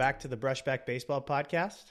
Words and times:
back 0.00 0.20
to 0.20 0.28
the 0.28 0.36
Brushback 0.38 0.86
Baseball 0.86 1.20
Podcast. 1.20 1.84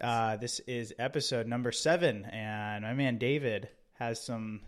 Uh, 0.00 0.36
this 0.36 0.58
is 0.66 0.92
episode 0.98 1.46
number 1.46 1.70
seven, 1.70 2.24
and 2.24 2.82
my 2.82 2.92
man 2.92 3.18
David 3.18 3.68
has 3.92 4.20
some 4.20 4.62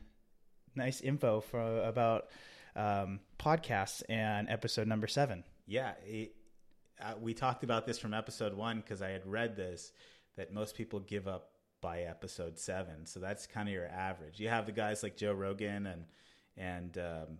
nice 0.76 1.00
info 1.00 1.40
for 1.40 1.82
about 1.82 2.28
um, 2.76 3.18
podcasts 3.36 4.04
and 4.08 4.48
episode 4.48 4.86
number 4.86 5.08
seven. 5.08 5.42
Yeah, 5.66 5.94
it, 6.06 6.36
uh, 7.02 7.14
we 7.20 7.34
talked 7.34 7.64
about 7.64 7.84
this 7.84 7.98
from 7.98 8.14
episode 8.14 8.54
one 8.54 8.76
because 8.76 9.02
I 9.02 9.08
had 9.08 9.26
read 9.26 9.56
this 9.56 9.90
that 10.36 10.52
most 10.52 10.76
people 10.76 11.00
give 11.00 11.26
up 11.26 11.50
by 11.80 12.02
episode 12.02 12.60
seven, 12.60 13.06
so 13.06 13.18
that's 13.18 13.48
kind 13.48 13.68
of 13.68 13.74
your 13.74 13.88
average. 13.88 14.38
You 14.38 14.50
have 14.50 14.66
the 14.66 14.72
guys 14.72 15.02
like 15.02 15.16
Joe 15.16 15.32
Rogan 15.32 15.86
and 15.86 16.04
and 16.56 16.96
um, 16.96 17.38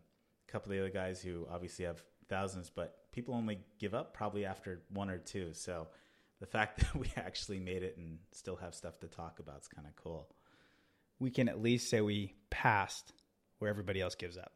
a 0.49 0.51
couple 0.51 0.73
of 0.73 0.79
the 0.79 0.83
other 0.83 0.93
guys 0.93 1.23
who 1.23 1.47
obviously 1.49 1.85
have 1.85 2.03
thousands, 2.29 2.73
but 2.75 3.05
people 3.19 3.35
only 3.35 3.59
give 3.81 3.95
up 3.95 4.15
probably 4.15 4.45
after 4.45 4.81
one 4.91 5.11
or 5.11 5.19
two. 5.19 5.53
So 5.53 5.89
the 6.39 6.47
fact 6.47 6.79
that 6.79 6.95
we 6.95 7.11
actually 7.17 7.59
made 7.59 7.83
it 7.83 7.97
and 7.99 8.19
still 8.31 8.55
have 8.57 8.75
stuff 8.77 8.99
to 9.01 9.09
talk 9.09 9.41
about 9.41 9.61
is 9.63 9.67
kind 9.69 9.89
of 9.89 9.97
cool. 9.97 10.29
We 11.19 11.31
can 11.33 11.49
at 11.49 11.61
least 11.61 11.91
say 11.91 12.01
we 12.01 12.35
passed 12.49 13.13
where 13.59 13.69
everybody 13.69 14.01
else 14.01 14.15
gives 14.15 14.37
up. 14.39 14.53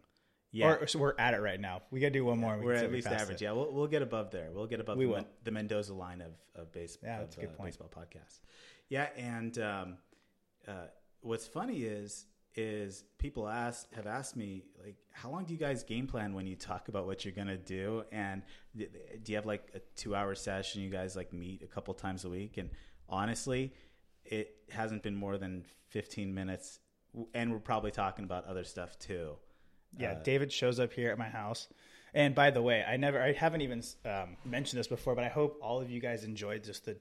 Yeah, 0.53 0.75
Or 0.75 0.87
so 0.87 0.99
we're 1.01 1.15
at 1.19 1.35
it 1.35 1.41
right 1.41 1.59
now. 1.59 1.81
We 1.91 1.99
got 1.99 2.09
to 2.09 2.13
do 2.13 2.25
one 2.25 2.39
more. 2.39 2.57
We 2.57 2.67
we're 2.67 2.75
at 2.75 2.93
least 2.93 3.09
average. 3.09 3.41
it. 3.41 3.47
Yeah, 3.47 3.53
we'll, 3.53 3.73
we'll 3.73 3.87
get 3.89 4.03
above 4.03 4.31
there. 4.31 4.51
We'll 4.53 4.67
get 4.67 4.79
above 4.81 4.97
We 4.99 5.07
the, 5.07 5.11
will. 5.11 5.27
The 5.45 5.51
Mendoza 5.51 5.95
line 5.95 6.21
of 6.21 6.33
of, 6.55 6.71
base, 6.71 6.99
Yeah, 7.03 7.15
of 7.17 7.21
that's 7.23 7.37
a 7.39 7.41
good 7.41 7.49
uh, 7.49 7.53
point. 7.55 7.71
baseball 7.71 7.91
podcast. 7.91 8.39
Yeah, 8.91 9.09
and 9.17 9.59
um, 9.59 9.97
uh, 10.69 10.89
what's 11.23 11.47
funny 11.49 11.79
is 11.83 12.27
is 12.55 13.05
people 13.19 13.49
ask 13.49 13.91
have 13.95 14.07
asked 14.07 14.37
me 14.37 14.65
like, 14.85 14.97
how 15.11 15.31
long 15.31 15.45
do 15.45 15.53
you 15.53 15.59
guys 15.59 15.83
game 15.83 16.07
plan 16.07 16.35
when 16.35 16.47
you 16.47 16.55
talk 16.57 16.89
about 16.89 17.07
what 17.07 17.25
you're 17.25 17.35
gonna 17.35 17.57
do? 17.57 18.05
And 18.13 18.43
th- 18.77 18.91
do 19.23 19.33
you 19.33 19.37
have 19.37 19.47
like 19.47 19.71
a 19.75 19.81
two 19.97 20.15
hour 20.15 20.35
session? 20.35 20.83
You 20.83 20.91
guys 20.91 21.17
like 21.17 21.33
meet 21.33 21.63
a 21.63 21.67
couple 21.67 21.95
times 21.95 22.25
a 22.25 22.31
week? 22.31 22.59
And 22.59 22.71
honestly, 23.09 23.73
it 24.25 24.55
hasn't 24.71 25.03
been 25.03 25.17
more 25.17 25.39
than 25.39 25.65
15 25.89 26.33
minutes, 26.33 26.79
and 27.35 27.53
we're 27.53 27.59
probably 27.59 27.91
talking 27.91 28.25
about 28.25 28.45
other 28.47 28.65
stuff 28.65 28.99
too. 28.99 29.37
Yeah, 29.99 30.13
Uh, 30.13 30.23
David 30.23 30.51
shows 30.53 30.79
up 30.81 30.93
here 30.93 31.11
at 31.11 31.19
my 31.19 31.29
house. 31.29 31.69
And 32.15 32.35
by 32.35 32.51
the 32.51 32.61
way, 32.61 32.85
I 32.87 32.97
never, 32.99 33.21
I 33.23 33.33
haven't 33.33 33.63
even 33.63 33.83
um, 34.05 34.37
mentioned 34.45 34.79
this 34.79 34.87
before, 34.87 35.15
but 35.15 35.25
I 35.25 35.29
hope 35.29 35.59
all 35.63 35.81
of 35.81 35.91
you 35.91 35.99
guys 36.01 36.25
enjoyed 36.25 36.63
just 36.63 36.85
the, 36.85 36.97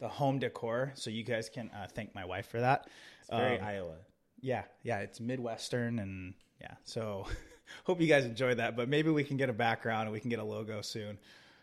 the 0.00 0.08
home 0.08 0.38
decor. 0.40 0.92
So 0.94 1.10
you 1.10 1.22
guys 1.22 1.48
can 1.48 1.70
uh, 1.70 1.86
thank 1.92 2.12
my 2.14 2.24
wife 2.24 2.46
for 2.48 2.60
that. 2.60 2.88
It's 3.20 3.30
very 3.30 3.58
Um, 3.58 3.64
Iowa. 3.64 3.94
Yeah, 4.40 4.64
yeah, 4.82 4.98
it's 5.00 5.20
Midwestern, 5.20 5.98
and 5.98 6.34
yeah. 6.60 6.74
So 6.84 7.26
hope 7.84 8.00
you 8.00 8.06
guys 8.06 8.24
enjoyed 8.24 8.58
that. 8.58 8.76
But 8.76 8.88
maybe 8.88 9.10
we 9.10 9.24
can 9.24 9.36
get 9.36 9.48
a 9.50 9.52
background 9.52 10.02
and 10.04 10.12
we 10.12 10.20
can 10.20 10.30
get 10.30 10.38
a 10.38 10.44
logo 10.44 10.80
soon, 10.80 11.18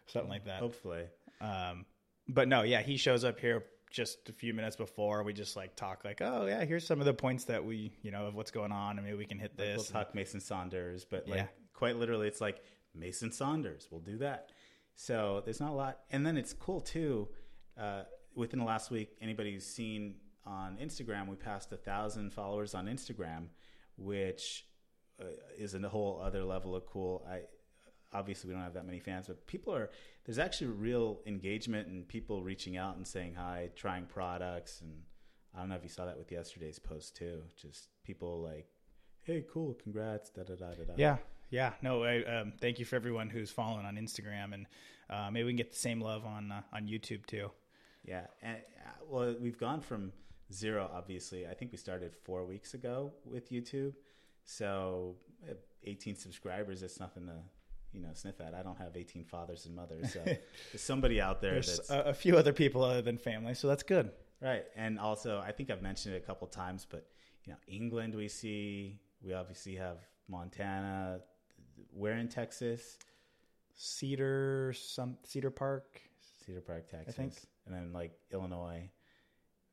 something 0.08 0.30
like 0.30 0.46
that. 0.46 0.60
Hopefully. 0.60 1.04
Um, 1.42 1.86
but 2.28 2.48
no, 2.48 2.64
yeah, 2.64 2.82
he 2.82 2.98
shows 2.98 3.24
up 3.24 3.40
here 3.40 3.64
just 3.92 4.30
a 4.30 4.34
few 4.34 4.54
minutes 4.54 4.76
before. 4.76 5.24
We 5.24 5.34
just 5.34 5.56
like 5.56 5.76
talk, 5.76 6.04
like, 6.04 6.22
oh 6.22 6.46
yeah, 6.48 6.64
here's 6.66 6.86
some 6.86 7.00
of 7.00 7.06
the 7.06 7.14
points 7.14 7.46
that 7.46 7.64
we, 7.64 7.92
you 8.02 8.12
know, 8.12 8.26
of 8.28 8.36
what's 8.36 8.52
going 8.52 8.72
on, 8.72 8.98
and 8.98 9.06
maybe 9.06 9.18
we 9.18 9.26
can 9.26 9.40
hit 9.40 9.56
this. 9.58 9.78
We'll 9.78 10.04
talk 10.04 10.16
Mason 10.16 10.40
Saunders, 10.40 11.06
but 11.06 11.28
like 11.28 11.38
Yeah. 11.40 11.48
quite 11.74 11.96
literally, 11.98 12.28
it's 12.28 12.42
like 12.42 12.62
Mason 12.94 13.32
Saunders. 13.32 13.88
We'll 13.92 14.02
do 14.02 14.18
that. 14.20 14.50
So 14.96 15.42
there's 15.46 15.60
not 15.60 15.72
a 15.72 15.76
lot, 15.76 16.00
and 16.10 16.26
then 16.26 16.38
it's 16.38 16.54
cool 16.54 16.82
too. 16.82 17.28
Uh, 17.78 18.04
within 18.34 18.60
the 18.60 18.66
last 18.66 18.92
week, 18.92 19.16
anybody 19.22 19.54
who's 19.54 19.66
seen 19.66 20.16
on 20.46 20.78
Instagram, 20.78 21.28
we 21.28 21.36
passed 21.36 21.72
a 21.72 21.78
thousand 21.78 22.34
followers 22.34 22.76
on 22.76 22.86
Instagram, 22.86 23.48
which 23.98 24.66
uh, 25.20 25.26
is 25.58 25.74
a 25.74 25.90
whole 25.90 26.22
other 26.24 26.44
level 26.44 26.76
of 26.76 26.86
cool. 26.86 27.26
I 27.30 27.42
obviously 28.14 28.50
we 28.50 28.54
don't 28.54 28.64
have 28.64 28.74
that 28.74 28.86
many 28.86 29.00
fans, 29.00 29.28
but 29.28 29.46
people 29.48 29.74
are 29.74 29.90
there's 30.26 30.40
actually 30.40 30.68
real 30.68 31.20
engagement 31.26 31.88
and 31.88 32.08
people 32.08 32.42
reaching 32.42 32.78
out 32.78 32.96
and 32.98 33.08
saying 33.08 33.36
hi, 33.36 33.70
trying 33.76 34.06
products, 34.06 34.82
and 34.82 35.04
I 35.54 35.60
don't 35.60 35.70
know 35.70 35.76
if 35.76 35.84
you 35.84 35.90
saw 35.90 36.06
that 36.06 36.18
with 36.18 36.32
yesterday's 36.32 36.80
post 36.80 37.16
too. 37.16 37.42
Just 37.62 37.90
people 38.04 38.42
like, 38.42 38.68
hey, 39.24 39.44
cool, 39.52 39.76
congrats, 39.82 40.30
da 40.30 40.44
da 40.44 40.56
da 40.56 40.72
da 40.72 40.84
da. 40.84 40.94
Yeah, 40.96 41.18
yeah. 41.50 41.74
No, 41.82 42.04
I, 42.04 42.24
um, 42.24 42.54
thank 42.60 42.80
you 42.80 42.86
for 42.86 42.96
everyone 42.96 43.30
who's 43.30 43.52
following 43.52 43.86
on 43.86 43.96
Instagram, 43.96 44.54
and 44.54 44.66
uh, 45.10 45.30
maybe 45.32 45.46
we 45.46 45.52
can 45.52 45.58
get 45.58 45.72
the 45.72 45.78
same 45.78 46.02
love 46.02 46.26
on 46.26 46.52
uh, 46.52 46.62
on 46.74 46.88
YouTube 46.88 47.26
too. 47.26 47.52
Yeah, 48.04 48.28
and 48.42 48.58
uh, 48.58 49.06
well, 49.10 49.36
we've 49.40 49.58
gone 49.58 49.82
from 49.82 50.12
zero. 50.52 50.90
Obviously, 50.94 51.48
I 51.48 51.54
think 51.54 51.72
we 51.72 51.78
started 51.78 52.16
four 52.24 52.46
weeks 52.46 52.74
ago 52.74 53.14
with 53.26 53.52
YouTube, 53.52 53.94
so 54.44 55.16
uh, 55.50 55.54
18 55.84 56.16
subscribers. 56.16 56.82
That's 56.82 57.00
nothing 57.00 57.28
to 57.28 57.36
you 57.94 58.02
know 58.02 58.10
sniff 58.14 58.40
at. 58.42 58.54
I 58.54 58.64
don't 58.64 58.78
have 58.78 58.96
18 58.96 59.24
fathers 59.26 59.66
and 59.66 59.76
mothers, 59.76 60.14
so 60.14 60.22
there's 60.26 60.42
somebody 60.76 61.22
out 61.22 61.42
there 61.42 61.54
There's 61.54 61.78
that's 61.78 61.90
a, 61.90 62.02
a 62.02 62.14
few 62.14 62.38
other 62.38 62.54
people 62.54 62.84
other 62.84 63.02
than 63.02 63.18
family, 63.18 63.54
so 63.54 63.68
that's 63.68 63.84
good. 63.84 64.12
right. 64.42 64.66
And 64.76 65.00
also, 65.00 65.40
I 65.40 65.52
think 65.52 65.70
I've 65.70 65.82
mentioned 65.82 66.16
it 66.16 66.24
a 66.24 66.26
couple 66.26 66.48
times, 66.48 66.86
but 66.90 67.08
you 67.46 67.54
know, 67.54 67.60
England 67.68 68.16
we 68.16 68.28
see. 68.28 69.00
We 69.24 69.34
obviously 69.34 69.76
have 69.76 69.98
Montana. 70.28 71.22
Where 71.92 72.14
in 72.18 72.28
Texas? 72.28 72.98
Cedar, 73.76 74.74
some 74.74 75.18
Cedar 75.24 75.52
Park, 75.52 76.02
Cedar 76.46 76.62
Park, 76.62 76.90
Texas. 76.90 77.16
think. 77.16 77.34
And 77.66 77.76
then 77.76 77.92
like 77.94 78.12
Illinois. 78.32 78.90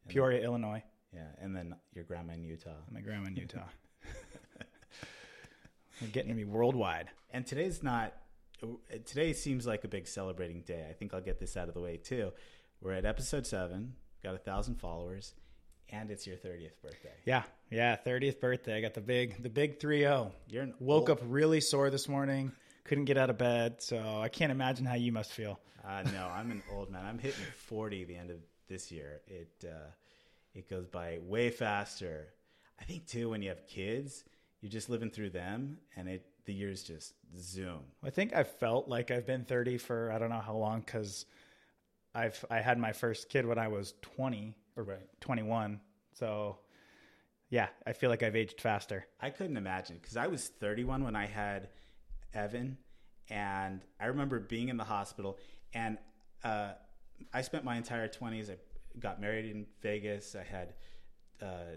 And 0.04 0.10
Peoria, 0.12 0.42
Illinois, 0.42 0.82
Yeah, 1.12 1.26
and 1.40 1.54
then 1.56 1.74
your 1.94 2.04
grandma 2.04 2.34
in 2.34 2.44
Utah. 2.44 2.70
my 2.90 3.00
grandma 3.00 3.28
in 3.28 3.36
Utah. 3.36 3.68
We're 6.00 6.08
getting 6.08 6.30
to 6.30 6.34
be 6.34 6.44
worldwide. 6.44 7.08
And 7.30 7.46
today's 7.46 7.82
not. 7.82 8.14
Today 9.06 9.32
seems 9.32 9.66
like 9.66 9.84
a 9.84 9.88
big 9.88 10.06
celebrating 10.06 10.62
day. 10.62 10.86
I 10.88 10.92
think 10.92 11.14
I'll 11.14 11.20
get 11.20 11.38
this 11.38 11.56
out 11.56 11.68
of 11.68 11.74
the 11.74 11.80
way 11.80 11.96
too. 11.96 12.32
We're 12.80 12.92
at 12.92 13.04
episode 13.04 13.46
seven. 13.46 13.94
Got 14.22 14.34
a 14.34 14.38
thousand 14.38 14.76
followers, 14.76 15.34
and 15.90 16.10
it's 16.10 16.26
your 16.26 16.36
thirtieth 16.36 16.80
birthday. 16.80 17.12
Yeah, 17.24 17.42
yeah. 17.70 17.96
Thirtieth 17.96 18.40
birthday. 18.40 18.76
I 18.76 18.80
got 18.80 18.94
the 18.94 19.00
big, 19.00 19.42
the 19.42 19.48
big 19.50 19.80
three 19.80 20.00
zero. 20.00 20.32
You're 20.48 20.62
an 20.62 20.74
Woke 20.80 21.08
old- 21.10 21.18
up 21.18 21.24
really 21.26 21.60
sore 21.60 21.90
this 21.90 22.08
morning. 22.08 22.52
Couldn't 22.84 23.04
get 23.06 23.16
out 23.16 23.30
of 23.30 23.38
bed, 23.38 23.80
so 23.82 23.98
I 24.20 24.28
can't 24.28 24.50
imagine 24.52 24.86
how 24.86 24.94
you 24.94 25.12
must 25.12 25.32
feel. 25.32 25.58
Uh, 25.84 26.02
no, 26.12 26.26
I'm 26.32 26.50
an 26.52 26.62
old 26.72 26.90
man. 26.90 27.04
I'm 27.04 27.18
hitting 27.18 27.44
forty 27.66 28.04
the 28.04 28.16
end 28.16 28.30
of 28.30 28.36
this 28.68 28.90
year. 28.90 29.20
It 29.26 29.64
uh, 29.64 29.90
it 30.54 30.68
goes 30.68 30.86
by 30.86 31.18
way 31.22 31.50
faster. 31.50 32.28
I 32.80 32.84
think 32.84 33.06
too 33.06 33.30
when 33.30 33.42
you 33.42 33.48
have 33.50 33.66
kids, 33.66 34.24
you're 34.60 34.70
just 34.70 34.88
living 34.90 35.10
through 35.10 35.30
them, 35.30 35.78
and 35.96 36.08
it 36.08 36.26
the 36.44 36.52
years 36.52 36.82
just 36.82 37.14
zoom. 37.38 37.80
I 38.02 38.10
think 38.10 38.34
I've 38.34 38.50
felt 38.58 38.88
like 38.88 39.10
I've 39.10 39.26
been 39.26 39.44
30 39.44 39.78
for 39.78 40.10
I 40.10 40.18
don't 40.18 40.30
know 40.30 40.40
how 40.40 40.56
long 40.56 40.80
because 40.80 41.26
I've 42.14 42.44
I 42.50 42.60
had 42.60 42.78
my 42.78 42.92
first 42.92 43.28
kid 43.28 43.46
when 43.46 43.58
I 43.58 43.68
was 43.68 43.94
20 44.02 44.54
or 44.76 44.84
Right. 44.84 45.20
21. 45.20 45.80
So 46.14 46.58
yeah, 47.50 47.68
I 47.86 47.92
feel 47.92 48.08
like 48.08 48.22
I've 48.22 48.34
aged 48.34 48.60
faster. 48.60 49.06
I 49.20 49.30
couldn't 49.30 49.56
imagine 49.58 49.98
because 50.00 50.16
I 50.16 50.26
was 50.26 50.48
31 50.48 51.04
when 51.04 51.14
I 51.14 51.26
had 51.26 51.68
Evan, 52.32 52.78
and 53.28 53.82
I 54.00 54.06
remember 54.06 54.40
being 54.40 54.70
in 54.70 54.78
the 54.78 54.84
hospital. 54.84 55.38
And 55.74 55.98
uh, 56.42 56.72
I 57.32 57.42
spent 57.42 57.64
my 57.64 57.76
entire 57.76 58.08
20s. 58.08 58.50
I 58.50 58.56
got 58.98 59.20
married 59.20 59.46
in 59.50 59.66
Vegas. 59.82 60.34
I 60.34 60.42
had, 60.42 60.74
uh, 61.40 61.76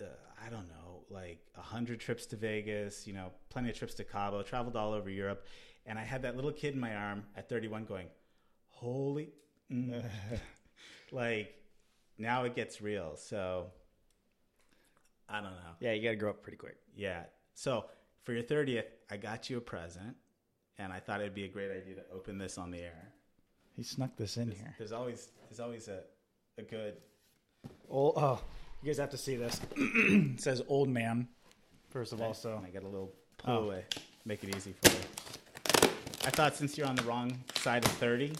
uh, 0.00 0.04
I 0.44 0.50
don't 0.50 0.68
know, 0.68 1.04
like 1.10 1.40
a 1.56 1.62
hundred 1.62 2.00
trips 2.00 2.26
to 2.26 2.36
Vegas. 2.36 3.06
You 3.06 3.12
know, 3.12 3.32
plenty 3.48 3.70
of 3.70 3.76
trips 3.76 3.94
to 3.94 4.04
Cabo. 4.04 4.42
Traveled 4.42 4.76
all 4.76 4.92
over 4.92 5.10
Europe, 5.10 5.46
and 5.86 5.98
I 5.98 6.02
had 6.02 6.22
that 6.22 6.36
little 6.36 6.52
kid 6.52 6.74
in 6.74 6.80
my 6.80 6.94
arm 6.94 7.24
at 7.36 7.48
31, 7.48 7.84
going, 7.84 8.08
"Holy." 8.68 9.32
mm." 9.70 10.04
like 11.12 11.54
now 12.18 12.44
it 12.44 12.54
gets 12.54 12.80
real. 12.80 13.16
So 13.16 13.66
I 15.28 15.36
don't 15.36 15.52
know. 15.52 15.74
Yeah, 15.80 15.92
you 15.92 16.02
got 16.02 16.10
to 16.10 16.16
grow 16.16 16.30
up 16.30 16.42
pretty 16.42 16.58
quick. 16.58 16.76
Yeah. 16.94 17.24
So 17.54 17.86
for 18.22 18.32
your 18.32 18.42
30th, 18.42 18.84
I 19.10 19.16
got 19.16 19.48
you 19.48 19.58
a 19.58 19.60
present, 19.60 20.16
and 20.78 20.92
I 20.92 21.00
thought 21.00 21.20
it'd 21.20 21.34
be 21.34 21.44
a 21.44 21.48
great 21.48 21.70
idea 21.70 21.94
to 21.96 22.02
open 22.12 22.38
this 22.38 22.58
on 22.58 22.70
the 22.70 22.80
air. 22.80 23.12
He 23.76 23.82
snuck 23.82 24.16
this 24.16 24.36
in 24.36 24.48
There's, 24.48 24.58
here. 24.60 24.74
there's 24.78 24.92
always 24.92 25.28
there's 25.48 25.60
always 25.60 25.88
a 25.88 26.00
a 26.58 26.62
good 26.62 26.94
Oh, 27.90 28.12
oh, 28.16 28.40
you 28.82 28.86
guys 28.86 28.98
have 28.98 29.10
to 29.10 29.18
see 29.18 29.36
this. 29.36 29.60
it 29.76 30.40
says 30.40 30.62
old 30.68 30.88
man. 30.88 31.28
First 31.90 32.12
of 32.12 32.20
all, 32.22 32.34
so 32.34 32.62
I 32.64 32.70
got 32.70 32.82
a 32.84 32.88
little 32.88 33.12
pull 33.38 33.54
Oh. 33.58 33.64
away, 33.64 33.84
make 34.24 34.42
it 34.44 34.54
easy 34.56 34.74
for 34.82 34.90
you. 34.92 35.90
I 36.24 36.30
thought 36.30 36.54
since 36.56 36.76
you're 36.78 36.86
on 36.86 36.94
the 36.96 37.02
wrong 37.02 37.32
side 37.56 37.84
of 37.84 37.90
30, 37.92 38.32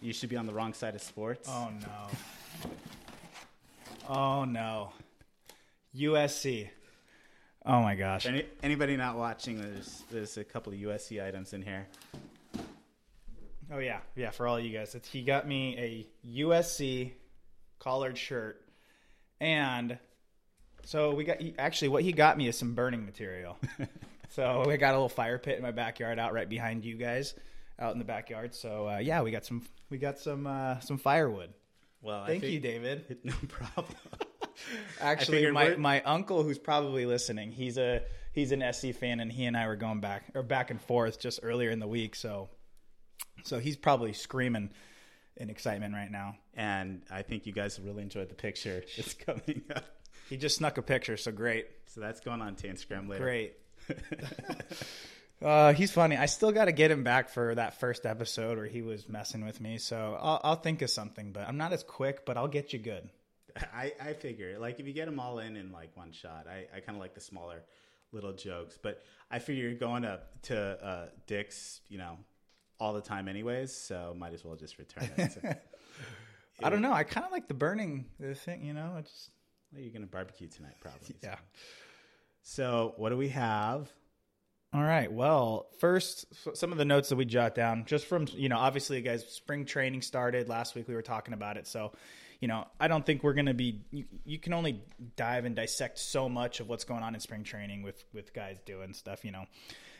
you 0.00 0.12
should 0.12 0.28
be 0.30 0.36
on 0.36 0.46
the 0.46 0.52
wrong 0.52 0.72
side 0.72 0.94
of 0.94 1.02
sports. 1.02 1.48
oh 1.50 1.68
no, 1.80 2.70
oh 4.08 4.44
no, 4.44 4.92
USC. 5.96 6.68
Oh 7.66 7.82
my 7.82 7.94
gosh. 7.94 8.24
Any, 8.26 8.44
anybody 8.62 8.96
not 8.96 9.16
watching? 9.16 9.60
There's 9.60 10.02
there's 10.10 10.36
a 10.38 10.44
couple 10.44 10.72
of 10.72 10.78
USC 10.78 11.22
items 11.24 11.52
in 11.52 11.62
here. 11.62 11.86
Oh 13.72 13.78
yeah, 13.78 14.00
yeah. 14.16 14.30
For 14.30 14.46
all 14.48 14.58
you 14.58 14.76
guys, 14.76 14.94
it's, 14.94 15.08
he 15.08 15.22
got 15.22 15.46
me 15.46 15.76
a 16.24 16.28
USC 16.40 17.12
collared 17.78 18.18
shirt, 18.18 18.60
and 19.40 19.98
so 20.84 21.14
we 21.14 21.24
got 21.24 21.38
actually 21.58 21.88
what 21.88 22.02
he 22.02 22.12
got 22.12 22.36
me 22.36 22.48
is 22.48 22.58
some 22.58 22.74
burning 22.74 23.04
material. 23.06 23.56
so 24.30 24.64
we 24.66 24.76
got 24.76 24.90
a 24.90 24.96
little 24.96 25.08
fire 25.08 25.38
pit 25.38 25.56
in 25.56 25.62
my 25.62 25.70
backyard 25.70 26.18
out 26.18 26.32
right 26.32 26.48
behind 26.48 26.84
you 26.84 26.96
guys. 26.96 27.34
out 27.78 27.92
in 27.92 27.98
the 27.98 28.04
backyard. 28.04 28.54
So 28.54 28.88
uh, 28.88 28.98
yeah, 28.98 29.22
we 29.22 29.30
got 29.30 29.44
some 29.44 29.62
we 29.88 29.98
got 29.98 30.18
some 30.18 30.46
uh, 30.46 30.80
some 30.80 30.98
firewood. 30.98 31.52
Well, 32.02 32.22
I 32.22 32.26
Thank 32.26 32.44
you, 32.44 32.60
David. 32.60 33.18
No 33.24 33.34
problem. 33.48 33.94
Actually, 35.00 35.50
my, 35.50 35.64
we're- 35.64 35.76
my 35.76 36.02
uncle, 36.02 36.42
who's 36.42 36.58
probably 36.58 37.06
listening, 37.06 37.52
he's 37.52 37.78
a 37.78 38.02
he's 38.32 38.52
an 38.52 38.64
SC 38.72 38.92
fan, 38.94 39.20
and 39.20 39.30
he 39.30 39.44
and 39.44 39.56
I 39.56 39.66
were 39.66 39.76
going 39.76 40.00
back 40.00 40.24
or 40.34 40.42
back 40.42 40.70
and 40.70 40.80
forth 40.80 41.20
just 41.20 41.40
earlier 41.42 41.70
in 41.70 41.78
the 41.78 41.86
week. 41.86 42.14
So 42.14 42.48
so 43.44 43.58
he's 43.58 43.76
probably 43.76 44.12
screaming 44.12 44.70
in 45.36 45.50
excitement 45.50 45.94
right 45.94 46.10
now. 46.10 46.36
and 46.54 47.02
I 47.10 47.22
think 47.22 47.46
you 47.46 47.52
guys 47.52 47.80
really 47.80 48.02
enjoyed 48.02 48.28
the 48.28 48.34
picture. 48.34 48.82
It's 48.96 49.14
coming 49.14 49.62
up. 49.74 49.84
He 50.28 50.36
just 50.36 50.56
snuck 50.56 50.78
a 50.78 50.82
picture, 50.82 51.16
so 51.16 51.32
great, 51.32 51.66
So 51.86 52.00
that's 52.00 52.20
going 52.20 52.40
on 52.40 52.54
to 52.56 52.68
Instagram 52.68 53.08
later. 53.08 53.24
great. 53.24 53.54
Uh, 55.42 55.72
he's 55.72 55.90
funny. 55.90 56.18
I 56.18 56.26
still 56.26 56.52
got 56.52 56.66
to 56.66 56.72
get 56.72 56.90
him 56.90 57.02
back 57.02 57.30
for 57.30 57.54
that 57.54 57.80
first 57.80 58.04
episode 58.04 58.58
where 58.58 58.66
he 58.66 58.82
was 58.82 59.08
messing 59.08 59.42
with 59.42 59.58
me. 59.58 59.78
So 59.78 60.18
I'll, 60.20 60.38
I'll 60.44 60.56
think 60.56 60.82
of 60.82 60.90
something, 60.90 61.32
but 61.32 61.48
I'm 61.48 61.56
not 61.56 61.72
as 61.72 61.82
quick. 61.82 62.26
But 62.26 62.36
I'll 62.36 62.46
get 62.48 62.74
you 62.74 62.78
good. 62.78 63.08
I, 63.74 63.94
I 63.98 64.12
figure 64.12 64.58
like 64.58 64.78
if 64.80 64.86
you 64.86 64.92
get 64.92 65.06
them 65.06 65.18
all 65.18 65.38
in 65.38 65.56
in 65.56 65.72
like 65.72 65.96
one 65.96 66.12
shot, 66.12 66.46
I, 66.46 66.66
I 66.76 66.80
kind 66.80 66.94
of 66.96 67.00
like 67.00 67.14
the 67.14 67.22
smaller 67.22 67.62
little 68.12 68.34
jokes. 68.34 68.78
But 68.82 69.02
I 69.30 69.38
figure 69.38 69.64
you're 69.66 69.78
going 69.78 70.04
up 70.04 70.42
to 70.42 70.58
uh, 70.58 71.06
Dick's, 71.26 71.80
you 71.88 71.96
know, 71.96 72.18
all 72.80 72.92
the 72.92 73.00
time 73.00 73.28
anyways, 73.28 73.72
so 73.72 74.14
might 74.18 74.32
as 74.32 74.44
well 74.44 74.56
just 74.56 74.78
return 74.78 75.08
it. 75.16 75.62
So, 76.58 76.66
I 76.66 76.70
don't 76.70 76.82
know. 76.82 76.92
I 76.92 77.04
kind 77.04 77.24
of 77.24 77.32
like 77.32 77.48
the 77.48 77.54
burning 77.54 78.04
the 78.18 78.34
thing. 78.34 78.62
You 78.62 78.74
know, 78.74 78.96
it's 78.98 79.10
just 79.10 79.30
well, 79.72 79.80
you're 79.80 79.92
going 79.92 80.02
to 80.02 80.08
barbecue 80.08 80.46
tonight, 80.46 80.74
probably. 80.80 81.14
yeah. 81.22 81.36
So 82.42 82.92
what 82.98 83.10
do 83.10 83.16
we 83.16 83.28
have? 83.28 83.90
All 84.72 84.82
right. 84.82 85.10
Well, 85.10 85.68
first, 85.78 86.26
some 86.54 86.70
of 86.70 86.78
the 86.78 86.84
notes 86.84 87.08
that 87.08 87.16
we 87.16 87.24
jot 87.24 87.54
down, 87.54 87.84
just 87.86 88.06
from 88.06 88.26
you 88.32 88.48
know, 88.48 88.58
obviously, 88.58 89.00
guys, 89.00 89.26
spring 89.26 89.64
training 89.64 90.02
started 90.02 90.48
last 90.48 90.74
week. 90.74 90.86
We 90.86 90.94
were 90.94 91.02
talking 91.02 91.34
about 91.34 91.56
it, 91.56 91.66
so 91.66 91.92
you 92.40 92.48
know, 92.48 92.66
I 92.78 92.88
don't 92.88 93.04
think 93.04 93.22
we're 93.22 93.34
going 93.34 93.46
to 93.46 93.54
be. 93.54 93.80
You, 93.90 94.04
you 94.24 94.38
can 94.38 94.52
only 94.52 94.82
dive 95.16 95.44
and 95.44 95.56
dissect 95.56 95.98
so 95.98 96.28
much 96.28 96.60
of 96.60 96.68
what's 96.68 96.84
going 96.84 97.02
on 97.02 97.14
in 97.14 97.20
spring 97.20 97.42
training 97.42 97.82
with 97.82 98.04
with 98.14 98.32
guys 98.32 98.58
doing 98.64 98.94
stuff. 98.94 99.24
You 99.24 99.32
know, 99.32 99.44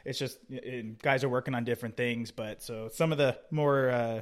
it's 0.05 0.19
just 0.19 0.39
it, 0.51 1.01
guys 1.03 1.25
are 1.25 1.29
working 1.29 1.55
on 1.55 1.65
different 1.65 1.97
things. 1.97 2.31
But 2.31 2.63
so 2.63 2.89
some 2.93 3.13
of 3.13 3.19
the 3.19 3.39
more 3.51 3.91
uh, 3.91 4.21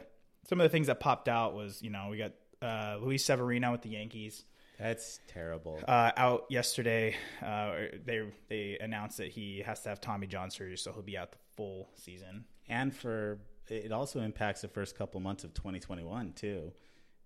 some 0.49 0.61
of 0.61 0.65
the 0.65 0.69
things 0.71 0.87
that 0.89 1.01
popped 1.01 1.29
out 1.29 1.55
was 1.55 1.83
you 1.83 1.91
know 1.91 2.09
we 2.11 2.19
got 2.19 2.33
uh, 2.63 2.99
Luis 3.01 3.25
Severino 3.25 3.73
with 3.73 3.83
the 3.83 3.91
Yankees 3.91 4.45
That's 4.79 5.21
terrible. 5.29 5.81
uh, 5.87 6.13
out 6.17 6.47
yesterday. 6.51 7.15
Uh, 7.45 7.73
they 8.05 8.23
they 8.49 8.79
announced 8.81 9.19
that 9.19 9.29
he 9.29 9.63
has 9.65 9.81
to 9.83 9.89
have 9.91 10.01
Tommy 10.01 10.27
John 10.27 10.51
surgery, 10.51 10.77
so 10.77 10.93
he'll 10.93 11.03
be 11.03 11.17
out 11.19 11.33
the 11.33 11.39
full 11.57 11.89
season. 11.97 12.45
and 12.69 12.95
for 12.95 13.39
it 13.69 13.93
also 13.93 14.21
impacts 14.21 14.63
the 14.63 14.69
first 14.69 14.97
couple 14.97 15.21
months 15.21 15.45
of 15.45 15.53
2021 15.55 16.33
too. 16.33 16.73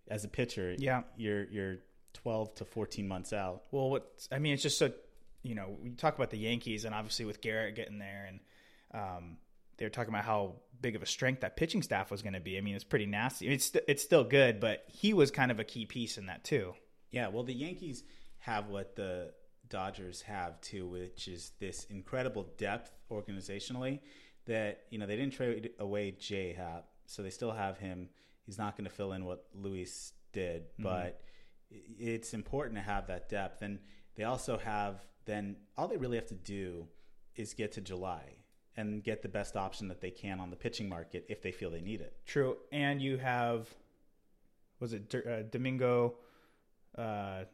As 0.09 0.25
a 0.25 0.29
pitcher, 0.29 0.75
Yeah. 0.79 1.03
you're 1.17 1.45
you're 1.45 1.77
12 2.15 2.55
to 2.57 2.65
14 2.65 3.07
months 3.07 3.33
out. 3.33 3.63
Well, 3.71 3.89
what 3.91 4.11
I 4.33 4.39
mean, 4.41 4.53
it's 4.55 4.63
just 4.63 4.77
so 4.77 4.91
you 5.43 5.55
know, 5.55 5.77
we 5.83 5.91
talk 5.91 6.15
about 6.15 6.31
the 6.31 6.39
Yankees, 6.39 6.85
and 6.85 6.95
obviously 6.95 7.25
with 7.25 7.41
Gerrit 7.41 7.75
getting 7.75 7.99
there, 7.99 8.29
and 8.29 8.41
um, 8.95 9.37
they 9.77 9.85
were 9.85 9.91
talking 9.91 10.13
about 10.13 10.25
how 10.25 10.55
big 10.81 10.97
of 10.97 11.03
a 11.03 11.07
strength 11.07 11.41
that 11.41 11.57
pitching 11.57 11.83
staff 11.83 12.11
was 12.11 12.23
going 12.23 12.35
to 12.35 12.41
be. 12.41 12.59
I 12.59 12.61
mean, 12.61 12.75
it's 12.75 12.85
pretty 12.85 13.07
nasty. 13.07 13.49
It's 13.49 13.67
st- 13.67 13.85
it's 13.89 14.03
still 14.03 14.25
good, 14.25 14.61
but 14.61 14.85
he 14.89 15.15
was 15.15 15.31
kind 15.31 15.51
of 15.51 15.61
a 15.61 15.65
key 15.65 15.87
piece 15.87 16.19
in 16.19 16.27
that 16.27 16.45
too. 16.45 16.75
Yeah, 17.11 17.29
well, 17.29 17.43
the 17.43 17.55
Yankees 17.55 18.05
have 18.39 18.69
what 18.69 18.97
the 18.97 19.33
Dodgers 19.69 20.23
have 20.23 20.61
too, 20.61 20.87
which 20.87 21.29
is 21.29 21.53
this 21.59 21.85
incredible 21.91 22.49
depth 22.59 22.93
organizationally. 23.11 24.01
That 24.47 24.83
you 24.91 24.99
know 24.99 25.07
they 25.07 25.17
didn't 25.17 25.35
trade 25.35 25.71
away 25.79 26.13
J 26.13 26.53
Hap, 26.53 26.87
so 27.07 27.23
they 27.23 27.31
still 27.31 27.53
have 27.53 27.79
him. 27.79 28.09
He's 28.45 28.59
not 28.59 28.77
going 28.77 28.89
to 28.89 28.95
fill 28.95 29.13
in 29.13 29.25
what 29.25 29.45
Luis 29.55 30.13
did, 30.33 30.65
but 30.79 31.21
it's 31.71 32.35
important 32.35 32.77
to 32.77 32.83
have 32.83 33.07
that 33.07 33.29
depth. 33.29 33.63
And 33.63 33.79
they 34.17 34.25
also 34.25 34.59
have 34.59 35.05
then 35.25 35.57
all 35.77 35.89
they 35.89 35.97
really 35.97 36.17
have 36.17 36.27
to 36.27 36.35
do 36.35 36.87
is 37.37 37.55
get 37.55 37.73
to 37.73 37.81
July 37.81 38.23
and 38.77 39.03
get 39.05 39.23
the 39.23 39.29
best 39.29 39.57
option 39.57 39.89
that 39.89 40.01
they 40.01 40.11
can 40.11 40.41
on 40.41 40.51
the 40.51 40.57
pitching 40.57 40.89
market 40.89 41.25
if 41.29 41.43
they 41.43 41.53
feel 41.53 41.71
they 41.71 41.81
need 41.81 42.01
it. 42.01 42.17
True, 42.27 42.57
and 42.73 43.01
you 43.01 43.19
have 43.19 43.69
was 44.81 44.93
it 44.95 45.15
uh, 45.15 45.43
Domingo? 45.43 46.17
Uh, 46.97 47.45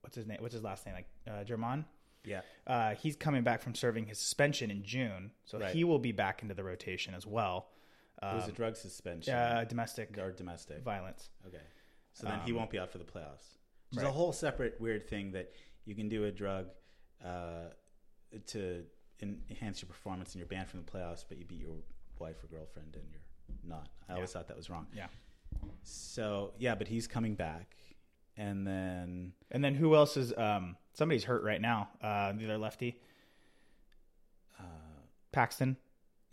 what's 0.00 0.16
his 0.16 0.26
name? 0.26 0.38
What's 0.40 0.54
his 0.54 0.62
last 0.62 0.84
name? 0.86 0.94
Like 0.96 1.08
uh, 1.30 1.44
German. 1.44 1.84
Yeah, 2.26 2.40
Uh, 2.66 2.94
he's 2.94 3.16
coming 3.16 3.42
back 3.42 3.60
from 3.60 3.74
serving 3.74 4.06
his 4.06 4.18
suspension 4.18 4.70
in 4.70 4.82
June, 4.82 5.30
so 5.44 5.58
Right. 5.58 5.74
he 5.74 5.84
will 5.84 5.98
be 5.98 6.10
back 6.10 6.40
into 6.40 6.54
the 6.54 6.64
rotation 6.64 7.12
as 7.14 7.26
well. 7.26 7.68
it 8.22 8.34
was 8.34 8.44
a 8.44 8.48
Um, 8.48 8.52
drug 8.54 8.76
suspension 8.76 9.34
uh, 9.34 9.64
domestic 9.68 10.16
or 10.16 10.32
domestic. 10.32 10.82
violence. 10.82 11.28
Okay. 11.46 11.60
So 12.14 12.26
then 12.26 12.40
he 12.40 12.52
Um, 12.52 12.56
won't 12.56 12.70
be 12.70 12.78
out 12.78 12.90
for 12.90 12.96
the 12.96 13.04
playoffs. 13.04 13.58
Which 13.96 14.02
is 14.04 14.08
a 14.08 14.12
whole 14.12 14.32
separate 14.32 14.80
weird 14.80 15.08
thing 15.08 15.32
that 15.32 15.52
you 15.84 15.94
can 15.94 16.08
do 16.08 16.24
a 16.24 16.30
drug 16.30 16.66
uh, 17.24 17.70
to 18.48 18.84
en- 19.22 19.40
enhance 19.50 19.82
your 19.82 19.88
performance 19.88 20.32
and 20.32 20.40
you're 20.40 20.48
banned 20.48 20.68
from 20.68 20.82
the 20.84 20.90
playoffs, 20.90 21.24
but 21.28 21.38
you 21.38 21.44
beat 21.44 21.60
your 21.60 21.76
wife 22.18 22.36
or 22.42 22.46
girlfriend 22.48 22.94
and 22.94 23.04
you're 23.10 23.20
not. 23.68 23.88
I 24.08 24.14
always 24.14 24.32
thought 24.32 24.48
that 24.48 24.56
was 24.56 24.68
wrong. 24.70 24.86
Yeah. 24.94 25.06
So 25.82 26.52
yeah, 26.58 26.74
but 26.74 26.88
he's 26.88 27.06
coming 27.06 27.34
back, 27.34 27.76
and 28.36 28.66
then 28.66 29.32
And 29.50 29.62
then 29.64 29.74
who 29.74 29.94
else 29.94 30.16
is? 30.16 30.32
Um, 30.36 30.76
somebody's 30.94 31.24
hurt 31.24 31.42
right 31.44 31.60
now. 31.60 31.88
Uh, 32.02 32.32
the 32.32 32.44
other 32.44 32.58
lefty, 32.58 32.98
uh, 34.58 34.62
Paxton. 35.32 35.76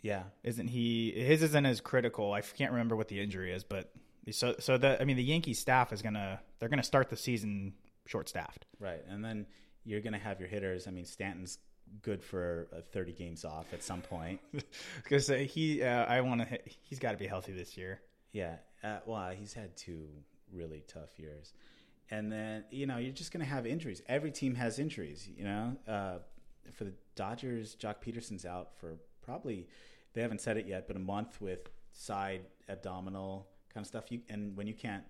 yeah, 0.00 0.24
Isn't 0.42 0.68
he? 0.68 1.12
His 1.12 1.42
isn't 1.42 1.66
as 1.66 1.80
critical. 1.80 2.32
I 2.32 2.40
can't 2.40 2.72
remember 2.72 2.96
what 2.96 3.08
the 3.08 3.20
injury 3.20 3.52
is, 3.52 3.64
but 3.64 3.92
so 4.30 4.54
so 4.58 4.76
the 4.78 5.00
I 5.00 5.04
mean 5.04 5.16
the 5.16 5.24
Yankee 5.24 5.54
staff 5.54 5.92
is 5.92 6.02
gonna 6.02 6.40
they're 6.62 6.68
gonna 6.68 6.80
start 6.84 7.10
the 7.10 7.16
season 7.16 7.74
short 8.06 8.28
staffed. 8.28 8.66
right. 8.78 9.02
And 9.08 9.24
then 9.24 9.46
you're 9.84 10.00
gonna 10.00 10.16
have 10.16 10.38
your 10.38 10.48
hitters. 10.48 10.86
I 10.86 10.92
mean, 10.92 11.04
Stanton's 11.04 11.58
good 12.02 12.22
for 12.22 12.68
uh, 12.72 12.82
30 12.92 13.12
games 13.14 13.44
off 13.44 13.66
at 13.72 13.82
some 13.82 14.00
point. 14.00 14.38
Because 15.02 15.28
uh, 15.28 15.34
he, 15.34 15.82
uh, 15.82 16.04
I 16.04 16.20
want 16.20 16.42
to. 16.42 16.58
He's 16.82 17.00
got 17.00 17.10
to 17.10 17.18
be 17.18 17.26
healthy 17.26 17.50
this 17.50 17.76
year. 17.76 18.00
Yeah. 18.30 18.54
Uh, 18.84 18.98
well, 19.04 19.32
he's 19.32 19.52
had 19.52 19.76
two 19.76 20.06
really 20.52 20.84
tough 20.86 21.18
years. 21.18 21.52
And 22.12 22.30
then, 22.30 22.62
you 22.70 22.86
know, 22.86 22.98
you're 22.98 23.12
just 23.12 23.32
going 23.32 23.44
to 23.44 23.50
have 23.50 23.66
injuries. 23.66 24.02
Every 24.06 24.30
team 24.30 24.54
has 24.54 24.78
injuries, 24.78 25.28
you 25.36 25.44
know. 25.44 25.76
Uh, 25.88 26.18
for 26.72 26.84
the 26.84 26.92
Dodgers, 27.16 27.74
Joc 27.74 27.96
Pederson's 28.04 28.46
out 28.46 28.76
for 28.78 28.98
probably, 29.20 29.66
they 30.14 30.22
haven't 30.22 30.40
said 30.40 30.56
it 30.56 30.66
yet, 30.68 30.86
but 30.86 30.94
a 30.94 31.00
month 31.00 31.40
with 31.40 31.68
side 31.92 32.42
abdominal 32.68 33.48
kind 33.74 33.82
of 33.82 33.88
stuff. 33.88 34.12
You 34.12 34.20
And 34.28 34.56
when 34.56 34.68
you 34.68 34.74
can't, 34.74 35.04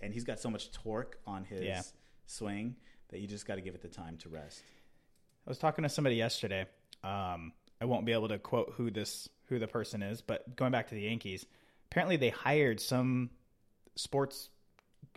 and 0.00 0.12
he's 0.12 0.24
got 0.24 0.38
so 0.40 0.50
much 0.50 0.70
torque 0.72 1.18
on 1.26 1.44
his 1.44 1.62
Yeah. 1.62 1.82
swing 2.26 2.76
that 3.08 3.20
you 3.20 3.26
just 3.26 3.46
got 3.46 3.56
to 3.56 3.60
give 3.60 3.74
it 3.74 3.82
the 3.82 3.88
time 3.88 4.16
to 4.18 4.28
rest. 4.28 4.62
I 5.46 5.50
was 5.50 5.58
talking 5.58 5.82
to 5.82 5.88
somebody 5.88 6.16
yesterday. 6.16 6.66
Um, 7.02 7.52
I 7.80 7.84
won't 7.84 8.06
be 8.06 8.12
able 8.12 8.28
to 8.28 8.38
quote 8.38 8.74
who 8.76 8.90
this 8.90 9.28
who 9.48 9.58
the 9.58 9.68
person 9.68 10.02
is, 10.02 10.22
but 10.22 10.56
going 10.56 10.72
back 10.72 10.88
to 10.88 10.94
the 10.94 11.02
Yankees, 11.02 11.44
apparently 11.90 12.16
they 12.16 12.30
hired 12.30 12.80
some 12.80 13.28
sports 13.94 14.48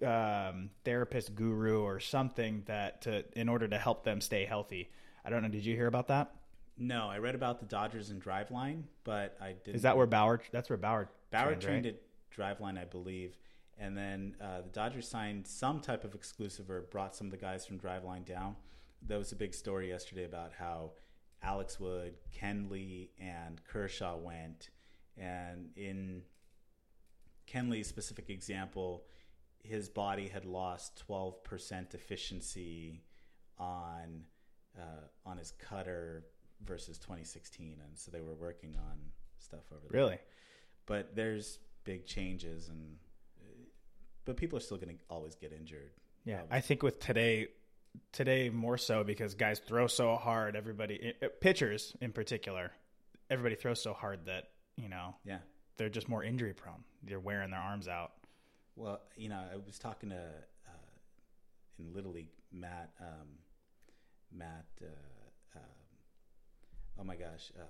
um, 0.06 0.70
therapist 0.84 1.34
guru 1.34 1.82
or 1.82 2.00
something 2.00 2.64
that 2.66 3.02
to 3.04 3.24
in 3.40 3.50
order 3.50 3.68
to 3.68 3.78
help 3.78 4.04
them 4.04 4.22
stay 4.22 4.46
healthy. 4.46 4.92
I 5.24 5.30
don't 5.30 5.42
know. 5.44 5.50
Did 5.50 5.66
you 5.66 5.76
hear 5.76 5.88
about 5.88 6.08
that? 6.10 6.32
No, 6.78 7.08
I 7.10 7.18
read 7.18 7.34
about 7.36 7.60
the 7.60 7.66
Dodgers 7.66 8.12
and 8.12 8.22
Driveline, 8.22 8.84
but 9.04 9.36
I 9.42 9.54
didn't. 9.54 9.76
Is 9.78 9.82
that 9.82 9.98
where 9.98 10.06
Bauer? 10.06 10.42
That's 10.52 10.70
where 10.70 10.78
Bauer. 10.78 11.10
Bauer 11.32 11.56
trained, 11.56 11.62
trained 11.62 11.86
right? 11.86 11.96
at 11.96 12.60
Driveline, 12.60 12.78
I 12.80 12.86
believe, 12.86 13.36
and 13.78 13.96
then 13.98 14.36
uh, 14.42 14.62
the 14.62 14.70
Dodgers 14.70 15.08
signed 15.08 15.46
some 15.48 15.80
type 15.82 16.04
of 16.04 16.16
exclusive 16.16 16.70
or 16.70 16.82
brought 16.82 17.16
some 17.16 17.28
of 17.28 17.32
the 17.32 17.38
guys 17.38 17.66
from 17.66 17.80
Driveline 17.80 18.26
down. 18.26 18.56
There 19.02 19.18
was 19.20 19.32
a 19.32 19.36
big 19.36 19.54
story 19.54 19.90
yesterday 19.90 20.26
about 20.26 20.52
how 20.58 20.92
Alex 21.44 21.80
Wood, 21.80 22.16
Kenley, 22.36 23.10
and 23.20 23.64
Kershaw 23.64 24.18
went, 24.18 24.70
and 25.18 25.70
in 25.76 26.24
Kenley's 27.48 27.88
specific 27.88 28.30
example, 28.30 29.04
his 29.64 29.90
body 29.90 30.28
had 30.28 30.46
lost 30.46 30.98
twelve 30.98 31.44
percent 31.44 31.94
efficiency 31.94 33.04
on 33.60 34.24
uh, 34.78 35.06
on 35.26 35.38
his 35.38 35.52
cutter 35.52 36.26
versus 36.66 36.98
2016, 36.98 37.78
and 37.86 37.98
so 37.98 38.10
they 38.12 38.22
were 38.22 38.34
working 38.34 38.76
on 38.78 38.98
stuff 39.40 39.64
over 39.72 39.82
there 39.92 40.02
Really? 40.02 40.18
but 40.88 41.16
there's 41.16 41.60
big 41.84 42.06
changes 42.06 42.68
and 42.70 42.98
but 44.28 44.38
people 44.38 44.58
are 44.58 44.62
still 44.62 44.78
going 44.78 44.96
to 44.96 45.02
always 45.10 45.34
get 45.36 45.52
injured 45.52 45.90
Yeah, 46.26 46.42
I 46.52 46.60
think 46.62 46.84
with 46.84 47.00
today, 47.00 47.48
today 48.12 48.50
more 48.50 48.78
so 48.78 49.04
because 49.04 49.34
guys 49.34 49.60
throw 49.60 49.88
so 49.88 50.16
hard. 50.18 50.56
Everybody, 50.56 51.14
pitchers 51.42 51.96
in 52.02 52.12
particular, 52.12 52.72
everybody 53.30 53.56
throws 53.56 53.82
so 53.82 53.94
hard 53.94 54.26
that 54.26 54.50
you 54.76 54.90
know 54.90 55.16
yeah 55.26 55.40
they're 55.78 55.90
just 55.90 56.08
more 56.10 56.24
injury 56.24 56.54
prone. 56.54 56.84
They're 57.04 57.20
wearing 57.20 57.52
their 57.52 57.60
arms 57.60 57.88
out. 57.88 58.12
well 58.76 59.00
you 59.16 59.30
know 59.30 59.42
i 59.54 59.56
was 59.66 59.80
talking 59.80 60.10
to 60.10 60.16
uh, 60.72 60.92
in 61.80 61.94
little 61.94 62.12
league 62.12 62.30
matt 62.52 62.90
um, 63.02 63.28
matt 64.32 64.66
uh, 64.82 65.58
um, 65.60 65.62
oh 67.00 67.04
my 67.04 67.16
gosh 67.16 67.52
uh, 67.60 67.64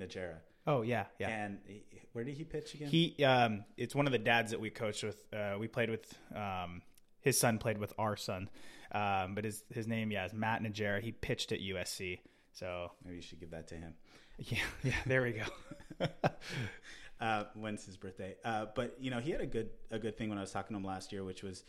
najera 0.00 0.38
Oh 0.66 0.82
yeah, 0.82 1.06
yeah. 1.18 1.28
And 1.28 1.58
he- 1.66 1.84
where 2.12 2.24
did 2.24 2.36
he 2.36 2.44
pitch 2.44 2.74
again? 2.74 2.88
He 2.88 3.22
um, 3.24 3.64
it's 3.76 3.94
one 3.94 4.06
of 4.06 4.12
the 4.12 4.18
dads 4.18 4.50
that 4.50 4.60
we 4.60 4.70
coached 4.70 5.04
with. 5.04 5.18
Uh, 5.32 5.56
we 5.58 5.68
played 5.68 5.90
with. 5.90 6.12
Um, 6.34 6.82
his 7.20 7.38
son 7.38 7.58
played 7.58 7.78
with 7.78 7.92
our 7.98 8.16
son, 8.16 8.48
um, 8.92 9.34
but 9.34 9.44
his 9.44 9.64
his 9.70 9.86
name 9.86 10.10
yeah 10.10 10.24
is 10.24 10.32
Matt 10.32 10.62
Najera. 10.62 11.02
He 11.02 11.12
pitched 11.12 11.52
at 11.52 11.60
USC. 11.60 12.20
So 12.52 12.92
Maybe 13.04 13.16
you 13.16 13.22
should 13.22 13.40
give 13.40 13.50
that 13.50 13.68
to 13.68 13.74
him. 13.74 13.94
yeah, 14.38 14.58
yeah. 14.82 14.94
There 15.04 15.22
we 15.22 15.32
go. 15.32 16.06
uh, 17.20 17.44
when's 17.54 17.84
his 17.84 17.96
birthday? 17.96 18.36
Uh, 18.44 18.66
but 18.74 18.96
you 19.00 19.10
know, 19.10 19.18
he 19.18 19.30
had 19.30 19.40
a 19.40 19.46
good 19.46 19.70
a 19.90 19.98
good 19.98 20.16
thing 20.16 20.28
when 20.28 20.38
I 20.38 20.40
was 20.40 20.52
talking 20.52 20.74
to 20.74 20.78
him 20.78 20.84
last 20.84 21.12
year, 21.12 21.24
which 21.24 21.42
was 21.42 21.64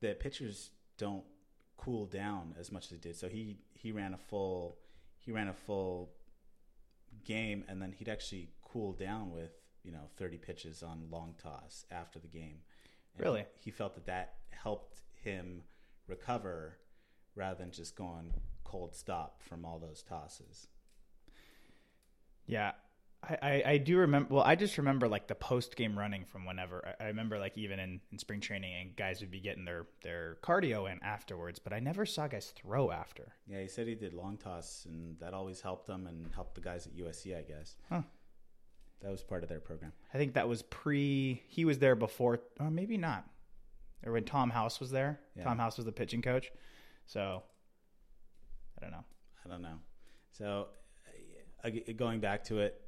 that 0.00 0.20
pitchers 0.20 0.70
don't 0.98 1.24
cool 1.76 2.06
down 2.06 2.54
as 2.58 2.70
much 2.70 2.84
as 2.84 2.90
they 2.90 2.96
did. 2.98 3.16
So 3.16 3.28
he 3.28 3.56
he 3.72 3.90
ran 3.92 4.14
a 4.14 4.18
full 4.18 4.76
he 5.18 5.32
ran 5.32 5.48
a 5.48 5.54
full 5.54 6.10
game, 7.24 7.64
and 7.68 7.80
then 7.80 7.92
he'd 7.92 8.08
actually 8.08 8.50
cool 8.64 8.92
down 8.92 9.30
with 9.30 9.52
you 9.82 9.92
know 9.92 10.08
thirty 10.16 10.38
pitches 10.38 10.82
on 10.82 11.08
long 11.10 11.34
toss 11.42 11.84
after 11.90 12.18
the 12.18 12.28
game. 12.28 12.58
And 13.16 13.24
Really? 13.24 13.40
he, 13.60 13.64
he 13.64 13.70
felt 13.70 13.94
that 13.94 14.06
that 14.06 14.34
helped 14.50 15.02
him 15.22 15.62
recover 16.06 16.78
rather 17.34 17.58
than 17.58 17.70
just 17.70 17.96
going 17.96 18.32
cold 18.64 18.94
stop 18.94 19.42
from 19.42 19.64
all 19.64 19.78
those 19.78 20.02
tosses. 20.02 20.68
Yeah. 22.46 22.72
I, 23.22 23.38
I, 23.42 23.62
I 23.66 23.78
do 23.78 23.98
remember. 23.98 24.34
Well, 24.34 24.42
I 24.42 24.56
just 24.56 24.78
remember 24.78 25.08
like 25.08 25.28
the 25.28 25.34
post 25.34 25.76
game 25.76 25.96
running 25.98 26.24
from 26.24 26.44
whenever. 26.44 26.94
I, 27.00 27.04
I 27.04 27.06
remember 27.08 27.38
like 27.38 27.56
even 27.56 27.78
in, 27.78 28.00
in 28.10 28.18
spring 28.18 28.40
training, 28.40 28.74
and 28.74 28.96
guys 28.96 29.20
would 29.20 29.30
be 29.30 29.40
getting 29.40 29.64
their 29.64 29.86
their 30.02 30.38
cardio 30.42 30.90
in 30.90 31.02
afterwards. 31.02 31.58
But 31.58 31.72
I 31.72 31.78
never 31.78 32.04
saw 32.04 32.26
guys 32.26 32.52
throw 32.56 32.90
after. 32.90 33.32
Yeah, 33.46 33.60
he 33.60 33.68
said 33.68 33.86
he 33.86 33.94
did 33.94 34.12
long 34.12 34.36
toss, 34.36 34.86
and 34.88 35.18
that 35.20 35.34
always 35.34 35.60
helped 35.60 35.88
him 35.88 36.06
and 36.06 36.32
helped 36.34 36.54
the 36.54 36.60
guys 36.60 36.86
at 36.86 36.96
USC, 36.96 37.36
I 37.36 37.42
guess. 37.42 37.76
Huh. 37.88 38.02
That 39.02 39.10
was 39.10 39.22
part 39.22 39.42
of 39.42 39.48
their 39.48 39.60
program. 39.60 39.92
I 40.12 40.18
think 40.18 40.34
that 40.34 40.48
was 40.48 40.62
pre. 40.62 41.42
He 41.48 41.64
was 41.64 41.78
there 41.78 41.94
before, 41.94 42.40
or 42.58 42.70
maybe 42.70 42.96
not, 42.96 43.24
or 44.04 44.12
when 44.12 44.24
Tom 44.24 44.50
House 44.50 44.80
was 44.80 44.90
there. 44.90 45.20
Yeah. 45.36 45.44
Tom 45.44 45.58
House 45.58 45.76
was 45.76 45.86
the 45.86 45.92
pitching 45.92 46.22
coach. 46.22 46.50
So 47.06 47.42
I 48.78 48.80
don't 48.84 48.92
know. 48.92 49.04
I 49.44 49.48
don't 49.48 49.62
know. 49.62 49.78
So, 50.30 50.68
uh, 51.64 51.70
going 51.96 52.20
back 52.20 52.44
to 52.44 52.60
it, 52.60 52.81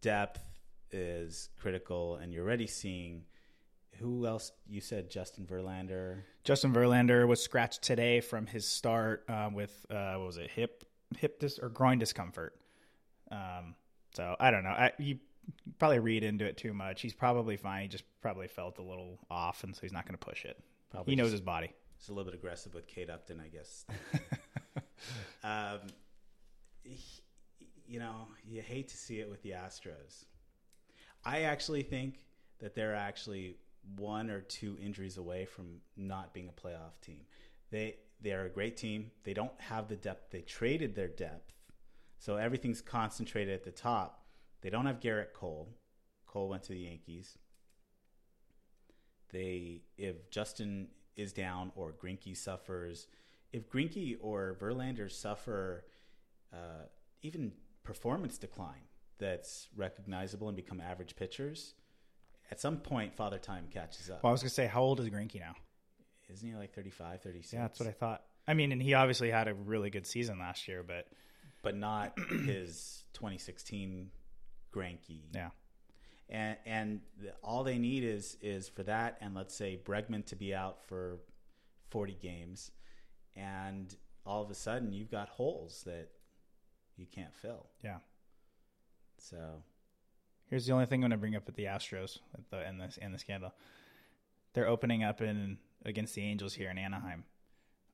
depth 0.00 0.42
is 0.90 1.48
critical, 1.60 2.16
and 2.16 2.32
you're 2.32 2.44
already 2.44 2.66
seeing 2.66 3.24
who 3.98 4.26
else? 4.26 4.52
You 4.66 4.80
said 4.80 5.10
Justin 5.10 5.46
Verlander. 5.46 6.22
Justin 6.42 6.72
Verlander 6.72 7.28
was 7.28 7.42
scratched 7.42 7.82
today 7.82 8.20
from 8.20 8.46
his 8.46 8.66
start 8.66 9.24
uh, 9.28 9.50
with 9.52 9.84
uh, 9.90 10.14
what 10.14 10.26
was 10.26 10.36
it 10.38 10.50
hip 10.50 10.84
hip 11.18 11.38
dis- 11.38 11.58
or 11.58 11.68
groin 11.68 11.98
discomfort. 11.98 12.56
Um, 13.30 13.74
so 14.14 14.36
I 14.40 14.50
don't 14.50 14.64
know. 14.64 14.70
I, 14.70 14.92
you 14.98 15.18
probably 15.78 15.98
read 15.98 16.24
into 16.24 16.44
it 16.46 16.56
too 16.56 16.72
much. 16.72 17.02
He's 17.02 17.14
probably 17.14 17.56
fine. 17.56 17.82
He 17.82 17.88
just 17.88 18.04
probably 18.22 18.48
felt 18.48 18.78
a 18.78 18.82
little 18.82 19.18
off, 19.30 19.64
and 19.64 19.74
so 19.74 19.80
he's 19.82 19.92
not 19.92 20.06
going 20.06 20.16
to 20.18 20.24
push 20.24 20.44
it. 20.44 20.58
Probably 20.90 21.12
he 21.12 21.16
knows 21.16 21.30
his 21.30 21.40
body. 21.40 21.72
He's 21.98 22.08
a 22.08 22.12
little 22.12 22.30
bit 22.30 22.38
aggressive 22.38 22.74
with 22.74 22.86
Kate 22.86 23.10
Upton, 23.10 23.40
I 23.40 23.48
guess. 23.48 23.84
um, 25.44 25.80
he- 26.82 27.22
you 27.90 27.98
know, 27.98 28.28
you 28.48 28.62
hate 28.62 28.88
to 28.88 28.96
see 28.96 29.18
it 29.18 29.28
with 29.28 29.42
the 29.42 29.50
Astros. 29.50 30.26
I 31.24 31.42
actually 31.42 31.82
think 31.82 32.24
that 32.60 32.76
they're 32.76 32.94
actually 32.94 33.56
one 33.96 34.30
or 34.30 34.42
two 34.42 34.78
injuries 34.80 35.16
away 35.16 35.44
from 35.44 35.80
not 35.96 36.32
being 36.32 36.48
a 36.48 36.52
playoff 36.52 37.00
team. 37.02 37.22
They 37.70 37.96
they're 38.22 38.46
a 38.46 38.50
great 38.50 38.76
team. 38.76 39.10
They 39.24 39.34
don't 39.34 39.58
have 39.58 39.88
the 39.88 39.96
depth. 39.96 40.30
They 40.30 40.42
traded 40.42 40.94
their 40.94 41.08
depth, 41.08 41.52
so 42.18 42.36
everything's 42.36 42.80
concentrated 42.80 43.52
at 43.52 43.64
the 43.64 43.72
top. 43.72 44.24
They 44.60 44.70
don't 44.70 44.86
have 44.86 45.00
Gerrit 45.00 45.32
Cole. 45.34 45.68
Cole 46.26 46.48
went 46.48 46.62
to 46.64 46.72
the 46.72 46.78
Yankees. 46.78 47.38
They 49.32 49.82
if 49.98 50.30
Justin 50.30 50.88
is 51.16 51.32
down 51.32 51.72
or 51.74 51.92
Greinke 51.92 52.36
suffers, 52.36 53.08
if 53.52 53.68
Greinke 53.68 54.16
or 54.20 54.56
Verlander 54.60 55.10
suffer 55.10 55.86
uh, 56.52 56.86
even 57.22 57.52
performance 57.82 58.38
decline 58.38 58.88
that's 59.18 59.68
recognizable 59.76 60.48
and 60.48 60.56
become 60.56 60.80
average 60.80 61.16
pitchers, 61.16 61.74
at 62.50 62.60
some 62.60 62.78
point 62.78 63.14
Father 63.16 63.38
Time 63.38 63.66
catches 63.70 64.10
up. 64.10 64.22
Well, 64.22 64.30
I 64.30 64.32
was 64.32 64.42
going 64.42 64.48
to 64.48 64.54
say, 64.54 64.66
how 64.66 64.82
old 64.82 65.00
is 65.00 65.08
Greinke 65.08 65.38
now? 65.40 65.54
Isn't 66.32 66.48
he 66.48 66.54
like 66.54 66.72
35, 66.74 67.20
36? 67.22 67.52
Yeah, 67.52 67.62
that's 67.62 67.80
what 67.80 67.88
I 67.88 67.92
thought. 67.92 68.22
I 68.46 68.54
mean, 68.54 68.72
and 68.72 68.80
he 68.82 68.94
obviously 68.94 69.30
had 69.30 69.48
a 69.48 69.54
really 69.54 69.90
good 69.90 70.06
season 70.06 70.38
last 70.38 70.66
year, 70.68 70.82
but 70.82 71.06
But 71.62 71.76
not 71.76 72.18
his 72.46 73.04
2016 73.14 74.10
Greinke. 74.72 75.20
yeah, 75.34 75.50
and 76.28 76.56
and 76.64 77.00
the, 77.20 77.32
all 77.42 77.64
they 77.64 77.78
need 77.78 78.04
is 78.04 78.36
is 78.40 78.68
for 78.68 78.84
that 78.84 79.18
and 79.20 79.34
let's 79.34 79.54
say 79.54 79.78
Bregman 79.84 80.24
to 80.26 80.36
be 80.36 80.54
out 80.54 80.84
for 80.86 81.18
40 81.90 82.16
games 82.22 82.70
and 83.34 83.94
all 84.24 84.40
of 84.42 84.48
a 84.50 84.54
sudden 84.54 84.92
you've 84.92 85.10
got 85.10 85.28
holes 85.28 85.82
that 85.86 86.08
you 87.00 87.06
can't 87.10 87.34
fill 87.34 87.66
yeah. 87.82 87.98
so 89.18 89.62
Here's 90.50 90.66
the 90.66 90.72
only 90.72 90.86
thing 90.86 91.04
I'm 91.04 91.10
going 91.10 91.10
to 91.12 91.16
bring 91.16 91.36
up 91.36 91.46
with 91.46 91.54
the 91.54 91.66
Astros 91.66 92.18
with 92.36 92.50
the, 92.50 92.58
and 92.58 92.80
this 92.80 92.98
and 93.00 93.14
the 93.14 93.18
scandal. 93.18 93.54
They're 94.52 94.66
opening 94.68 95.04
up 95.04 95.22
in 95.22 95.58
against 95.84 96.16
the 96.16 96.22
Angels 96.22 96.52
here 96.54 96.68
in 96.70 96.76
Anaheim. 96.76 97.22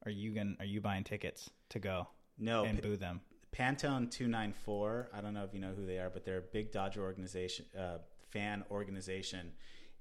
Are 0.06 0.10
you 0.10 0.32
going? 0.32 0.56
Are 0.58 0.64
you 0.64 0.80
buying 0.80 1.04
tickets 1.04 1.50
to 1.68 1.78
go 1.78 2.08
no 2.38 2.64
and 2.64 2.80
P- 2.82 2.88
boo 2.88 2.96
them? 2.96 3.20
Pantone 3.54 4.10
294 4.10 5.10
I 5.14 5.20
don't 5.20 5.32
know 5.32 5.44
if 5.44 5.54
you 5.54 5.60
know 5.60 5.72
who 5.74 5.86
they 5.86 5.98
are 5.98 6.10
but 6.10 6.26
they're 6.26 6.38
a 6.38 6.52
big 6.52 6.72
Dodger 6.72 7.02
organization 7.02 7.64
uh, 7.78 7.98
fan 8.30 8.64
organization 8.70 9.52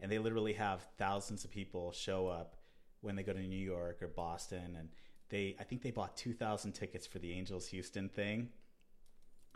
and 0.02 0.12
they 0.12 0.20
literally 0.20 0.52
have 0.54 0.86
thousands 0.98 1.46
of 1.46 1.52
people 1.52 1.94
show 1.94 2.28
up 2.28 2.58
when 3.00 3.16
they 3.16 3.24
go 3.24 3.32
to 3.32 3.40
New 3.40 3.56
York 3.56 4.02
or 4.02 4.10
Boston 4.10 4.76
and 4.78 4.90
they 5.30 5.56
I 5.58 5.64
think 5.64 5.84
they 5.84 5.92
bought 5.92 6.18
2000 6.18 6.74
tickets 6.74 7.08
for 7.08 7.20
the 7.20 7.32
Angels 7.32 7.68
Houston 7.68 8.10
thing 8.10 8.50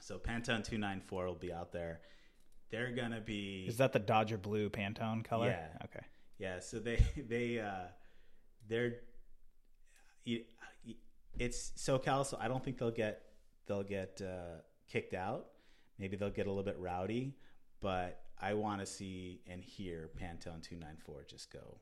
so 0.02 0.18
Pantone 0.18 0.64
294 0.64 1.26
will 1.26 1.36
be 1.36 1.52
out 1.54 1.72
there 1.72 2.02
they're 2.72 2.92
going 2.92 3.12
to 3.12 3.22
be 3.22 3.66
Is 3.68 3.78
that 3.78 3.94
the 3.94 4.00
Dodger 4.00 4.38
blue 4.38 4.70
Pantone 4.70 5.24
color? 5.24 5.48
Yeah. 5.48 5.86
Okay. 5.86 6.06
Yeah, 6.38 6.60
so 6.60 6.80
they 6.80 7.04
they 7.28 7.60
uh 7.60 7.88
they're 8.68 8.98
it's 11.38 11.72
SoCal, 11.78 12.26
so 12.26 12.38
I 12.40 12.48
don't 12.48 12.64
think 12.64 12.78
they'll 12.78 12.92
get 12.92 13.22
they'll 13.66 13.84
get 13.84 14.22
uh, 14.22 14.62
kicked 14.88 15.14
out. 15.14 15.48
Maybe 15.98 16.16
they'll 16.16 16.30
get 16.30 16.48
a 16.48 16.50
little 16.50 16.64
bit 16.64 16.78
rowdy, 16.78 17.36
but 17.82 18.22
I 18.40 18.54
want 18.54 18.82
to 18.82 18.86
see 18.86 19.42
and 19.48 19.64
hear 19.64 20.10
Pantone 20.22 20.62
two 20.62 20.76
nine 20.76 20.98
four 21.04 21.26
just 21.28 21.52
go 21.52 21.80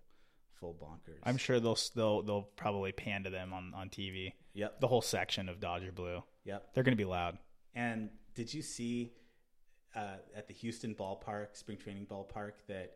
full 0.53 0.73
bonkers. 0.73 1.19
I'm 1.23 1.37
sure 1.37 1.59
they'll 1.59 1.77
they'll 1.95 2.21
they'll 2.23 2.49
probably 2.55 2.91
pan 2.91 3.23
to 3.23 3.29
them 3.29 3.53
on 3.53 3.73
on 3.75 3.89
TV. 3.89 4.33
Yep, 4.53 4.79
The 4.81 4.87
whole 4.87 5.01
section 5.01 5.49
of 5.49 5.59
Dodger 5.59 5.91
blue. 5.91 6.23
yep. 6.43 6.73
They're 6.73 6.83
going 6.83 6.97
to 6.97 7.03
be 7.03 7.05
loud. 7.05 7.37
And 7.77 8.09
did 8.33 8.51
you 8.51 8.63
see 8.63 9.13
uh, 9.95 10.15
at 10.35 10.47
the 10.47 10.53
Houston 10.55 10.95
ballpark, 10.95 11.55
spring 11.55 11.77
training 11.77 12.07
ballpark, 12.07 12.53
that 12.67 12.93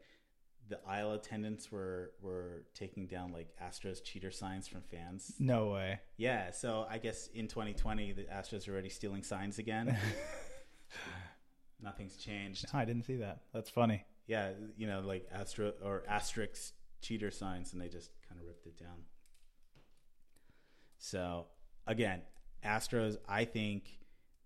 the 0.69 0.79
aisle 0.88 1.13
attendants 1.13 1.71
were 1.71 2.13
were 2.19 2.63
taking 2.73 3.05
down 3.05 3.31
like 3.31 3.50
Astros 3.63 4.03
cheater 4.03 4.31
signs 4.31 4.67
from 4.67 4.81
fans? 4.81 5.33
No 5.38 5.67
way. 5.67 6.00
Yeah, 6.17 6.50
so 6.50 6.88
I 6.89 6.97
guess 6.97 7.27
in 7.27 7.47
2020 7.47 8.13
the 8.13 8.23
Astros 8.23 8.67
are 8.67 8.71
already 8.71 8.89
stealing 8.89 9.21
signs 9.21 9.59
again. 9.59 9.95
Nothing's 11.81 12.17
changed. 12.17 12.65
No, 12.73 12.79
I 12.79 12.85
didn't 12.85 13.03
see 13.03 13.17
that. 13.17 13.41
That's 13.53 13.69
funny. 13.69 14.03
Yeah, 14.25 14.51
you 14.77 14.88
know, 14.88 15.01
like 15.01 15.27
Astro 15.31 15.73
or 15.83 16.03
asterisk 16.07 16.73
cheater 17.01 17.29
signs, 17.29 17.73
and 17.73 17.81
they 17.81 17.88
just 17.88 18.09
kind 18.27 18.41
of 18.41 18.47
ripped 18.47 18.65
it 18.65 18.79
down. 18.79 19.03
So 20.97 21.45
again, 21.85 22.21
Astros, 22.63 23.17
I 23.27 23.45
think 23.45 24.00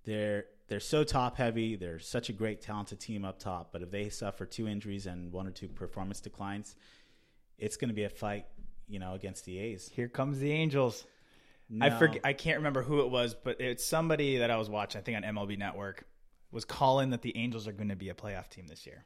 they're 0.06 0.46
they're 0.68 0.80
so 0.80 1.04
top 1.04 1.38
heavy. 1.38 1.76
They're 1.76 2.00
such 2.00 2.30
a 2.30 2.34
great 2.34 2.62
talented 2.62 3.00
team 3.00 3.24
up 3.26 3.40
top, 3.40 3.72
but 3.72 3.82
if 3.82 3.92
they 3.92 4.10
suffer 4.10 4.46
two 4.46 4.68
injuries 4.68 5.06
and 5.06 5.32
one 5.32 5.48
or 5.48 5.52
two 5.52 5.68
performance 5.68 6.20
declines, 6.22 6.76
it's 7.58 7.78
going 7.78 7.90
to 7.90 7.96
be 7.96 8.04
a 8.04 8.10
fight, 8.10 8.46
you 8.88 9.00
know, 9.00 9.14
against 9.14 9.46
the 9.46 9.60
A's. 9.60 9.92
Here 9.94 10.08
comes 10.08 10.40
the 10.40 10.52
Angels. 10.52 11.06
I 11.82 11.90
forget. 11.90 12.22
I 12.24 12.34
can't 12.34 12.58
remember 12.58 12.84
who 12.84 13.02
it 13.02 13.10
was, 13.10 13.36
but 13.36 13.60
it's 13.60 13.84
somebody 13.84 14.38
that 14.38 14.52
I 14.52 14.58
was 14.58 14.70
watching. 14.70 15.00
I 15.00 15.04
think 15.04 15.18
on 15.18 15.24
MLB 15.24 15.58
Network 15.58 16.06
was 16.52 16.64
calling 16.64 17.10
that 17.10 17.22
the 17.22 17.36
Angels 17.36 17.68
are 17.68 17.72
going 17.72 17.90
to 17.90 17.96
be 17.96 18.10
a 18.10 18.14
playoff 18.14 18.50
team 18.50 18.68
this 18.68 18.86
year. 18.86 19.06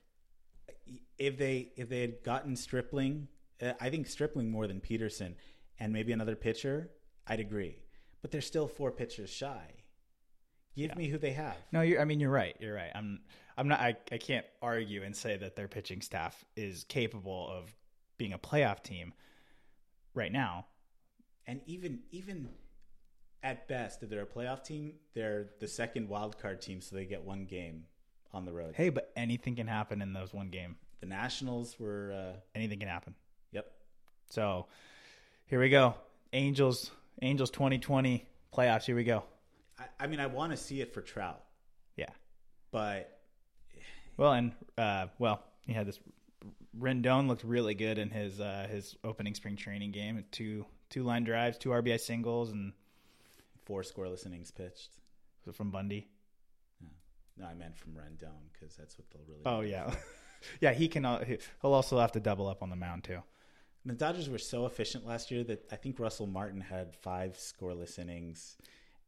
if 1.18 1.38
they 1.38 1.72
if 1.78 1.90
they 1.90 2.02
had 2.02 2.24
gotten 2.24 2.56
Stripling, 2.56 3.28
uh, 3.62 3.74
I 3.80 3.90
think 3.90 4.08
Stripling 4.08 4.52
more 4.52 4.68
than 4.68 4.82
Pederson, 4.82 5.36
and 5.80 5.94
maybe 5.94 6.12
another 6.12 6.36
pitcher, 6.36 6.90
I'd 7.28 7.40
agree. 7.40 7.78
But 8.22 8.32
they're 8.32 8.42
still 8.42 8.68
four 8.68 8.92
pitchers 8.92 9.30
shy. 9.30 9.79
Give 10.76 10.96
me 10.96 11.08
who 11.08 11.18
they 11.18 11.32
have. 11.34 11.56
No, 11.72 11.82
you're, 11.82 12.00
I 12.02 12.06
mean 12.06 12.20
you're 12.20 12.32
right. 12.32 12.56
You're 12.60 12.76
right. 12.76 12.92
I'm. 12.96 13.20
I'm 13.58 13.68
not. 13.68 13.80
I, 13.82 13.98
I 14.12 14.18
can't 14.18 14.46
argue 14.62 15.04
and 15.04 15.14
say 15.16 15.36
that 15.36 15.56
their 15.58 15.68
pitching 15.68 16.02
staff 16.02 16.46
is 16.56 16.86
capable 16.88 17.50
of 17.50 17.74
being 18.18 18.32
a 18.32 18.38
playoff 18.40 18.82
team 18.84 19.14
right 20.14 20.32
now. 20.32 20.66
And 21.46 21.60
even 21.66 22.00
even 22.12 22.50
at 23.44 23.68
best, 23.68 24.04
if 24.04 24.10
they're 24.10 24.22
a 24.22 24.26
playoff 24.26 24.64
team, 24.64 24.94
they're 25.14 25.50
the 25.60 25.68
second 25.68 26.08
wild 26.08 26.40
card 26.40 26.62
team, 26.62 26.80
so 26.82 26.96
they 26.96 27.06
get 27.06 27.24
one 27.24 27.46
game 27.46 27.86
on 28.32 28.46
the 28.46 28.54
road. 28.54 28.76
Hey, 28.76 28.90
but 28.90 29.12
anything 29.16 29.56
can 29.56 29.68
happen 29.68 30.02
in 30.02 30.14
those 30.14 30.34
one 30.34 30.50
game. 30.50 30.78
The 31.02 31.08
Nationals 31.08 31.78
were. 31.80 32.14
Uh, 32.14 32.40
Anything 32.56 32.80
can 32.80 32.88
happen. 32.88 33.16
yep. 33.52 33.72
So 34.30 34.68
here 35.48 35.60
we 35.60 35.70
go. 35.70 35.96
Angels, 36.32 36.92
Angels 37.22 37.50
2020 37.52 38.26
playoffs. 38.56 38.84
Here 38.86 38.96
we 38.96 39.04
go. 39.04 39.24
I, 39.80 40.04
I 40.04 40.08
mean, 40.08 40.20
I 40.20 40.28
want 40.28 40.52
to 40.52 40.58
see 40.58 40.82
it 40.82 40.94
for 40.94 41.02
Trout, 41.02 41.42
Yeah. 41.96 42.10
but 42.72 43.20
Well, 44.18 44.34
and 44.34 44.52
uh, 44.78 45.08
well, 45.18 45.44
he 45.66 45.74
had 45.74 45.88
this. 45.88 46.00
Rendon 46.78 47.28
looked 47.28 47.44
really 47.44 47.74
good 47.74 47.98
in 47.98 48.10
his 48.10 48.40
uh, 48.40 48.68
his 48.70 48.96
opening 49.04 49.34
spring 49.34 49.56
training 49.56 49.92
game. 49.92 50.24
Two 50.32 50.66
two 50.90 51.04
line 51.04 51.24
drives, 51.24 51.58
two 51.58 51.70
RBI 51.70 52.00
singles, 52.00 52.52
and 52.52 52.74
four 53.66 53.82
scoreless 53.82 54.26
innings 54.26 54.52
pitched. 54.52 54.90
was 55.46 55.54
it 55.54 55.58
from 55.58 55.72
Bundy. 55.72 56.08
No, 57.38 57.46
I 57.46 57.54
meant 57.54 57.78
from 57.78 57.94
Rendon 57.94 58.52
because 58.54 58.76
that's 58.76 58.98
what 58.98 59.10
they'll 59.12 59.24
really. 59.28 59.42
Oh 59.46 59.62
yeah, 59.62 59.94
yeah. 60.62 60.74
He 60.74 60.88
can. 60.90 61.04
He'll 61.06 61.74
also 61.74 61.98
have 62.00 62.12
to 62.14 62.20
double 62.20 62.48
up 62.48 62.62
on 62.62 62.70
the 62.70 62.76
mound 62.76 63.06
too. 63.06 63.20
The 63.86 63.94
Dodgers 63.94 64.30
were 64.30 64.38
so 64.38 64.66
efficient 64.66 65.08
last 65.08 65.32
year 65.32 65.44
that 65.46 65.66
I 65.72 65.78
think 65.78 66.00
Russell 66.00 66.28
Martin 66.28 66.60
had 66.62 66.94
five 66.98 67.38
scoreless 67.38 67.98
innings 67.98 68.58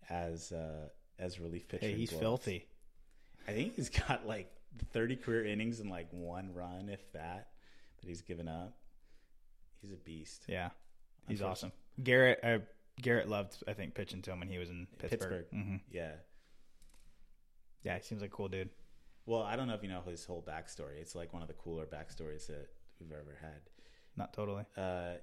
as 0.10 0.52
uh, 0.52 0.90
as 1.20 1.40
relief 1.40 1.68
pitcher. 1.68 1.86
Hey, 1.86 1.94
he's 1.94 2.10
Globes. 2.10 2.22
filthy. 2.22 2.68
I 3.48 3.52
think 3.52 3.76
he's 3.76 3.90
got 4.08 4.26
like 4.28 4.52
30 4.94 5.16
career 5.18 5.46
innings 5.46 5.80
and 5.80 5.90
like 5.90 6.08
one 6.12 6.54
run, 6.54 6.90
if 6.90 7.12
that, 7.14 7.50
that 8.02 8.08
he's 8.08 8.22
given 8.22 8.48
up. 8.48 8.76
He's 9.82 9.92
a 9.92 9.98
beast. 9.98 10.44
Yeah, 10.48 10.70
he's 11.28 11.42
awesome. 11.42 11.72
Gerrit, 12.02 12.38
uh, 12.44 12.60
Gerrit 13.02 13.28
loved 13.28 13.64
I 13.68 13.74
think 13.74 13.96
pitching 13.96 14.22
to 14.24 14.32
him 14.32 14.40
when 14.40 14.48
he 14.50 14.58
was 14.60 14.70
in 14.70 14.88
Pittsburgh. 15.00 15.20
Pittsburgh. 15.20 15.46
hmm 15.52 15.76
Yeah. 15.92 16.12
Yeah, 17.84 17.98
he 17.98 18.04
seems 18.04 18.22
like 18.22 18.32
a 18.32 18.36
cool 18.36 18.48
dude. 18.48 18.70
Well, 19.26 19.42
I 19.42 19.56
don't 19.56 19.68
know 19.68 19.74
if 19.74 19.82
you 19.84 19.90
know 19.90 20.02
his 20.06 20.24
whole 20.26 20.44
backstory. 20.48 21.00
It's 21.00 21.16
like 21.16 21.34
one 21.34 21.42
of 21.42 21.48
the 21.48 21.54
cooler 21.56 21.86
backstories 21.86 22.48
that 22.48 22.68
we've 23.00 23.12
ever 23.12 23.38
had. 23.42 23.60
Not 24.16 24.34
totally. 24.34 24.66
Uh, 24.78 25.14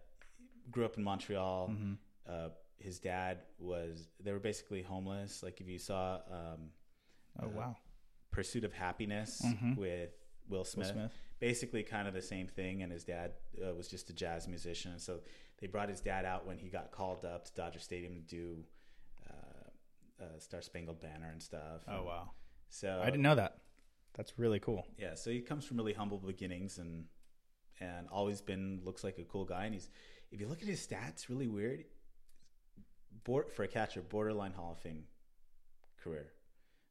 grew 0.71 0.85
up 0.85 0.97
in 0.97 1.05
Montreal. 1.05 1.69
hmm 1.69 1.93
Uh, 2.29 2.49
his 2.79 2.99
dad 3.01 3.39
was, 3.59 4.09
they 4.21 4.33
were 4.33 4.39
basically 4.39 4.83
homeless. 4.83 5.43
Like 5.43 5.61
if 5.61 5.69
you 5.69 5.79
saw 5.79 6.21
um, 6.31 6.71
Oh 7.41 7.47
Uh, 7.47 7.51
wow, 7.51 7.77
Pursuit 8.31 8.65
of 8.65 8.73
Happiness 8.73 9.43
Mhm. 9.45 9.77
with 9.77 10.11
Will 10.49 10.59
Will 10.59 10.65
Smith, 10.65 10.89
Smith. 10.93 11.13
basically 11.41 11.83
kind 11.83 12.09
of 12.09 12.15
the 12.15 12.23
same 12.23 12.47
thing. 12.49 12.83
And 12.83 12.91
his 12.93 13.05
dad 13.05 13.33
uh, 13.65 13.75
was 13.75 13.89
just 13.89 14.11
a 14.11 14.13
jazz 14.13 14.49
musician. 14.49 14.99
So 14.99 15.21
they 15.61 15.67
brought 15.67 15.89
his 15.89 16.01
dad 16.01 16.25
out 16.25 16.47
when 16.47 16.59
he 16.59 16.69
got 16.69 16.91
called 16.91 17.25
up 17.25 17.45
to 17.45 17.55
Dodger 17.55 17.79
Stadium 17.81 18.15
to 18.15 18.21
do 18.21 18.65
uh, 19.29 20.23
uh, 20.25 20.39
Star 20.39 20.63
Spangled 20.63 21.01
Banner 21.01 21.31
and 21.31 21.43
stuff. 21.43 21.83
Oh 21.89 22.03
wow, 22.05 22.31
So 22.71 23.01
I 23.03 23.07
didn't 23.07 23.23
know 23.23 23.35
that. 23.37 23.59
That's 24.15 24.37
really 24.39 24.59
cool. 24.61 24.85
yeah, 24.97 25.15
so 25.15 25.31
he 25.31 25.41
comes 25.41 25.65
from 25.65 25.77
really 25.77 25.93
humble 25.93 26.19
beginnings 26.19 26.79
and 26.79 27.07
and 27.81 28.09
always 28.09 28.41
been 28.41 28.81
looks 28.85 29.05
like 29.05 29.19
a 29.19 29.25
cool 29.25 29.45
guy. 29.45 29.65
And 29.67 29.75
he's 29.75 29.89
if 30.33 30.41
you 30.41 30.49
look 30.49 30.61
at 30.63 30.69
his 30.69 30.85
stats, 30.85 31.29
really 31.29 31.47
weird. 31.47 31.85
Bor- 33.25 33.49
for 33.49 33.63
a 33.65 33.69
catcher, 33.69 34.03
borderline 34.03 34.53
Hall 34.53 34.73
of 34.73 34.79
Fame 34.79 35.05
career. 36.03 36.33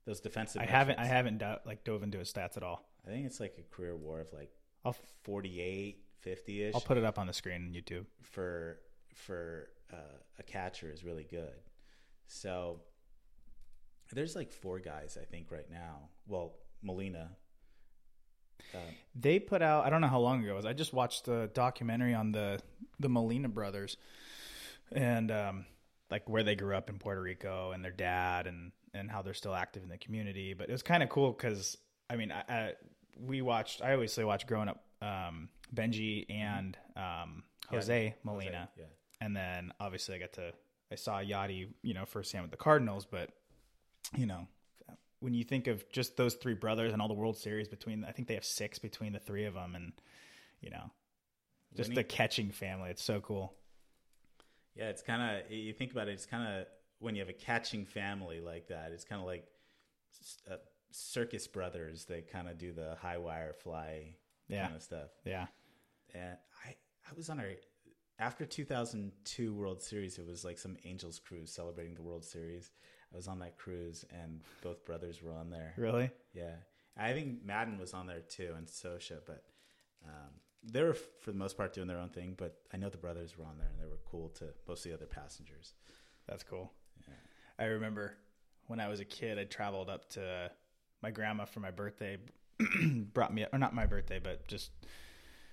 Those 0.06 0.20
defensive. 0.22 0.62
I 0.62 0.66
haven't 0.66 1.00
I 1.00 1.06
haven't 1.06 1.40
do- 1.40 1.56
like 1.66 1.84
dove 1.84 2.04
into 2.04 2.18
his 2.20 2.32
stats 2.32 2.58
at 2.58 2.64
all. 2.64 2.88
I 3.06 3.10
think 3.10 3.26
it's 3.26 3.40
like 3.40 3.56
a 3.58 3.76
career 3.76 3.96
war 3.96 4.20
of 4.22 4.32
like 4.34 4.50
I'll 4.86 4.96
48, 5.24 5.98
50 6.22 6.64
ish 6.64 6.76
I'll 6.76 6.82
put 6.82 6.98
it 6.98 7.04
up 7.04 7.18
on 7.20 7.28
the 7.28 7.34
screen 7.34 7.68
on 7.68 7.74
YouTube. 7.74 8.06
for 8.22 8.80
for 9.14 9.70
uh, 9.92 10.18
a 10.40 10.44
catcher 10.44 10.92
is 10.92 11.04
really 11.04 11.24
good. 11.30 11.54
So 12.28 12.82
there's 14.14 14.36
like 14.36 14.52
four 14.52 14.80
guys 14.80 15.18
I 15.22 15.26
think 15.26 15.52
right 15.52 15.70
now. 15.70 16.10
Well, 16.28 16.54
Molina. 16.82 17.32
Um, 18.74 18.82
They 19.16 19.40
put 19.40 19.62
out 19.62 19.86
I 19.86 19.90
don't 19.90 20.02
know 20.02 20.08
how 20.08 20.20
long 20.20 20.44
ago 20.44 20.54
it 20.54 20.56
was. 20.56 20.66
I 20.66 20.74
just 20.74 20.94
watched 20.94 21.26
the 21.26 21.50
documentary 21.54 22.14
on 22.14 22.32
the 22.32 22.60
the 23.00 23.10
Molina 23.10 23.50
brothers 23.50 23.98
and 24.92 25.32
um 25.32 25.66
like 26.10 26.28
where 26.30 26.44
they 26.44 26.56
grew 26.56 26.76
up 26.76 26.90
in 26.90 26.98
Puerto 27.00 27.22
Rico 27.22 27.72
and 27.72 27.84
their 27.84 27.92
dad 27.92 28.48
and 28.48 28.72
and 28.94 29.12
how 29.12 29.22
they're 29.22 29.34
still 29.34 29.54
active 29.54 29.84
in 29.84 29.90
the 29.90 29.98
community. 29.98 30.54
But 30.54 30.70
it 30.70 30.72
was 30.72 30.84
kind 30.84 31.04
of 31.04 31.10
cool 31.10 31.32
because 31.32 31.78
I 32.10 32.16
mean 32.16 32.32
I, 32.32 32.44
I 32.48 32.74
we 33.20 33.42
watched 33.42 33.82
I 33.82 33.94
obviously 33.94 34.24
watched 34.24 34.48
growing 34.48 34.70
up 34.70 34.84
um 35.02 35.50
Bengie 35.74 36.26
and 36.30 36.78
um 36.96 37.44
Jose 37.70 38.04
Yeah, 38.06 38.12
Molina. 38.24 38.70
yeah. 38.78 38.86
and 39.22 39.36
then 39.36 39.72
obviously 39.80 40.16
I 40.16 40.20
got 40.20 40.34
to 40.34 40.54
I 40.92 40.96
saw 40.96 41.20
Yadi, 41.20 41.68
you 41.84 41.94
know, 41.94 42.06
firsthand 42.06 42.44
with 42.44 42.52
the 42.52 42.58
Cardinals, 42.58 43.06
but 43.06 43.30
you 44.16 44.26
know, 44.26 44.48
when 45.20 45.34
you 45.34 45.44
think 45.44 45.68
of 45.68 45.84
just 45.92 46.16
those 46.16 46.36
three 46.36 46.54
brothers 46.54 46.94
and 46.94 47.02
all 47.02 47.10
the 47.10 47.14
World 47.14 47.38
Series 47.38 47.68
between, 47.68 48.06
I 48.06 48.12
think 48.14 48.30
they 48.30 48.36
have 48.36 48.46
six 48.46 48.80
between 48.80 49.12
the 49.12 49.20
three 49.20 49.44
of 49.44 49.54
them, 49.56 49.76
and 49.76 49.92
you 50.62 50.70
know, 50.70 50.90
just 51.76 51.94
the 51.94 52.06
catching 52.06 52.52
family. 52.52 52.90
It's 52.90 53.04
so 53.04 53.20
cool. 53.20 53.54
Yeah, 54.78 54.90
it's 54.90 55.02
kind 55.02 55.22
of 55.46 55.52
you 55.52 55.74
think 55.74 55.92
about 55.92 56.08
it. 56.08 56.12
It's 56.14 56.26
kind 56.26 56.48
of 56.62 56.68
when 57.00 57.16
you 57.16 57.22
have 57.22 57.30
a 57.30 57.34
catching 57.34 57.86
family 57.86 58.40
like 58.40 58.68
that. 58.68 58.92
It's 58.92 59.04
kind 59.04 59.22
of 59.22 59.28
like 59.28 59.46
uh, 60.50 60.56
circus 60.92 61.48
brothers. 61.48 62.06
They 62.06 62.22
kind 62.22 62.48
of 62.50 62.58
do 62.58 62.72
the 62.74 62.96
high 63.02 63.18
wire 63.18 63.54
fly 63.54 64.16
Yeah. 64.48 64.64
kind 64.66 64.76
of 64.76 64.84
stuff. 64.84 65.10
Yeah, 65.26 65.48
And 66.14 66.38
I 66.66 66.70
I 67.10 67.14
was 67.16 67.30
on 67.30 67.40
our 67.40 67.52
after 68.20 68.46
2002 68.46 69.54
World 69.54 69.82
Series. 69.82 70.18
It 70.18 70.26
was 70.26 70.44
like 70.44 70.58
some 70.58 70.78
Angels 70.86 71.20
cruise 71.20 71.52
celebrating 71.52 71.94
the 71.96 72.02
World 72.02 72.26
Series. 72.26 72.72
I 73.14 73.16
was 73.16 73.28
on 73.28 73.40
that 73.40 73.58
cruise, 73.58 74.04
and 74.12 74.42
both 74.62 74.84
brothers 74.86 75.22
were 75.24 75.32
on 75.34 75.50
there. 75.50 75.74
really. 75.78 76.12
Yeah, 76.34 76.56
I 76.98 77.14
think 77.14 77.44
Maddon 77.46 77.78
was 77.80 77.94
on 77.94 78.06
there 78.08 78.20
too, 78.22 78.54
and 78.58 78.68
Scioscia, 78.68 79.20
but 79.26 79.44
um, 80.06 80.32
they 80.64 80.84
were 80.84 80.94
for 80.94 81.32
the 81.32 81.38
most 81.38 81.58
part 81.58 81.74
doing 81.74 81.88
their 81.88 82.00
own 82.00 82.10
thing. 82.10 82.36
But 82.38 82.58
I 82.74 82.78
know 82.78 82.90
the 82.90 82.98
brothers 82.98 83.38
were 83.38 83.46
on 83.46 83.58
there, 83.58 83.68
and 83.68 83.80
they 83.80 83.90
were 83.90 84.00
cool 84.10 84.30
to 84.36 84.46
most 84.68 84.86
of 84.86 84.92
the 84.92 84.98
other 84.98 85.06
passengers. 85.06 85.74
That's 86.28 86.44
cool. 86.44 86.72
Yeah. 87.08 87.14
I 87.60 87.66
remember 87.66 88.14
when 88.68 88.80
I 88.80 88.88
was 88.88 89.00
a 89.00 89.06
kid, 89.06 89.40
I 89.40 89.46
traveled 89.46 89.90
up 89.90 90.10
to 90.12 90.52
my 91.02 91.12
grandma 91.12 91.46
for 91.46 91.60
my 91.60 91.72
birthday. 91.72 92.18
brought 93.14 93.34
me, 93.34 93.46
or 93.54 93.60
not 93.60 93.74
my 93.74 93.86
birthday, 93.86 94.20
but 94.20 94.48
just 94.48 94.72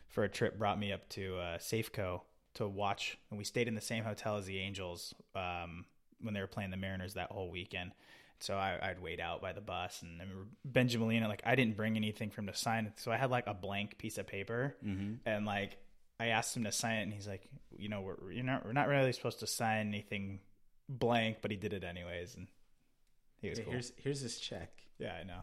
for 0.09 0.25
a 0.25 0.29
trip, 0.29 0.59
brought 0.59 0.79
me 0.79 0.93
up 0.93 1.09
to 1.11 1.37
uh, 1.39 1.59
Safeco 1.59 2.23
to 2.55 2.69
watch, 2.69 3.19
and 3.31 3.39
we 3.39 3.45
stayed 3.45 3.69
in 3.69 3.75
the 3.75 3.81
same 3.81 4.05
hotel 4.05 4.37
as 4.37 4.47
the 4.47 4.59
Angels 4.59 5.13
um, 5.35 5.85
when 6.21 6.35
they 6.35 6.41
were 6.41 6.47
playing 6.47 6.71
the 6.71 6.77
Mariners 6.77 7.15
that 7.15 7.31
whole 7.31 7.51
weekend. 7.51 7.93
So 8.41 8.55
I, 8.57 8.79
I'd 8.83 9.01
wait 9.01 9.21
out 9.21 9.41
by 9.41 9.53
the 9.53 9.61
bus, 9.63 10.03
and 10.03 10.21
I 10.21 10.25
remember 10.25 10.47
Benjamin 10.65 11.07
Molina, 11.07 11.29
like 11.29 11.43
I 11.47 11.55
didn't 11.55 11.77
bring 11.77 11.97
anything 11.97 12.31
for 12.31 12.41
him 12.43 12.49
to 12.49 12.55
sign, 12.55 12.93
so 12.97 13.11
I 13.11 13.17
had 13.17 13.31
like 13.31 13.47
a 13.47 13.55
blank 13.55 13.97
piece 13.97 14.19
of 14.19 14.27
paper, 14.27 14.77
Mm-hmm. 14.85 15.15
and 15.27 15.47
like 15.47 15.79
I 16.21 16.27
asked 16.27 16.57
him 16.57 16.65
to 16.65 16.73
sign 16.73 16.97
it, 16.99 17.03
and 17.05 17.13
he's 17.13 17.27
like, 17.29 17.49
you 17.79 17.89
know, 17.89 18.01
we're 18.03 18.33
you're 18.33 18.45
not 18.45 18.65
we're 18.67 18.73
not 18.73 18.89
really 18.89 19.13
supposed 19.13 19.41
to 19.41 19.47
sign 19.47 19.89
anything 19.89 20.41
blank, 20.89 21.39
but 21.43 21.51
he 21.51 21.57
did 21.57 21.73
it 21.73 21.85
anyways, 21.85 22.35
and 22.35 22.47
he 23.41 23.49
was 23.51 23.59
cool. 23.61 23.73
Here's 23.73 23.93
here's 23.97 24.23
this 24.23 24.39
check. 24.39 24.71
Yeah, 24.99 25.15
I 25.19 25.25
know. 25.25 25.41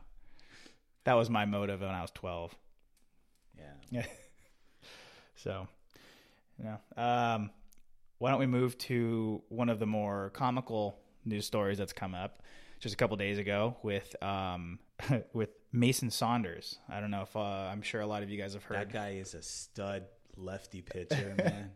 That 1.06 1.14
was 1.16 1.30
my 1.30 1.46
motive 1.46 1.82
when 1.82 1.90
I 1.90 2.02
was 2.02 2.12
twelve. 2.12 2.54
Yeah. 3.58 3.74
Yeah. 3.90 4.06
so, 5.36 5.68
you 6.58 6.66
know, 6.66 6.78
um, 7.02 7.50
why 8.20 8.30
don't 8.32 8.40
we 8.40 8.46
move 8.48 8.78
to 8.80 9.42
one 9.50 9.70
of 9.70 9.80
the 9.80 9.86
more 9.86 10.30
comical 10.34 11.00
news 11.26 11.46
stories 11.46 11.78
that's 11.78 11.94
come 11.94 12.14
up 12.16 12.42
just 12.82 12.94
a 12.94 12.98
couple 12.98 13.16
days 13.16 13.38
ago 13.38 13.78
with 13.84 14.14
um, 14.22 14.80
with 15.34 15.50
Mason 15.72 16.10
Saunders. 16.10 16.78
I 16.90 17.00
don't 17.00 17.12
know 17.12 17.22
if 17.22 17.36
uh, 17.36 17.40
I'm 17.40 17.82
sure 17.82 18.02
a 18.02 18.08
lot 18.08 18.24
of 18.24 18.30
you 18.30 18.38
guys 18.38 18.54
have 18.54 18.64
heard. 18.64 18.78
That 18.78 18.92
guy 18.92 19.12
is 19.12 19.34
a 19.34 19.42
stud 19.42 20.04
lefty 20.36 20.82
pitcher, 20.82 21.36
man. 21.38 21.72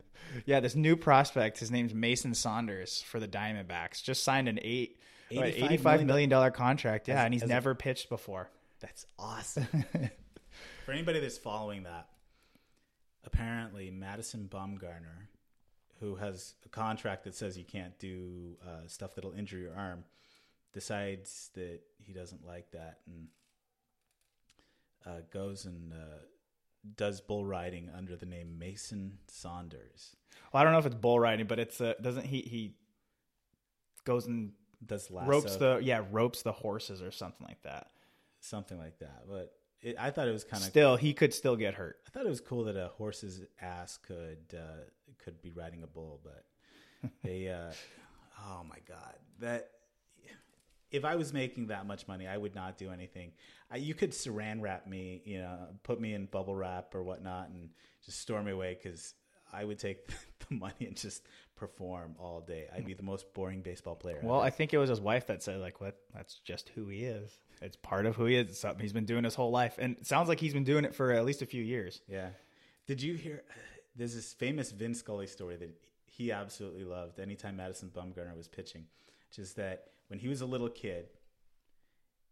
Yeah, 0.45 0.59
this 0.59 0.75
new 0.75 0.97
prospect, 0.97 1.59
his 1.59 1.71
name's 1.71 1.93
Mason 1.93 2.33
Saunders 2.33 3.01
for 3.03 3.19
the 3.19 3.27
Diamondbacks. 3.27 4.03
Just 4.03 4.23
signed 4.23 4.49
an 4.49 4.59
eight, 4.61 4.99
what, 5.31 5.45
$85 5.53 5.79
$85 5.79 6.05
million 6.05 6.51
contract. 6.51 7.07
Yeah, 7.07 7.19
As- 7.19 7.25
and 7.25 7.33
he's 7.33 7.43
as 7.43 7.49
a- 7.49 7.53
never 7.53 7.75
pitched 7.75 8.09
before. 8.09 8.49
That's 8.81 9.05
awesome. 9.19 9.85
For 10.85 10.91
anybody 10.91 11.19
that's 11.19 11.37
following 11.37 11.83
that, 11.83 12.07
apparently 13.23 13.91
Madison 13.91 14.47
Baumgartner, 14.47 15.29
who 15.99 16.15
has 16.15 16.55
a 16.65 16.69
contract 16.69 17.23
that 17.23 17.35
says 17.35 17.57
you 17.57 17.63
can't 17.63 17.97
do 17.99 18.57
uh, 18.65 18.87
stuff 18.87 19.15
that'll 19.15 19.33
injure 19.33 19.57
your 19.57 19.75
arm, 19.75 20.03
decides 20.75 21.49
that 21.55 21.79
he 21.97 22.13
doesn't 22.13 22.45
like 22.45 22.69
that 22.71 22.99
and 23.07 23.27
uh, 25.07 25.21
goes 25.31 25.65
and 25.65 25.93
uh, 25.93 26.17
does 26.97 27.21
bull 27.21 27.45
riding 27.45 27.89
under 27.97 28.15
the 28.15 28.25
name 28.25 28.59
Mason 28.59 29.17
Saunders. 29.27 30.15
Well, 30.51 30.61
I 30.61 30.63
don't 30.63 30.73
know 30.73 30.79
if 30.79 30.85
it's 30.85 30.95
bull 30.95 31.19
riding, 31.19 31.47
but 31.47 31.59
it's 31.59 31.79
uh, 31.81 31.93
doesn't 32.01 32.25
he 32.25 32.41
he 32.41 32.75
goes 34.03 34.27
and 34.27 34.51
Does 34.85 35.09
lasso, 35.09 35.29
ropes 35.29 35.55
the 35.55 35.79
yeah 35.81 36.03
ropes 36.11 36.41
the 36.43 36.51
horses 36.51 37.01
or 37.01 37.09
something 37.11 37.47
like 37.47 37.61
that. 37.63 37.87
something 38.41 38.77
like 38.77 38.99
that. 38.99 39.23
But 39.27 39.53
it, 39.81 39.95
I 39.97 40.11
thought 40.11 40.27
it 40.27 40.33
was 40.33 40.43
kind 40.43 40.61
of 40.61 40.69
Still, 40.69 40.95
he 40.97 41.13
could 41.13 41.33
still 41.33 41.55
get 41.55 41.75
hurt. 41.75 41.97
I 42.05 42.09
thought 42.09 42.25
it 42.25 42.29
was 42.29 42.41
cool 42.41 42.65
that 42.65 42.75
a 42.75 42.89
horse's 42.89 43.41
ass 43.61 43.97
could 43.97 44.53
uh, 44.53 44.83
could 45.23 45.41
be 45.41 45.51
riding 45.51 45.83
a 45.83 45.87
bull, 45.87 46.19
but 46.23 46.43
they 47.23 47.47
uh, 47.47 47.71
oh 48.45 48.63
my 48.67 48.77
god 48.87 49.15
that 49.39 49.69
if 50.95 51.05
I 51.05 51.15
was 51.15 51.33
making 51.33 51.67
that 51.67 51.85
much 51.85 52.07
money, 52.07 52.27
I 52.27 52.37
would 52.37 52.55
not 52.55 52.77
do 52.77 52.91
anything. 52.91 53.31
I, 53.71 53.77
you 53.77 53.93
could 53.93 54.11
saran 54.11 54.61
wrap 54.61 54.87
me, 54.87 55.21
you 55.25 55.39
know, 55.39 55.57
put 55.83 55.99
me 55.99 56.13
in 56.13 56.25
bubble 56.25 56.55
wrap 56.55 56.93
or 56.95 57.03
whatnot, 57.03 57.49
and 57.49 57.69
just 58.03 58.19
store 58.19 58.41
me 58.41 58.51
away 58.51 58.77
because 58.81 59.13
I 59.51 59.63
would 59.63 59.79
take 59.79 60.07
the 60.49 60.55
money 60.55 60.85
and 60.85 60.95
just 60.95 61.23
perform 61.55 62.15
all 62.19 62.41
day. 62.41 62.67
I'd 62.75 62.85
be 62.85 62.93
the 62.93 63.03
most 63.03 63.33
boring 63.33 63.61
baseball 63.61 63.95
player. 63.95 64.19
Well, 64.21 64.39
ever. 64.39 64.47
I 64.47 64.49
think 64.49 64.73
it 64.73 64.77
was 64.77 64.89
his 64.89 65.01
wife 65.01 65.27
that 65.27 65.41
said, 65.41 65.59
like, 65.59 65.81
what? 65.81 65.97
That's 66.13 66.39
just 66.39 66.69
who 66.69 66.87
he 66.87 67.05
is. 67.05 67.31
It's 67.61 67.77
part 67.77 68.05
of 68.05 68.15
who 68.15 68.25
he 68.25 68.35
is. 68.35 68.49
It's 68.49 68.59
something 68.59 68.81
he's 68.81 68.93
been 68.93 69.05
doing 69.05 69.23
his 69.23 69.35
whole 69.35 69.51
life. 69.51 69.75
And 69.79 69.97
it 69.97 70.05
sounds 70.05 70.27
like 70.29 70.39
he's 70.39 70.53
been 70.53 70.65
doing 70.65 70.85
it 70.85 70.93
for 70.93 71.11
at 71.11 71.25
least 71.25 71.41
a 71.41 71.45
few 71.45 71.63
years. 71.63 72.01
yeah. 72.07 72.29
Did 72.87 73.01
you 73.01 73.15
hear? 73.15 73.43
There's 73.95 74.13
this 74.13 74.33
famous 74.33 74.71
Vin 74.71 74.93
Scully 74.93 75.25
story 75.25 75.55
that 75.55 75.73
he 76.05 76.31
absolutely 76.31 76.83
loved. 76.83 77.19
Anytime 77.19 77.55
Madison 77.55 77.89
Bumgarner 77.95 78.35
was 78.35 78.47
pitching, 78.49 78.85
which 79.29 79.39
is 79.39 79.53
that 79.53 79.87
when 80.07 80.19
he 80.19 80.27
was 80.27 80.41
a 80.41 80.45
little 80.45 80.69
kid, 80.69 81.07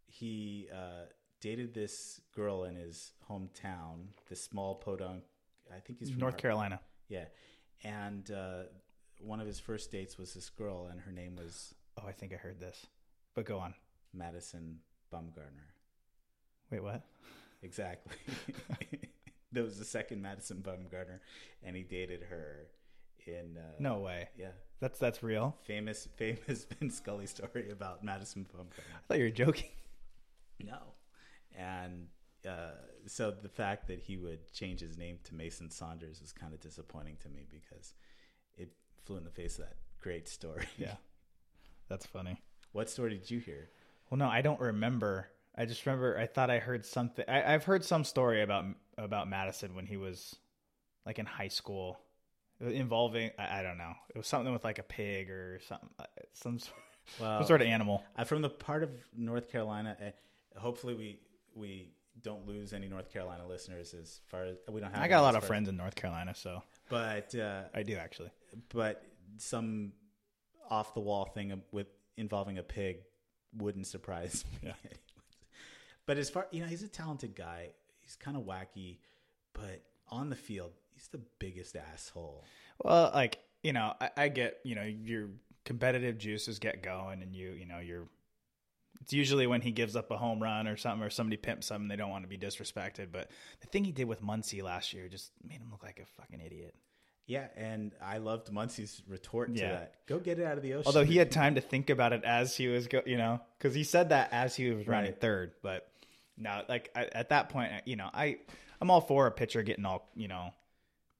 he 0.06 0.68
uh, 0.72 1.06
dated 1.40 1.74
this 1.74 2.20
girl 2.34 2.64
in 2.64 2.76
his 2.76 3.12
hometown, 3.30 4.06
this 4.28 4.42
small 4.42 4.76
podunk. 4.76 5.24
I 5.74 5.80
think 5.80 5.98
he's 5.98 6.10
from 6.10 6.20
North 6.20 6.34
Har- 6.34 6.38
Carolina. 6.40 6.80
Yeah, 7.08 7.24
and 7.82 8.30
uh, 8.30 8.64
one 9.20 9.40
of 9.40 9.46
his 9.46 9.58
first 9.58 9.90
dates 9.90 10.18
was 10.18 10.34
this 10.34 10.50
girl, 10.50 10.88
and 10.90 11.00
her 11.00 11.12
name 11.12 11.36
was 11.36 11.74
Oh, 11.96 12.06
I 12.08 12.12
think 12.12 12.32
I 12.32 12.36
heard 12.36 12.58
this. 12.58 12.86
But 13.34 13.44
go 13.46 13.58
on. 13.58 13.74
Madison 14.12 14.78
Bumgarner. 15.12 15.70
Wait, 16.70 16.82
what? 16.82 17.04
Exactly. 17.62 18.16
there 19.52 19.62
was 19.62 19.78
the 19.78 19.84
second 19.84 20.20
Madison 20.22 20.58
Bumgarner, 20.62 21.20
and 21.62 21.76
he 21.76 21.82
dated 21.82 22.22
her 22.30 22.66
in. 23.26 23.56
Uh, 23.56 23.74
No 23.78 23.98
way. 24.00 24.28
Yeah, 24.36 24.48
That's 24.84 24.98
that's 24.98 25.22
real. 25.22 25.56
famous, 25.62 26.06
famous 26.14 26.66
Vin 26.78 26.90
Scully 26.90 27.24
story 27.24 27.70
about 27.70 28.04
Madison 28.04 28.44
I 28.54 28.62
thought 29.08 29.16
you 29.16 29.24
were 29.24 29.30
joking. 29.30 29.70
No, 30.62 30.76
and 31.56 32.08
uh, 32.46 32.72
so 33.06 33.30
the 33.30 33.48
fact 33.48 33.88
that 33.88 33.98
he 33.98 34.18
would 34.18 34.52
change 34.52 34.80
his 34.80 34.98
name 34.98 35.20
to 35.24 35.34
Mason 35.34 35.70
Saunders 35.70 36.20
was 36.20 36.32
kind 36.32 36.52
of 36.52 36.60
disappointing 36.60 37.16
to 37.22 37.30
me 37.30 37.46
because 37.50 37.94
it 38.58 38.72
flew 39.02 39.16
in 39.16 39.24
the 39.24 39.30
face 39.30 39.58
of 39.58 39.64
that 39.64 39.76
great 40.02 40.28
story. 40.28 40.66
Yeah. 40.76 40.96
That's 41.88 42.04
funny. 42.04 42.42
what 42.72 42.90
story 42.90 43.16
did 43.16 43.30
you 43.30 43.38
hear? 43.38 43.70
Well, 44.10 44.18
no, 44.18 44.28
I 44.28 44.42
don't 44.42 44.60
remember. 44.60 45.28
I 45.56 45.64
just 45.64 45.86
remember 45.86 46.18
I 46.18 46.26
thought 46.26 46.50
I 46.50 46.58
heard 46.58 46.84
something. 46.84 47.24
I, 47.26 47.54
I've 47.54 47.64
heard 47.64 47.86
some 47.86 48.04
story 48.04 48.42
about 48.42 48.66
about 48.98 49.30
Madison 49.30 49.74
when 49.74 49.86
he 49.86 49.96
was 49.96 50.36
like 51.06 51.18
in 51.18 51.24
high 51.24 51.48
school, 51.48 52.00
involving 52.60 53.30
I, 53.38 53.60
I 53.60 53.62
don't 53.62 53.78
know. 53.78 53.92
It 54.14 54.18
was 54.18 54.26
something 54.26 54.52
with 54.52 54.64
like 54.64 54.78
a 54.78 54.82
pig 54.82 55.30
or 55.30 55.60
something, 55.68 55.88
uh, 55.98 56.04
some 56.32 56.58
sort- 56.58 56.76
Well, 57.20 57.40
some 57.40 57.46
sort 57.48 57.60
of 57.60 57.66
animal. 57.66 58.02
I'm 58.16 58.24
from 58.24 58.40
the 58.40 58.48
part 58.48 58.82
of 58.82 58.90
North 59.14 59.50
Carolina. 59.50 59.94
Uh, 60.00 60.58
hopefully, 60.58 60.94
we 60.94 61.18
we 61.54 61.90
don't 62.22 62.46
lose 62.46 62.72
any 62.72 62.88
North 62.88 63.12
Carolina 63.12 63.46
listeners. 63.46 63.92
As 63.92 64.20
far 64.26 64.44
as 64.44 64.56
we 64.70 64.80
don't 64.80 64.90
have, 64.90 65.02
I 65.02 65.08
got 65.08 65.20
a 65.20 65.22
lot 65.22 65.34
of 65.34 65.44
friends 65.44 65.68
in 65.68 65.76
North 65.76 65.94
Carolina, 65.96 66.34
so 66.34 66.62
but 66.88 67.34
uh, 67.34 67.64
I 67.74 67.82
do 67.82 67.96
actually. 67.96 68.30
but 68.70 69.02
some 69.36 69.92
off 70.70 70.94
the 70.94 71.00
wall 71.00 71.26
thing 71.26 71.60
with 71.72 71.88
involving 72.16 72.56
a 72.58 72.62
pig 72.62 72.98
wouldn't 73.56 73.86
surprise 73.86 74.44
me. 74.62 74.68
Yeah. 74.68 74.72
but 76.06 76.16
as 76.16 76.30
far 76.30 76.46
you 76.52 76.60
know, 76.62 76.66
he's 76.66 76.82
a 76.82 76.88
talented 76.88 77.34
guy. 77.36 77.72
He's 78.00 78.16
kind 78.16 78.36
of 78.36 78.44
wacky, 78.44 78.98
but 79.52 79.82
on 80.08 80.30
the 80.30 80.36
field, 80.36 80.72
he's 80.94 81.08
the 81.08 81.20
biggest 81.38 81.76
asshole. 81.76 82.44
Well, 82.82 83.10
like 83.14 83.38
you 83.62 83.72
know, 83.72 83.94
I, 84.00 84.10
I 84.16 84.28
get 84.28 84.58
you 84.64 84.74
know 84.74 84.82
your 84.82 85.28
competitive 85.64 86.18
juices 86.18 86.58
get 86.58 86.82
going, 86.82 87.22
and 87.22 87.34
you 87.34 87.50
you 87.52 87.66
know 87.66 87.78
you're. 87.78 88.08
It's 89.00 89.12
usually 89.12 89.46
when 89.46 89.60
he 89.60 89.70
gives 89.70 89.96
up 89.96 90.10
a 90.10 90.16
home 90.16 90.42
run 90.42 90.66
or 90.66 90.76
something, 90.76 91.04
or 91.04 91.10
somebody 91.10 91.36
pimps 91.36 91.66
something. 91.66 91.88
They 91.88 91.96
don't 91.96 92.10
want 92.10 92.24
to 92.24 92.28
be 92.28 92.38
disrespected, 92.38 93.08
but 93.12 93.30
the 93.60 93.66
thing 93.66 93.84
he 93.84 93.92
did 93.92 94.06
with 94.08 94.22
Muncy 94.22 94.62
last 94.62 94.92
year 94.94 95.08
just 95.08 95.30
made 95.46 95.60
him 95.60 95.68
look 95.70 95.82
like 95.82 95.98
a 96.00 96.06
fucking 96.20 96.40
idiot. 96.40 96.74
Yeah, 97.26 97.48
and 97.56 97.92
I 98.02 98.18
loved 98.18 98.50
Muncy's 98.52 99.02
retort 99.08 99.54
to 99.54 99.60
Yeah. 99.60 99.72
that. 99.72 99.94
Go 100.06 100.18
get 100.18 100.38
it 100.38 100.44
out 100.46 100.56
of 100.58 100.62
the 100.62 100.74
ocean. 100.74 100.86
Although 100.86 101.04
he 101.04 101.16
had 101.16 101.30
time 101.42 101.54
to 101.56 101.60
think 101.60 101.90
about 101.90 102.12
it 102.12 102.22
as 102.24 102.56
he 102.56 102.68
was 102.68 102.86
go, 102.86 103.02
you 103.04 103.16
know, 103.16 103.40
because 103.58 103.74
he 103.74 103.82
said 103.84 104.10
that 104.10 104.28
as 104.32 104.54
he 104.54 104.70
was 104.70 104.86
running 104.86 105.12
Right. 105.12 105.20
third. 105.20 105.52
But 105.62 105.86
no, 106.38 106.62
like 106.68 106.90
I, 106.94 107.04
at 107.12 107.30
that 107.30 107.48
point, 107.48 107.72
you 107.86 107.96
know, 107.96 108.08
I 108.12 108.38
I'm 108.80 108.90
all 108.90 109.00
for 109.00 109.26
a 109.26 109.30
pitcher 109.32 109.62
getting 109.62 109.84
all 109.86 110.10
you 110.14 110.28
know 110.28 110.52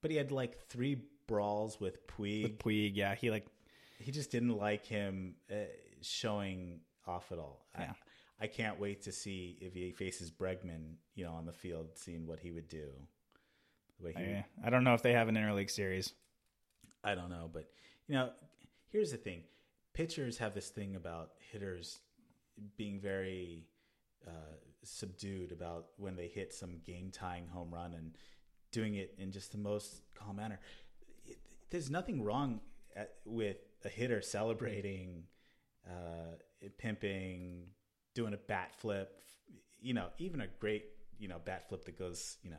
but 0.05 0.11
he 0.11 0.19
had 0.19 0.31
like 0.31 0.59
three 0.69 0.99
brawls 1.27 1.81
with 1.81 2.07
Puig. 2.07 2.43
with 2.43 2.59
Puig. 2.59 2.91
Yeah, 2.95 3.15
he 3.15 3.31
like 3.31 3.47
he 3.99 4.13
just 4.13 4.31
didn't 4.31 4.55
like 4.59 4.85
him 4.85 5.37
uh, 5.51 5.55
showing 6.03 6.81
off 7.07 7.33
at 7.33 7.39
all. 7.39 7.65
Yeah. 7.79 7.95
I, 8.39 8.45
I 8.45 8.47
can't 8.49 8.79
wait 8.79 9.01
to 9.05 9.13
see 9.13 9.57
if 9.63 9.73
he 9.73 9.93
faces 9.93 10.31
Bregman, 10.31 10.97
you 11.15 11.25
know, 11.25 11.33
on 11.33 11.47
the 11.47 11.55
field, 11.55 11.87
seeing 11.95 12.27
what 12.27 12.39
he 12.39 12.53
would 12.53 12.69
do. 12.69 12.89
The 13.99 14.05
way 14.05 14.15
he, 14.15 14.25
I, 14.25 14.45
I 14.67 14.69
don't 14.69 14.85
know 14.85 14.93
if 14.93 15.01
they 15.01 15.15
have 15.15 15.29
an 15.29 15.37
interleague 15.37 15.71
series. 15.71 16.13
I 17.03 17.15
don't 17.15 17.31
know, 17.31 17.49
but 17.51 17.71
you 18.07 18.15
know, 18.15 18.29
here's 18.93 19.11
the 19.11 19.17
thing: 19.17 19.41
pitchers 19.95 20.37
have 20.37 20.53
this 20.53 20.69
thing 20.69 20.97
about 20.97 21.31
hitters 21.51 22.01
being 22.77 23.01
very 23.01 23.65
uh, 24.27 24.59
subdued 24.83 25.51
about 25.51 25.87
when 25.97 26.15
they 26.15 26.29
hit 26.29 26.53
some 26.53 26.77
game-tying 26.85 27.47
home 27.47 27.73
run 27.73 27.95
and 27.95 28.19
doing 28.75 28.97
it 28.97 29.15
in 29.19 29.31
just 29.33 29.53
the 29.53 29.59
most 29.59 30.03
calm 30.15 30.37
manner. 30.37 30.59
It, 31.25 31.39
there's 31.71 31.91
nothing 31.91 32.23
wrong 32.23 32.61
at, 32.97 33.15
with 33.25 33.57
a 33.85 33.89
hitter 33.89 34.21
celebrating, 34.21 35.25
uh, 35.87 36.37
pimping, 36.79 37.69
doing 38.15 38.35
a 38.35 38.37
bat 38.37 38.73
flip. 38.77 39.23
You 39.81 39.95
know, 39.95 40.09
even 40.19 40.41
a 40.41 40.47
great 40.59 40.85
you 41.19 41.29
know 41.29 41.37
bat 41.45 41.69
flip 41.69 41.85
that 41.85 41.99
goes 41.99 42.37
you 42.43 42.51
know. 42.51 42.57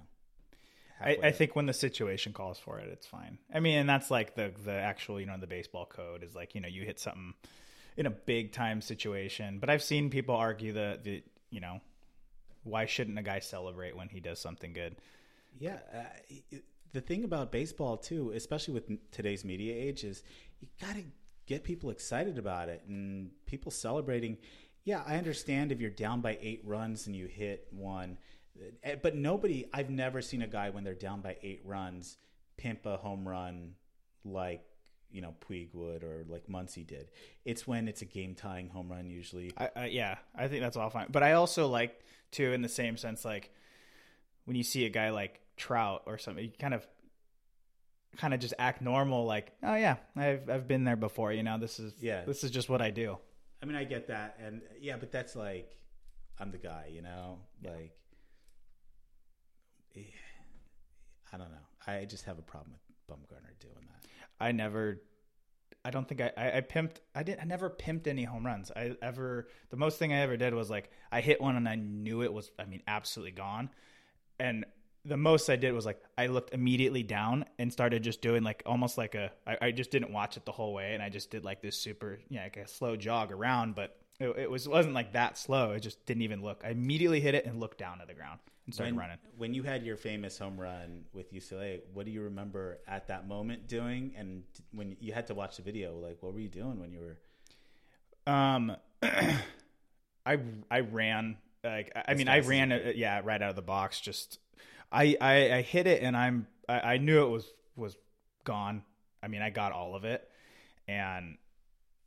I, 1.01 1.17
I 1.23 1.31
think 1.31 1.57
when 1.57 1.65
the 1.65 1.73
situation 1.73 2.31
calls 2.31 2.57
for 2.57 2.79
it, 2.79 2.87
it's 2.89 3.05
fine. 3.05 3.37
I 3.53 3.59
mean, 3.59 3.79
and 3.79 3.89
that's 3.89 4.09
like 4.09 4.35
the 4.35 4.53
the 4.63 4.71
actual, 4.71 5.19
you 5.19 5.25
know, 5.25 5.37
the 5.37 5.47
baseball 5.47 5.85
code 5.85 6.23
is 6.23 6.33
like, 6.33 6.55
you 6.55 6.61
know, 6.61 6.69
you 6.69 6.83
hit 6.83 6.99
something 6.99 7.33
in 7.97 8.05
a 8.05 8.09
big 8.09 8.53
time 8.53 8.81
situation. 8.81 9.59
But 9.59 9.69
I've 9.69 9.83
seen 9.83 10.09
people 10.09 10.35
argue 10.35 10.73
that 10.73 11.03
the 11.03 11.21
you 11.49 11.59
know, 11.59 11.81
why 12.63 12.85
shouldn't 12.85 13.19
a 13.19 13.23
guy 13.23 13.39
celebrate 13.39 13.95
when 13.95 14.09
he 14.09 14.19
does 14.19 14.39
something 14.39 14.73
good? 14.73 14.95
Yeah, 15.57 15.77
uh, 15.93 16.57
the 16.93 17.01
thing 17.01 17.23
about 17.23 17.51
baseball 17.51 17.97
too, 17.97 18.31
especially 18.35 18.73
with 18.73 19.11
today's 19.11 19.45
media 19.45 19.75
age, 19.75 20.03
is 20.03 20.23
you 20.59 20.67
got 20.81 20.95
to 20.95 21.03
get 21.45 21.63
people 21.63 21.89
excited 21.89 22.37
about 22.37 22.69
it 22.69 22.83
and 22.87 23.31
people 23.45 23.71
celebrating. 23.71 24.37
Yeah, 24.83 25.03
I 25.05 25.17
understand 25.17 25.71
if 25.71 25.79
you're 25.79 25.89
down 25.89 26.21
by 26.21 26.37
eight 26.41 26.61
runs 26.65 27.07
and 27.07 27.15
you 27.15 27.27
hit 27.27 27.67
one, 27.71 28.17
uh, 28.85 28.95
but 29.01 29.15
nobody. 29.15 29.65
I've 29.73 29.89
never 29.89 30.21
seen 30.21 30.41
a 30.41 30.47
guy 30.47 30.69
when 30.69 30.83
they're 30.83 30.93
down 30.93 31.21
by 31.21 31.37
eight 31.41 31.61
runs 31.65 32.17
pimp 32.57 32.85
a 32.85 32.95
home 32.97 33.27
run 33.27 33.73
like 34.23 34.63
you 35.11 35.21
know 35.21 35.33
Puig 35.47 35.73
would 35.73 36.03
or 36.03 36.25
like 36.27 36.47
Muncy 36.47 36.85
did. 36.85 37.09
It's 37.45 37.65
when 37.67 37.87
it's 37.87 38.01
a 38.01 38.05
game 38.05 38.35
tying 38.35 38.69
home 38.69 38.91
run 38.91 39.09
usually. 39.09 39.51
I, 39.57 39.69
I 39.75 39.85
yeah, 39.87 40.15
I 40.35 40.47
think 40.47 40.61
that's 40.61 40.77
all 40.77 40.89
fine. 40.89 41.07
But 41.09 41.23
I 41.23 41.33
also 41.33 41.67
like 41.67 41.99
too, 42.31 42.53
in 42.53 42.61
the 42.61 42.69
same 42.69 42.97
sense, 42.97 43.23
like 43.23 43.51
when 44.45 44.55
you 44.55 44.63
see 44.63 44.85
a 44.85 44.89
guy 44.89 45.09
like 45.09 45.41
Trout 45.57 46.03
or 46.05 46.17
something, 46.17 46.43
you 46.43 46.51
kind 46.59 46.73
of 46.73 46.85
kind 48.17 48.33
of 48.33 48.39
just 48.39 48.53
act 48.57 48.81
normal, 48.81 49.25
like, 49.25 49.51
oh 49.63 49.75
yeah, 49.75 49.97
I've 50.15 50.49
I've 50.49 50.67
been 50.67 50.83
there 50.83 50.95
before. 50.95 51.31
You 51.33 51.43
know, 51.43 51.57
this 51.57 51.79
is 51.79 51.93
Yeah. 52.01 52.23
this 52.25 52.43
is 52.43 52.51
just 52.51 52.69
what 52.69 52.81
I 52.81 52.89
do. 52.91 53.17
I 53.61 53.65
mean, 53.65 53.75
I 53.75 53.83
get 53.83 54.07
that, 54.07 54.37
and 54.43 54.61
yeah, 54.79 54.97
but 54.97 55.11
that's 55.11 55.35
like 55.35 55.77
I'm 56.39 56.51
the 56.51 56.57
guy, 56.57 56.89
you 56.91 57.01
know, 57.01 57.39
like 57.63 57.93
eh, 59.95 60.01
I 61.33 61.37
don't 61.37 61.51
know. 61.51 61.57
I 61.87 62.05
just 62.05 62.25
have 62.25 62.39
a 62.39 62.41
problem 62.41 62.71
with 62.73 63.17
Bumgarner 63.17 63.59
doing 63.59 63.87
that. 63.87 64.07
I 64.39 64.51
never. 64.51 65.01
I 65.83 65.91
don't 65.91 66.07
think 66.07 66.19
I, 66.19 66.31
I, 66.35 66.57
I 66.57 66.61
pimped. 66.61 66.97
I 67.13 67.21
didn't. 67.23 67.41
I 67.41 67.45
never 67.45 67.69
pimped 67.69 68.07
any 68.07 68.23
home 68.23 68.45
runs. 68.45 68.71
I 68.75 68.95
ever. 69.01 69.47
The 69.69 69.77
most 69.77 69.99
thing 69.99 70.13
I 70.13 70.21
ever 70.21 70.35
did 70.37 70.53
was 70.53 70.69
like 70.69 70.89
I 71.11 71.21
hit 71.21 71.39
one 71.41 71.55
and 71.55 71.69
I 71.69 71.75
knew 71.75 72.23
it 72.23 72.33
was. 72.33 72.51
I 72.57 72.65
mean, 72.65 72.81
absolutely 72.87 73.31
gone. 73.31 73.69
And 74.39 74.65
the 75.05 75.17
most 75.17 75.49
I 75.49 75.55
did 75.55 75.73
was 75.73 75.85
like 75.85 76.01
I 76.17 76.27
looked 76.27 76.53
immediately 76.53 77.03
down 77.03 77.45
and 77.59 77.71
started 77.71 78.03
just 78.03 78.21
doing 78.21 78.43
like 78.43 78.63
almost 78.65 78.97
like 78.97 79.15
a. 79.15 79.31
I, 79.45 79.57
I 79.67 79.71
just 79.71 79.91
didn't 79.91 80.11
watch 80.11 80.37
it 80.37 80.45
the 80.45 80.51
whole 80.51 80.73
way, 80.73 80.93
and 80.93 81.03
I 81.03 81.09
just 81.09 81.29
did 81.29 81.43
like 81.43 81.61
this 81.61 81.77
super, 81.77 82.19
yeah, 82.29 82.43
like 82.43 82.57
a 82.57 82.67
slow 82.67 82.95
jog 82.95 83.31
around. 83.31 83.75
But 83.75 83.97
it, 84.19 84.29
it 84.37 84.51
was 84.51 84.67
wasn't 84.67 84.95
like 84.95 85.13
that 85.13 85.37
slow. 85.37 85.71
It 85.71 85.81
just 85.81 86.05
didn't 86.05 86.23
even 86.23 86.41
look. 86.41 86.63
I 86.65 86.69
immediately 86.69 87.19
hit 87.19 87.35
it 87.35 87.45
and 87.45 87.59
looked 87.59 87.77
down 87.77 88.01
at 88.01 88.07
the 88.07 88.13
ground 88.13 88.39
and 88.65 88.73
started 88.73 88.95
when, 88.95 88.99
running. 88.99 89.17
When 89.37 89.53
you 89.53 89.63
had 89.63 89.85
your 89.85 89.97
famous 89.97 90.37
home 90.37 90.59
run 90.59 91.05
with 91.13 91.33
UCLA, 91.33 91.81
what 91.93 92.05
do 92.05 92.11
you 92.11 92.23
remember 92.23 92.79
at 92.87 93.07
that 93.07 93.27
moment 93.27 93.67
doing? 93.67 94.13
And 94.17 94.43
when 94.71 94.97
you 94.99 95.13
had 95.13 95.27
to 95.27 95.35
watch 95.35 95.57
the 95.57 95.63
video, 95.63 95.97
like 95.97 96.17
what 96.21 96.33
were 96.33 96.39
you 96.39 96.49
doing 96.49 96.79
when 96.79 96.91
you 96.91 96.99
were? 96.99 98.31
Um, 98.31 98.75
I 99.03 100.39
I 100.71 100.79
ran 100.79 101.37
like 101.63 101.91
I 101.95 102.03
I 102.09 102.13
mean 102.15 102.27
I 102.27 102.39
ran 102.39 102.71
you 102.71 102.93
yeah 102.95 103.21
right 103.23 103.41
out 103.41 103.49
of 103.49 103.55
the 103.55 103.61
box. 103.61 103.99
Just 103.99 104.39
I 104.91 105.15
I, 105.19 105.53
I 105.57 105.61
hit 105.61 105.87
it 105.87 106.01
and 106.01 106.15
I'm 106.15 106.47
I, 106.67 106.79
I 106.79 106.97
knew 106.97 107.23
it 107.23 107.29
was 107.29 107.45
was 107.75 107.95
gone. 108.43 108.83
I 109.21 109.27
mean 109.27 109.41
I 109.41 109.49
got 109.49 109.71
all 109.71 109.95
of 109.95 110.05
it, 110.05 110.29
and 110.87 111.37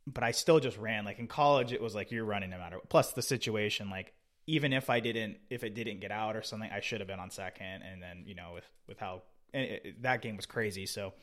but 0.07 0.23
I 0.23 0.31
still 0.31 0.59
just 0.59 0.77
ran. 0.77 1.05
Like 1.05 1.19
in 1.19 1.27
college, 1.27 1.71
it 1.71 1.81
was 1.81 1.93
like 1.95 2.11
you're 2.11 2.25
running 2.25 2.49
no 2.49 2.57
matter. 2.57 2.77
What. 2.77 2.89
Plus 2.89 3.13
the 3.13 3.21
situation, 3.21 3.89
like 3.89 4.13
even 4.47 4.73
if 4.73 4.89
I 4.89 4.99
didn't, 4.99 5.37
if 5.49 5.63
it 5.63 5.75
didn't 5.75 5.99
get 5.99 6.11
out 6.11 6.35
or 6.35 6.41
something, 6.41 6.69
I 6.71 6.79
should 6.79 7.01
have 7.01 7.07
been 7.07 7.19
on 7.19 7.29
second. 7.29 7.83
And 7.83 8.01
then 8.01 8.23
you 8.25 8.35
know 8.35 8.51
with 8.55 8.69
with 8.87 8.99
how 8.99 9.21
and 9.53 9.63
it, 9.65 10.01
that 10.03 10.21
game 10.21 10.35
was 10.35 10.45
crazy. 10.45 10.85
So 10.85 11.13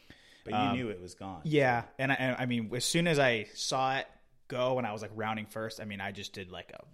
But 0.45 0.53
you 0.53 0.59
um, 0.59 0.77
knew 0.77 0.89
it 0.91 1.01
was 1.01 1.15
gone. 1.15 1.41
yeah, 1.45 1.85
and 1.99 2.13
I, 2.13 2.15
and 2.15 2.37
I 2.39 2.47
mean, 2.47 2.71
as 2.75 2.85
soon 2.85 3.07
as 3.07 3.19
I 3.19 3.47
saw 3.55 3.97
it 3.97 4.07
go 4.49 4.79
and 4.79 4.87
I 4.87 4.93
was 4.93 5.03
like 5.03 5.11
rounding 5.15 5.47
first, 5.47 5.81
I 5.81 5.85
mean, 5.85 6.01
I 6.01 6.13
just 6.13 6.33
did 6.33 6.51
like 6.51 6.71
a, 6.73 6.85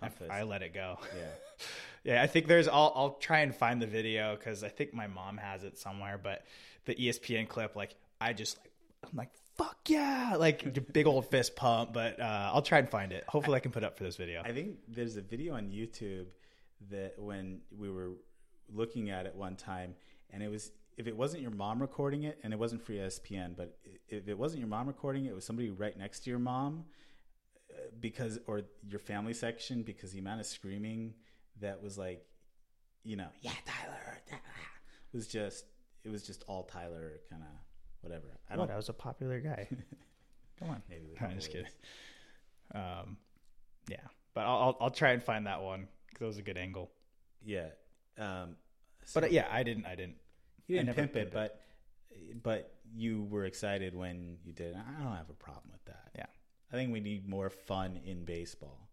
Fist. 0.00 0.30
I 0.30 0.44
let 0.44 0.62
it 0.62 0.72
go. 0.72 0.98
yeah. 1.16 1.64
Yeah, 2.04 2.22
I 2.22 2.26
think 2.26 2.46
there's. 2.46 2.68
I'll 2.68 2.92
I'll 2.94 3.16
try 3.20 3.40
and 3.40 3.54
find 3.54 3.82
the 3.82 3.86
video 3.86 4.36
because 4.36 4.62
I 4.62 4.68
think 4.68 4.94
my 4.94 5.08
mom 5.08 5.36
has 5.36 5.64
it 5.64 5.76
somewhere. 5.76 6.18
But 6.22 6.44
the 6.84 6.94
ESPN 6.94 7.48
clip, 7.48 7.74
like 7.74 7.94
I 8.20 8.32
just 8.32 8.58
like 8.58 8.70
I'm 9.10 9.16
like 9.18 9.30
fuck 9.58 9.76
yeah, 9.88 10.36
like 10.38 10.92
big 10.92 11.06
old 11.06 11.28
fist 11.28 11.56
pump. 11.56 11.92
But 11.92 12.20
uh, 12.20 12.50
I'll 12.54 12.62
try 12.62 12.78
and 12.78 12.88
find 12.88 13.12
it. 13.12 13.24
Hopefully, 13.28 13.56
I 13.56 13.60
can 13.60 13.72
put 13.72 13.82
it 13.82 13.86
up 13.86 13.98
for 13.98 14.04
this 14.04 14.16
video. 14.16 14.42
I 14.44 14.52
think 14.52 14.76
there's 14.88 15.16
a 15.16 15.20
video 15.20 15.54
on 15.54 15.70
YouTube 15.70 16.26
that 16.90 17.14
when 17.18 17.60
we 17.76 17.90
were 17.90 18.12
looking 18.72 19.10
at 19.10 19.26
it 19.26 19.34
one 19.34 19.56
time, 19.56 19.94
and 20.30 20.42
it 20.42 20.48
was 20.48 20.70
if 20.96 21.06
it 21.06 21.16
wasn't 21.16 21.42
your 21.42 21.50
mom 21.50 21.80
recording 21.80 22.22
it, 22.24 22.38
and 22.42 22.52
it 22.52 22.58
wasn't 22.58 22.82
for 22.82 22.92
E 22.92 22.98
ESPN, 22.98 23.56
but 23.56 23.76
if 24.08 24.28
it 24.28 24.38
wasn't 24.38 24.60
your 24.60 24.68
mom 24.68 24.86
recording 24.86 25.26
it, 25.26 25.30
it 25.30 25.34
was 25.34 25.44
somebody 25.44 25.70
right 25.70 25.96
next 25.98 26.20
to 26.20 26.30
your 26.30 26.38
mom, 26.38 26.84
because 28.00 28.38
or 28.46 28.62
your 28.88 28.98
family 29.00 29.34
section, 29.34 29.82
because 29.82 30.12
the 30.12 30.18
amount 30.18 30.40
of 30.40 30.46
screaming 30.46 31.14
that 31.60 31.82
was 31.82 31.98
like, 31.98 32.24
you 33.04 33.16
know, 33.16 33.28
yeah, 33.40 33.52
Tyler, 33.66 34.18
was 35.12 35.26
just 35.26 35.64
it 36.04 36.10
was 36.10 36.22
just 36.22 36.44
all 36.46 36.64
Tyler 36.64 37.20
kind 37.30 37.42
of 37.42 37.48
whatever. 38.00 38.26
I 38.50 38.56
What? 38.56 38.70
I 38.70 38.76
was 38.76 38.88
a 38.88 38.92
popular 38.94 39.40
guy. 39.40 39.68
Come 40.58 40.70
on. 40.70 40.82
maybe 40.88 41.04
I'm 41.20 41.34
just 41.36 41.50
kidding. 41.52 41.66
Um, 42.74 43.16
yeah, 43.88 43.96
but 44.34 44.42
I'll 44.42 44.58
I'll, 44.58 44.76
I'll 44.80 44.90
try 44.90 45.10
and 45.12 45.22
find 45.22 45.46
that 45.46 45.62
one 45.62 45.88
because 46.08 46.22
it 46.22 46.26
was 46.26 46.38
a 46.38 46.42
good 46.42 46.58
angle. 46.58 46.90
Yeah. 47.44 47.68
Um, 48.18 48.56
But 49.14 49.24
uh, 49.24 49.26
yeah, 49.28 49.46
I 49.50 49.62
didn't. 49.62 49.86
I 49.86 49.94
didn't. 49.94 50.16
You 50.66 50.78
didn't 50.78 50.94
pimp 50.94 51.16
it, 51.16 51.30
pimped 51.30 51.32
but 51.32 51.60
but 52.42 52.74
you 52.94 53.24
were 53.24 53.44
excited 53.44 53.94
when 53.94 54.38
you 54.44 54.52
did. 54.52 54.74
I 54.74 55.02
don't 55.02 55.16
have 55.16 55.30
a 55.30 55.34
problem 55.34 55.70
with 55.72 55.84
that. 55.86 56.10
Yeah. 56.14 56.26
I 56.72 56.76
think 56.76 56.92
we 56.92 57.00
need 57.00 57.28
more 57.28 57.50
fun 57.50 58.00
in 58.04 58.24
baseball. 58.24 58.88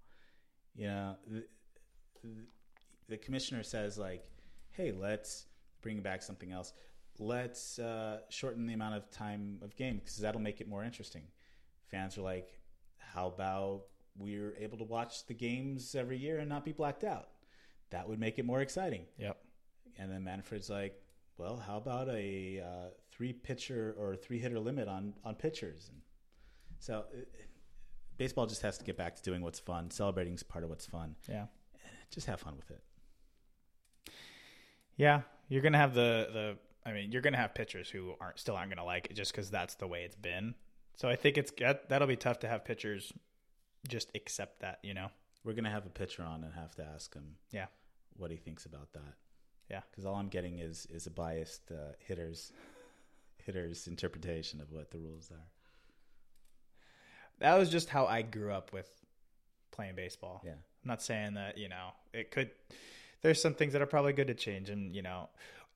You 0.75 0.87
know, 0.87 1.15
the, 1.27 1.45
the 3.07 3.17
commissioner 3.17 3.63
says 3.63 3.97
like, 3.97 4.29
"Hey, 4.71 4.91
let's 4.91 5.47
bring 5.81 6.01
back 6.01 6.21
something 6.21 6.51
else. 6.51 6.73
Let's 7.19 7.79
uh, 7.79 8.19
shorten 8.29 8.65
the 8.65 8.73
amount 8.73 8.95
of 8.95 9.09
time 9.11 9.59
of 9.61 9.75
game 9.75 9.97
because 9.97 10.17
that'll 10.17 10.41
make 10.41 10.61
it 10.61 10.67
more 10.67 10.83
interesting." 10.83 11.23
Fans 11.87 12.17
are 12.17 12.21
like, 12.21 12.59
"How 12.97 13.27
about 13.27 13.83
we're 14.17 14.55
able 14.57 14.77
to 14.77 14.83
watch 14.85 15.25
the 15.27 15.33
games 15.33 15.95
every 15.95 16.17
year 16.17 16.39
and 16.39 16.49
not 16.49 16.65
be 16.65 16.71
blacked 16.71 17.03
out? 17.03 17.29
That 17.91 18.07
would 18.07 18.19
make 18.19 18.39
it 18.39 18.45
more 18.45 18.61
exciting." 18.61 19.05
Yep. 19.17 19.37
And 19.97 20.11
then 20.11 20.23
Manfred's 20.23 20.69
like, 20.69 21.01
well, 21.37 21.57
how 21.57 21.77
about 21.77 22.07
a 22.09 22.61
uh, 22.61 22.89
three 23.11 23.33
pitcher 23.33 23.95
or 23.97 24.15
three 24.15 24.39
hitter 24.39 24.59
limit 24.59 24.87
on 24.87 25.13
on 25.23 25.35
pitchers? 25.35 25.89
And 25.91 26.01
so 26.79 27.05
uh, 27.13 27.17
baseball 28.17 28.45
just 28.45 28.61
has 28.61 28.77
to 28.77 28.83
get 28.85 28.97
back 28.97 29.15
to 29.15 29.21
doing 29.21 29.41
what's 29.41 29.59
fun. 29.59 29.91
Celebrating 29.91 30.33
is 30.33 30.43
part 30.43 30.63
of 30.63 30.69
what's 30.69 30.85
fun. 30.85 31.15
Yeah. 31.29 31.45
Just 32.11 32.27
have 32.27 32.39
fun 32.39 32.55
with 32.55 32.69
it. 32.71 32.81
Yeah, 34.97 35.21
you're 35.49 35.61
gonna 35.61 35.77
have 35.77 35.93
the 35.93 36.27
the. 36.31 36.57
I 36.87 36.93
mean, 36.93 37.11
you're 37.11 37.21
gonna 37.21 37.37
have 37.37 37.53
pitchers 37.55 37.89
who 37.89 38.13
aren't 38.21 38.39
still 38.39 38.55
aren't 38.55 38.69
gonna 38.69 38.85
like 38.85 39.07
it 39.09 39.13
just 39.15 39.31
because 39.31 39.49
that's 39.49 39.75
the 39.75 39.87
way 39.87 40.03
it's 40.03 40.15
been. 40.15 40.55
So 40.97 41.09
I 41.09 41.15
think 41.15 41.37
it's 41.37 41.51
that, 41.59 41.89
that'll 41.89 42.07
be 42.07 42.15
tough 42.15 42.39
to 42.39 42.47
have 42.47 42.63
pitchers 42.63 43.11
just 43.87 44.09
accept 44.15 44.61
that. 44.61 44.79
You 44.83 44.93
know. 44.93 45.07
We're 45.43 45.53
gonna 45.53 45.69
have 45.71 45.85
a 45.85 45.89
pitcher 45.89 46.23
on 46.23 46.43
and 46.43 46.53
have 46.53 46.73
to 46.75 46.83
ask 46.83 47.13
him 47.13 47.35
Yeah. 47.51 47.67
what 48.17 48.31
he 48.31 48.37
thinks 48.37 48.65
about 48.65 48.93
that. 48.93 49.13
Yeah. 49.69 49.81
because 49.91 50.05
all 50.05 50.15
I'm 50.15 50.29
getting 50.29 50.59
is 50.59 50.87
is 50.89 51.05
a 51.07 51.11
biased 51.11 51.71
uh, 51.71 51.93
hitters 51.99 52.51
hitters 53.45 53.87
interpretation 53.87 54.59
of 54.61 54.71
what 54.71 54.89
the 54.91 54.97
rules 54.97 55.29
are. 55.31 55.47
That 57.39 57.57
was 57.57 57.69
just 57.69 57.89
how 57.89 58.05
I 58.05 58.21
grew 58.21 58.51
up 58.51 58.71
with 58.73 58.89
playing 59.71 59.95
baseball. 59.95 60.41
Yeah. 60.45 60.51
I'm 60.51 60.87
not 60.87 61.01
saying 61.01 61.33
that 61.35 61.57
you 61.57 61.69
know 61.69 61.89
it 62.13 62.31
could. 62.31 62.51
There's 63.21 63.41
some 63.41 63.53
things 63.55 63.73
that 63.73 63.81
are 63.81 63.87
probably 63.87 64.13
good 64.13 64.27
to 64.27 64.35
change, 64.35 64.69
and 64.69 64.95
you 64.95 65.01
know, 65.01 65.29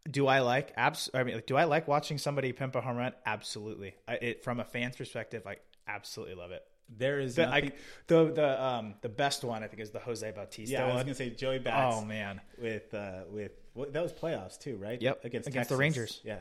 do 0.10 0.28
I 0.28 0.40
like 0.40 0.72
abs? 0.78 1.10
I 1.14 1.24
mean, 1.24 1.36
like, 1.36 1.48
do 1.48 1.58
I 1.58 1.64
like 1.64 1.88
watching 1.88 2.18
somebody 2.18 2.52
pimp 2.54 2.76
a 2.76 2.82
home 2.82 2.98
run? 2.98 3.14
Absolutely. 3.26 3.96
I, 4.08 4.14
it 4.16 4.44
from 4.44 4.60
a 4.60 4.64
fan's 4.64 4.96
perspective, 4.96 5.48
I 5.48 5.58
absolutely 5.88 6.36
love 6.36 6.52
it. 6.52 6.64
There 6.96 7.20
is 7.20 7.36
The, 7.36 7.46
nothing. 7.46 7.72
I, 7.72 7.72
the 8.08 8.32
the 8.32 8.64
um 8.64 8.96
the 9.02 9.10
best 9.10 9.44
one 9.44 9.64
I 9.64 9.68
think 9.68 9.82
is 9.82 9.92
the 9.92 10.00
Jose 10.00 10.30
Bautista 10.32 10.74
yeah, 10.74 10.84
I 10.84 10.88
was 10.88 10.96
one. 10.96 11.06
gonna 11.06 11.16
say 11.16 11.30
Joey 11.32 11.60
Bats. 11.60 11.96
oh 11.98 12.06
man, 12.06 12.40
with 12.62 12.94
uh, 12.94 13.22
with 13.30 13.52
what, 13.74 13.94
that 13.94 14.02
was 14.04 14.14
playoffs 14.14 14.60
too, 14.60 14.76
right? 14.78 15.00
Yep, 15.02 15.26
against 15.26 15.48
against 15.48 15.70
the 15.70 15.78
Rangers. 15.78 16.20
Yeah, 16.24 16.40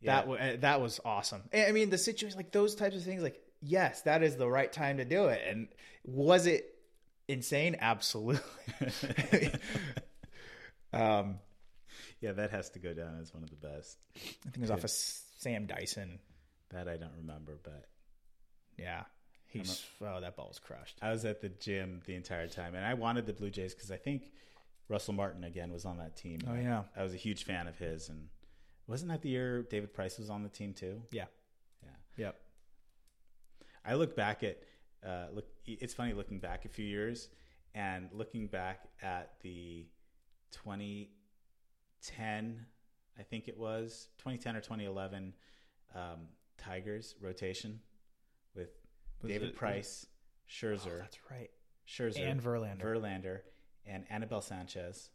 yeah. 0.00 0.22
that 0.22 0.28
uh, 0.28 0.56
that 0.60 0.80
was 0.80 1.00
awesome. 1.04 1.42
I 1.52 1.72
mean, 1.72 1.90
the 1.90 1.98
situation 1.98 2.36
like 2.36 2.52
those 2.52 2.74
types 2.74 2.96
of 2.96 3.02
things, 3.02 3.22
like 3.22 3.40
yes, 3.64 4.02
that 4.02 4.22
is 4.22 4.36
the 4.36 4.48
right 4.48 4.72
time 4.72 4.98
to 4.98 5.04
do 5.04 5.26
it. 5.26 5.42
And 5.48 5.68
was 6.04 6.46
it 6.46 6.74
insane? 7.28 7.76
Absolutely. 7.80 8.40
um, 10.92 11.38
yeah, 12.20 12.32
that 12.32 12.50
has 12.50 12.70
to 12.70 12.78
go 12.78 12.94
down 12.94 13.18
as 13.20 13.32
one 13.34 13.42
of 13.42 13.50
the 13.50 13.56
best. 13.56 13.98
I 14.16 14.18
think 14.50 14.56
it 14.56 14.60
was 14.60 14.70
off 14.70 14.84
of 14.84 14.90
Sam 14.90 15.66
Dyson. 15.66 16.18
That 16.70 16.88
I 16.88 16.96
don't 16.96 17.12
remember, 17.18 17.58
but 17.62 17.84
Yeah, 18.76 19.02
he's 19.46 19.84
oh 20.00 20.20
that 20.20 20.36
ball 20.36 20.48
was 20.48 20.58
crushed. 20.58 20.98
I 21.02 21.10
was 21.10 21.24
at 21.24 21.40
the 21.40 21.48
gym 21.48 22.00
the 22.06 22.14
entire 22.14 22.48
time, 22.48 22.74
and 22.74 22.84
I 22.84 22.94
wanted 22.94 23.26
the 23.26 23.32
Blue 23.32 23.50
Jays 23.50 23.74
because 23.74 23.90
I 23.90 23.96
think 23.96 24.32
Russell 24.88 25.14
Martin 25.14 25.44
again 25.44 25.72
was 25.72 25.84
on 25.84 25.98
that 25.98 26.16
team. 26.16 26.40
Oh, 26.48 26.54
yeah. 26.54 26.82
I 26.96 27.02
was 27.02 27.14
a 27.14 27.18
huge 27.18 27.44
fan 27.44 27.68
of 27.68 27.78
his, 27.78 28.08
and 28.08 28.28
wasn't 28.86 29.10
that 29.12 29.22
the 29.22 29.28
year 29.28 29.62
David 29.62 29.94
Price 29.94 30.18
was 30.18 30.30
on 30.30 30.42
the 30.42 30.48
team 30.48 30.72
too? 30.74 31.02
Yeah, 31.12 31.26
Yeah. 31.82 31.90
yep. 32.16 32.40
I 33.84 33.94
look 33.94 34.16
back 34.16 34.42
at 34.42 34.58
uh, 35.06 35.26
look. 35.32 35.46
It's 35.66 35.94
funny 35.94 36.12
looking 36.14 36.40
back 36.40 36.64
a 36.64 36.68
few 36.68 36.84
years 36.84 37.28
and 37.74 38.08
looking 38.12 38.46
back 38.46 38.88
at 39.02 39.32
the 39.42 39.86
2010, 40.52 42.66
I 43.18 43.22
think 43.22 43.48
it 43.48 43.58
was 43.58 44.08
2010 44.18 44.56
or 44.56 44.60
2011 44.60 45.34
um, 45.94 46.00
Tigers 46.58 47.14
rotation 47.20 47.80
with 48.54 48.70
Was 49.22 49.32
David 49.32 49.48
it- 49.50 49.56
Price, 49.56 50.06
Oh, 50.06 50.10
Scherzer, 50.50 50.98
that's 51.00 51.18
right. 51.30 51.50
Scherzer, 51.88 52.30
And 52.30 52.40
Verlander. 52.42 52.80
Verlander, 52.82 53.40
and 53.86 54.04
Anibal 54.10 54.40
Sanchez, 54.40 55.10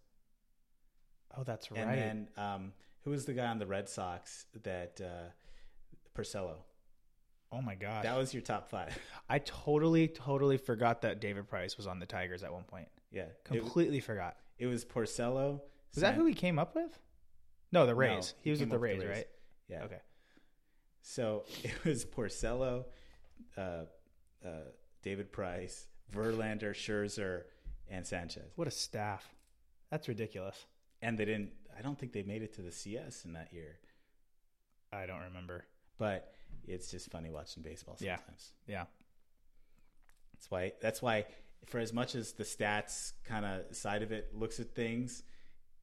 Oh, 1.38 1.44
that's 1.44 1.72
right. 1.72 1.80
and 1.80 1.92
then 1.92 2.28
um, 2.44 2.74
who 3.04 3.12
was 3.12 3.26
the 3.26 3.34
guy 3.34 3.46
on 3.46 3.60
the 3.60 3.68
Red 3.68 3.88
Sox 3.88 4.46
that 4.64 5.00
uh, 5.02 5.30
Porcello? 6.20 6.56
Oh 7.52 7.62
my 7.62 7.76
god, 7.76 8.06
That 8.06 8.18
was 8.18 8.34
your 8.34 8.42
top 8.42 8.70
five. 8.70 8.98
I 9.30 9.40
totally 9.40 10.08
totally 10.08 10.58
forgot 10.58 11.02
that 11.02 11.20
David 11.20 11.48
Price 11.50 11.78
was 11.78 11.88
on 11.88 12.00
the 12.00 12.06
Tigers 12.06 12.44
at 12.44 12.52
one 12.54 12.64
point. 12.64 12.88
yeah, 13.12 13.24
it, 13.24 13.40
Completely 13.44 14.00
forgot. 14.00 14.38
it 14.58 14.68
was 14.68 14.86
Porcello. 14.86 15.62
Is 15.96 16.02
that 16.02 16.16
who 16.16 16.26
he 16.26 16.34
came 16.34 16.60
up 16.60 16.76
with? 16.76 16.98
No, 17.72 17.86
the 17.86 17.94
No, 17.94 17.98
Rays. 17.98 18.34
he 18.40 18.46
he 18.46 18.52
was 18.52 18.60
with 18.60 18.70
the 18.70 18.80
Rays, 18.80 19.00
the 19.00 19.08
Rays. 19.08 19.18
right? 19.18 19.28
Yeah. 19.68 19.84
Okay. 19.84 20.00
So 21.02 21.44
it 21.64 21.84
was 21.86 22.06
Porcello, 22.06 22.86
uh, 23.58 23.86
uh, 24.46 24.50
David 25.04 25.32
Price, 25.32 25.88
Verlander, 26.14 26.72
Scherzer, 26.72 27.44
and 27.90 28.06
Sanchez. 28.06 28.52
What 28.56 28.68
a 28.68 28.72
staff. 28.72 29.28
That's 29.92 30.08
ridiculous. 30.08 30.66
And 31.02 31.18
they 31.18 31.26
didn't. 31.26 31.52
I 31.78 31.82
don't 31.82 31.98
think 31.98 32.12
they 32.14 32.24
made 32.24 32.42
it 32.44 32.54
to 32.56 32.62
the 32.62 32.72
CS 32.72 33.24
in 33.26 33.34
that 33.34 33.54
year. 33.54 33.78
I 34.92 35.06
don't 35.06 35.22
remember. 35.22 35.66
But 35.98 36.34
it's 36.68 36.92
just 36.92 37.10
funny 37.12 37.30
watching 37.30 37.64
baseball 37.64 37.98
sometimes. 37.98 38.52
Yeah. 38.68 38.86
That's 40.34 40.50
why. 40.52 40.74
That's 40.82 41.02
why. 41.02 41.26
For 41.66 41.80
as 41.80 41.92
much 41.94 42.16
as 42.16 42.32
the 42.34 42.44
stats 42.44 43.14
kind 43.26 43.46
of 43.46 43.76
side 43.76 44.02
of 44.02 44.12
it 44.12 44.34
looks 44.34 44.60
at 44.60 44.74
things, 44.74 45.24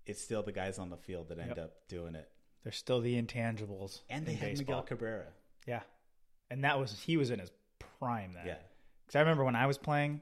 it's 0.06 0.20
still 0.22 0.42
the 0.42 0.52
guys 0.52 0.78
on 0.78 0.88
the 0.90 0.96
field 0.96 1.28
that 1.28 1.38
end 1.38 1.48
Yep. 1.56 1.58
up 1.58 1.88
doing 1.88 2.14
it. 2.14 2.28
They're 2.62 2.72
still 2.72 3.00
the 3.00 3.20
intangibles. 3.20 4.00
And 4.08 4.24
they 4.26 4.32
in 4.32 4.38
had 4.38 4.48
baseball. 4.50 4.64
Miguel 4.76 4.82
Cabrera. 4.82 5.26
Yeah. 5.66 5.82
And 6.50 6.64
that 6.64 6.78
was 6.78 6.98
he 7.00 7.16
was 7.16 7.30
in 7.30 7.38
his 7.38 7.50
prime 7.98 8.32
then. 8.32 8.46
Yeah. 8.46 8.58
Cuz 9.06 9.16
I 9.16 9.20
remember 9.20 9.44
when 9.44 9.56
I 9.56 9.66
was 9.66 9.78
playing 9.78 10.20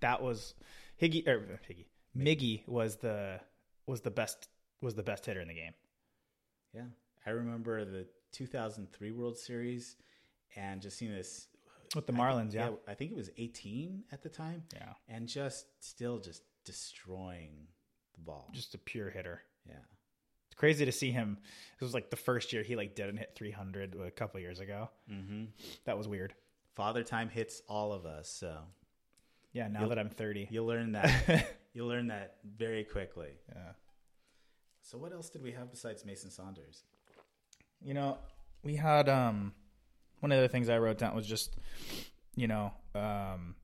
that 0.00 0.22
was 0.22 0.54
Higgy 1.00 1.26
or 1.26 1.38
uh, 1.38 1.56
Higgy. 1.72 1.86
Miggy 2.16 2.66
was 2.66 2.96
the 2.96 3.40
was 3.86 4.00
the 4.00 4.10
best 4.10 4.48
was 4.80 4.94
the 4.94 5.02
best 5.02 5.24
hitter 5.26 5.40
in 5.40 5.48
the 5.48 5.54
game. 5.54 5.74
Yeah, 6.74 6.86
I 7.26 7.30
remember 7.30 7.84
the 7.84 8.06
2003 8.32 9.10
World 9.12 9.38
Series 9.38 9.96
and 10.56 10.80
just 10.80 10.98
seeing 10.98 11.12
this 11.12 11.48
With 11.94 12.06
the 12.06 12.12
Marlins, 12.12 12.52
think- 12.52 12.54
yeah. 12.54 12.70
I 12.88 12.94
think 12.94 13.10
it 13.12 13.16
was 13.16 13.30
18 13.36 14.04
at 14.12 14.22
the 14.22 14.28
time, 14.28 14.64
Yeah. 14.74 14.92
and 15.08 15.26
just 15.28 15.66
still 15.84 16.18
just 16.18 16.42
destroying 16.64 17.66
the 18.14 18.20
ball. 18.20 18.50
Just 18.52 18.74
a 18.74 18.78
pure 18.78 19.10
hitter. 19.10 19.42
yeah, 19.66 19.74
It's 20.46 20.54
crazy 20.56 20.84
to 20.84 20.92
see 20.92 21.10
him. 21.10 21.38
It 21.80 21.84
was 21.84 21.94
like 21.94 22.10
the 22.10 22.16
first 22.16 22.52
year 22.52 22.62
he 22.62 22.76
like 22.76 22.94
didn't 22.94 23.16
hit 23.18 23.34
300 23.36 23.94
a 23.96 24.10
couple 24.10 24.40
years 24.40 24.60
ago. 24.60 24.90
Mm-hmm. 25.10 25.44
That 25.84 25.96
was 25.98 26.06
weird. 26.08 26.34
Father 26.74 27.02
time 27.02 27.28
hits 27.28 27.62
all 27.68 27.92
of 27.92 28.06
us, 28.06 28.28
so 28.30 28.56
Yeah, 29.52 29.66
now 29.68 29.80
You'll- 29.80 29.88
that 29.90 29.98
I'm 29.98 30.10
30. 30.10 30.48
you'll 30.50 30.66
learn 30.66 30.92
that. 30.92 31.56
you'll 31.72 31.88
learn 31.88 32.06
that 32.08 32.36
very 32.44 32.84
quickly. 32.84 33.32
Yeah. 33.48 33.72
So 34.82 34.96
what 34.98 35.12
else 35.12 35.28
did 35.30 35.42
we 35.42 35.52
have 35.52 35.70
besides 35.70 36.04
Mason 36.04 36.30
Saunders? 36.30 36.84
You 37.82 37.94
know, 37.94 38.18
we 38.62 38.76
had 38.76 39.08
um 39.08 39.52
one 40.20 40.32
of 40.32 40.40
the 40.40 40.48
things 40.48 40.68
I 40.68 40.78
wrote 40.78 40.98
down 40.98 41.14
was 41.14 41.26
just 41.26 41.56
you 42.36 42.46
know, 42.48 42.72
um 42.94 43.54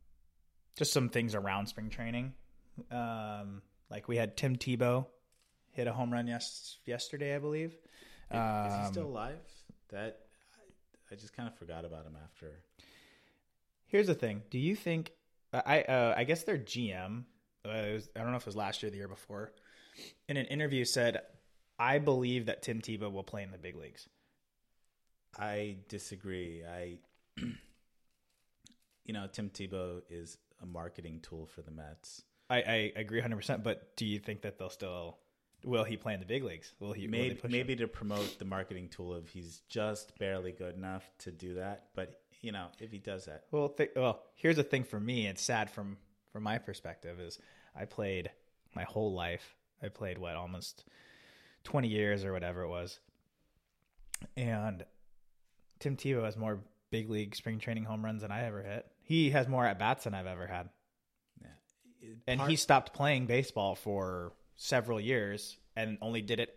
just 0.76 0.92
some 0.92 1.08
things 1.08 1.34
around 1.34 1.66
spring 1.66 1.90
training. 1.90 2.32
Um 2.90 3.62
like 3.90 4.08
we 4.08 4.16
had 4.16 4.36
Tim 4.36 4.56
Tebow 4.56 5.06
hit 5.72 5.86
a 5.86 5.92
home 5.92 6.12
run 6.12 6.26
yes 6.26 6.78
yesterday, 6.86 7.34
I 7.34 7.38
believe. 7.38 7.72
Is 7.72 7.78
he 8.30 8.38
Um, 8.38 8.86
still 8.92 9.06
alive? 9.06 9.38
That 9.90 10.18
I, 11.10 11.14
I 11.14 11.16
just 11.16 11.36
kind 11.36 11.48
of 11.48 11.56
forgot 11.56 11.84
about 11.84 12.04
him 12.06 12.16
after. 12.24 12.60
Here's 13.86 14.08
the 14.08 14.14
thing: 14.14 14.42
Do 14.50 14.58
you 14.58 14.74
think 14.74 15.12
I 15.52 15.82
uh, 15.82 16.14
I 16.16 16.24
guess 16.24 16.42
their 16.42 16.58
GM? 16.58 17.24
Uh, 17.64 17.68
was, 17.92 18.08
I 18.16 18.20
don't 18.20 18.30
know 18.30 18.36
if 18.36 18.42
it 18.42 18.46
was 18.46 18.56
last 18.56 18.82
year, 18.82 18.88
or 18.88 18.90
the 18.90 18.96
year 18.96 19.08
before. 19.08 19.52
In 20.28 20.36
an 20.36 20.46
interview, 20.46 20.84
said, 20.84 21.20
"I 21.78 21.98
believe 21.98 22.46
that 22.46 22.62
Tim 22.62 22.80
Tebow 22.80 23.10
will 23.12 23.22
play 23.24 23.42
in 23.42 23.50
the 23.50 23.58
big 23.58 23.76
leagues." 23.76 24.08
I 25.38 25.76
disagree. 25.88 26.64
I, 26.64 26.98
you 29.04 29.12
know, 29.12 29.26
Tim 29.30 29.50
Tebow 29.50 30.00
is 30.08 30.38
a 30.62 30.66
marketing 30.66 31.20
tool 31.22 31.46
for 31.46 31.62
the 31.62 31.70
Mets. 31.70 32.22
I, 32.48 32.56
I 32.62 32.92
agree 32.96 33.18
100. 33.18 33.36
percent 33.36 33.62
But 33.64 33.96
do 33.96 34.06
you 34.06 34.18
think 34.18 34.42
that 34.42 34.58
they'll 34.58 34.70
still? 34.70 35.18
Will 35.64 35.84
he 35.84 35.96
play 35.96 36.14
in 36.14 36.20
the 36.20 36.26
big 36.26 36.44
leagues? 36.44 36.72
Will 36.78 36.92
he? 36.92 37.06
will 37.06 37.10
Maybe, 37.10 37.34
him? 37.34 37.50
maybe 37.50 37.76
to 37.76 37.88
promote 37.88 38.38
the 38.38 38.44
marketing 38.44 38.88
tool 38.88 39.12
of 39.14 39.28
he's 39.28 39.62
just 39.68 40.16
barely 40.18 40.52
good 40.52 40.76
enough 40.76 41.04
to 41.20 41.32
do 41.32 41.54
that. 41.54 41.88
But 41.94 42.20
you 42.40 42.52
know, 42.52 42.66
if 42.78 42.92
he 42.92 42.98
does 42.98 43.24
that, 43.24 43.44
Well, 43.50 43.70
th- 43.70 43.90
well, 43.96 44.22
here's 44.34 44.56
the 44.56 44.62
thing 44.62 44.84
for 44.84 45.00
me. 45.00 45.26
It's 45.26 45.42
sad 45.42 45.70
from 45.70 45.96
from 46.32 46.44
my 46.44 46.58
perspective. 46.58 47.18
Is 47.20 47.38
I 47.74 47.84
played 47.84 48.30
my 48.74 48.84
whole 48.84 49.12
life. 49.12 49.56
I 49.82 49.88
played 49.88 50.18
what 50.18 50.36
almost 50.36 50.84
twenty 51.66 51.88
years 51.88 52.24
or 52.24 52.32
whatever 52.32 52.62
it 52.62 52.68
was, 52.68 52.98
and 54.36 54.84
Tim 55.80 55.96
Tebow 55.96 56.24
has 56.24 56.36
more 56.36 56.60
big 56.90 57.10
league 57.10 57.34
spring 57.34 57.58
training 57.58 57.84
home 57.84 58.04
runs 58.04 58.22
than 58.22 58.30
I 58.30 58.44
ever 58.46 58.62
hit. 58.62 58.86
He 59.02 59.30
has 59.30 59.48
more 59.48 59.66
at 59.66 59.78
bats 59.78 60.04
than 60.04 60.14
I've 60.14 60.26
ever 60.26 60.46
had, 60.46 60.68
yeah. 61.42 62.08
and 62.26 62.40
he 62.42 62.56
stopped 62.56 62.92
playing 62.94 63.26
baseball 63.26 63.74
for 63.74 64.32
several 64.56 65.00
years 65.00 65.58
and 65.76 65.98
only 66.00 66.22
did 66.22 66.40
it 66.40 66.56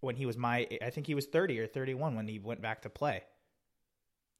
when 0.00 0.16
he 0.16 0.26
was 0.26 0.36
my. 0.36 0.66
I 0.82 0.90
think 0.90 1.06
he 1.06 1.14
was 1.14 1.26
thirty 1.26 1.58
or 1.60 1.66
thirty 1.66 1.94
one 1.94 2.14
when 2.16 2.26
he 2.26 2.38
went 2.38 2.62
back 2.62 2.82
to 2.82 2.88
play. 2.90 3.22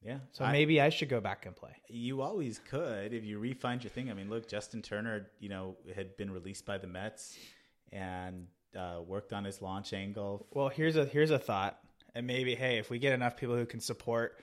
yeah. 0.03 0.19
So 0.33 0.45
I- 0.45 0.53
maybe 0.53 0.81
I 0.81 0.89
should 0.91 1.09
go 1.09 1.21
back 1.21 1.47
and 1.47 1.55
play. 1.55 1.75
You 1.89 2.23
always 2.23 2.61
could 2.71 3.13
if 3.13 3.25
you 3.25 3.39
refind 3.39 3.83
your 3.83 3.91
thing. 3.91 4.11
I 4.11 4.15
mean, 4.15 4.31
look, 4.31 4.49
Justin 4.49 4.81
Turner, 4.83 5.29
you 5.39 5.49
know, 5.49 5.77
had 5.95 6.17
been 6.17 6.31
released 6.31 6.65
by 6.67 6.79
the 6.79 6.87
Mets 6.87 7.37
and 7.93 8.47
uh, 8.77 9.01
worked 9.07 9.33
on 9.33 9.45
his 9.45 9.61
launch 9.63 9.93
angle. 9.93 10.47
Well, 10.53 10.69
here's 10.69 10.97
a 10.97 11.05
here's 11.05 11.31
a 11.31 11.39
thought, 11.39 11.79
and 12.15 12.27
maybe 12.27 12.55
hey, 12.55 12.79
if 12.79 12.91
we 12.91 12.99
get 12.99 13.13
enough 13.13 13.37
people 13.37 13.57
who 13.57 13.67
can 13.67 13.81
support 13.81 14.41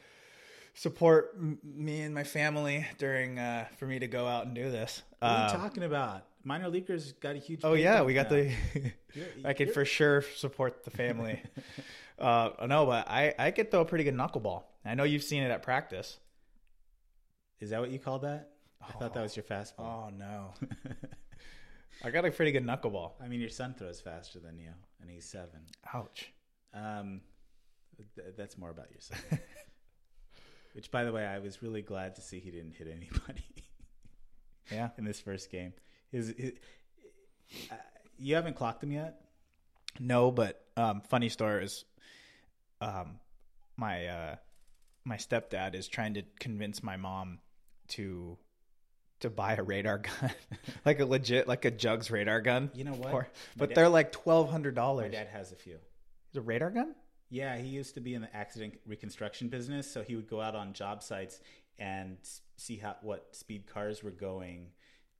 support 0.73 1.31
m- 1.37 1.59
me 1.63 2.01
and 2.01 2.15
my 2.15 2.23
family 2.23 2.85
during 2.97 3.37
uh, 3.39 3.65
for 3.77 3.85
me 3.85 3.99
to 3.99 4.07
go 4.07 4.25
out 4.27 4.45
and 4.45 4.55
do 4.55 4.71
this. 4.71 5.01
What 5.19 5.27
are 5.31 5.37
you 5.39 5.43
uh, 5.45 5.57
talking 5.57 5.83
about? 5.83 6.23
Minor 6.43 6.69
leaguers 6.69 7.11
got 7.13 7.35
a 7.35 7.39
huge. 7.39 7.61
oh 7.63 7.73
yeah, 7.73 8.01
we 8.01 8.13
got 8.13 8.31
now. 8.31 8.37
the. 8.37 8.51
You're- 9.13 9.27
I 9.45 9.53
could 9.53 9.73
for 9.73 9.83
sure 9.85 10.21
support 10.37 10.83
the 10.85 10.91
family. 10.91 11.41
uh, 12.19 12.49
no, 12.67 12.85
but 12.85 13.07
I 13.09 13.33
I 13.37 13.51
could 13.51 13.69
throw 13.69 13.81
a 13.81 13.85
pretty 13.85 14.05
good 14.05 14.15
knuckleball. 14.15 14.63
I 14.85 14.95
know 14.95 15.03
you've 15.03 15.23
seen 15.23 15.43
it 15.43 15.51
at 15.51 15.61
practice. 15.63 16.17
Is 17.59 17.69
that 17.69 17.79
what 17.81 17.91
you 17.91 17.99
called 17.99 18.23
that? 18.23 18.49
I 18.81 18.93
thought 18.93 19.13
that 19.13 19.21
was 19.21 19.35
your 19.35 19.43
fastball. 19.43 20.07
Oh 20.07 20.09
no, 20.17 20.53
I 22.03 22.09
got 22.09 22.25
a 22.25 22.31
pretty 22.31 22.51
good 22.51 22.65
knuckleball. 22.65 23.11
I 23.23 23.27
mean, 23.27 23.39
your 23.39 23.49
son 23.49 23.75
throws 23.77 24.01
faster 24.01 24.39
than 24.39 24.57
you, 24.57 24.71
and 25.01 25.09
he's 25.09 25.25
seven. 25.25 25.61
Ouch. 25.93 26.31
Um, 26.73 27.21
th- 28.15 28.33
that's 28.37 28.57
more 28.57 28.69
about 28.71 28.89
your 28.91 29.01
son. 29.01 29.17
Which, 30.73 30.89
by 30.89 31.03
the 31.03 31.11
way, 31.11 31.25
I 31.25 31.39
was 31.39 31.61
really 31.61 31.81
glad 31.81 32.15
to 32.15 32.21
see 32.21 32.39
he 32.39 32.49
didn't 32.49 32.73
hit 32.73 32.87
anybody 32.87 33.43
Yeah. 34.71 34.89
in 34.97 35.03
this 35.03 35.19
first 35.19 35.51
game. 35.51 35.73
His, 36.11 36.33
his 36.37 36.53
uh, 37.69 37.75
you 38.17 38.35
haven't 38.35 38.55
clocked 38.55 38.81
him 38.83 38.91
yet. 38.91 39.21
No, 39.99 40.31
but 40.31 40.63
um, 40.77 41.01
funny 41.01 41.27
story 41.29 41.65
is, 41.65 41.83
um, 42.79 43.19
my 43.75 44.07
uh, 44.07 44.35
my 45.03 45.17
stepdad 45.17 45.75
is 45.75 45.87
trying 45.87 46.13
to 46.13 46.23
convince 46.39 46.81
my 46.81 46.95
mom 46.95 47.39
to 47.89 48.37
to 49.21 49.29
buy 49.29 49.53
a 49.55 49.63
radar 49.63 49.99
gun, 49.99 50.31
like 50.85 50.99
a 50.99 51.05
legit 51.05 51.47
like 51.47 51.65
a 51.65 51.71
Jugs 51.71 52.11
radar 52.11 52.41
gun. 52.41 52.69
You 52.73 52.83
know 52.83 52.93
what? 52.93 53.11
For- 53.11 53.27
but 53.57 53.69
dad- 53.69 53.75
they're 53.77 53.89
like 53.89 54.11
twelve 54.11 54.49
hundred 54.49 54.75
My 54.75 54.81
dollars. 54.81 55.11
dad 55.11 55.27
has 55.27 55.51
a 55.51 55.55
few. 55.55 55.75
Is 56.31 56.37
a 56.37 56.41
radar 56.41 56.69
gun? 56.71 56.95
Yeah, 57.29 57.57
he 57.57 57.67
used 57.67 57.93
to 57.95 58.01
be 58.01 58.13
in 58.13 58.21
the 58.21 58.35
accident 58.35 58.75
reconstruction 58.85 59.47
business, 59.47 59.89
so 59.89 60.01
he 60.03 60.15
would 60.17 60.27
go 60.27 60.41
out 60.41 60.53
on 60.55 60.73
job 60.73 61.01
sites 61.01 61.39
and 61.79 62.17
see 62.57 62.75
how 62.77 62.95
what 63.01 63.35
speed 63.35 63.65
cars 63.67 64.03
were 64.03 64.11
going 64.11 64.67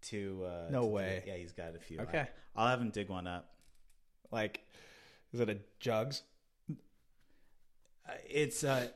to. 0.04 0.46
Uh, 0.46 0.70
No 0.72 0.82
to 0.82 0.88
way. 0.88 1.24
it. 1.24 1.24
Yeah, 1.28 1.36
he's 1.38 1.54
got 1.54 1.76
a 1.76 1.80
few. 1.80 2.00
Okay. 2.02 2.28
I, 2.56 2.62
will 2.64 2.70
have 2.70 2.82
him 2.82 2.90
dig 2.90 3.08
one 3.10 3.28
up. 3.28 3.50
Like, 4.32 4.62
is 5.32 5.40
it 5.40 5.50
a 5.50 5.58
Jugs? 5.80 6.24
Uh, 8.08 8.14
It's 8.30 8.64
a 8.64 8.92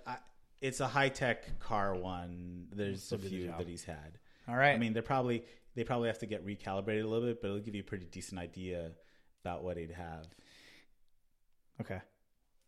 it's 0.62 0.80
a 0.80 0.88
high 0.88 1.10
tech 1.10 1.60
car 1.60 1.96
one. 1.96 2.68
There's 2.74 3.12
a 3.12 3.18
few 3.18 3.48
that 3.58 3.68
he's 3.68 3.84
had. 3.84 4.18
All 4.48 4.56
right. 4.56 4.74
I 4.74 4.78
mean, 4.78 4.94
they're 4.94 5.02
probably 5.04 5.44
they 5.76 5.84
probably 5.84 6.08
have 6.08 6.20
to 6.20 6.26
get 6.26 6.46
recalibrated 6.46 7.04
a 7.04 7.08
little 7.08 7.28
bit, 7.28 7.42
but 7.42 7.48
it'll 7.50 7.60
give 7.60 7.76
you 7.76 7.82
a 7.82 7.86
pretty 7.86 8.06
decent 8.06 8.40
idea 8.40 8.92
about 9.44 9.64
what 9.64 9.78
he'd 9.78 9.92
have. 9.92 10.26
okay, 11.82 12.00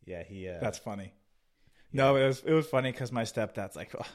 Yeah, 0.06 0.24
he. 0.24 0.48
Uh, 0.50 0.58
that's 0.60 0.78
funny. 0.80 1.14
No, 1.94 2.16
it 2.18 2.28
was 2.28 2.44
it 2.46 2.52
was 2.54 2.68
funny 2.68 2.92
because 2.92 3.12
my 3.12 3.24
stepdad's 3.24 3.76
like, 3.76 3.96
"Ugh, 3.98 4.06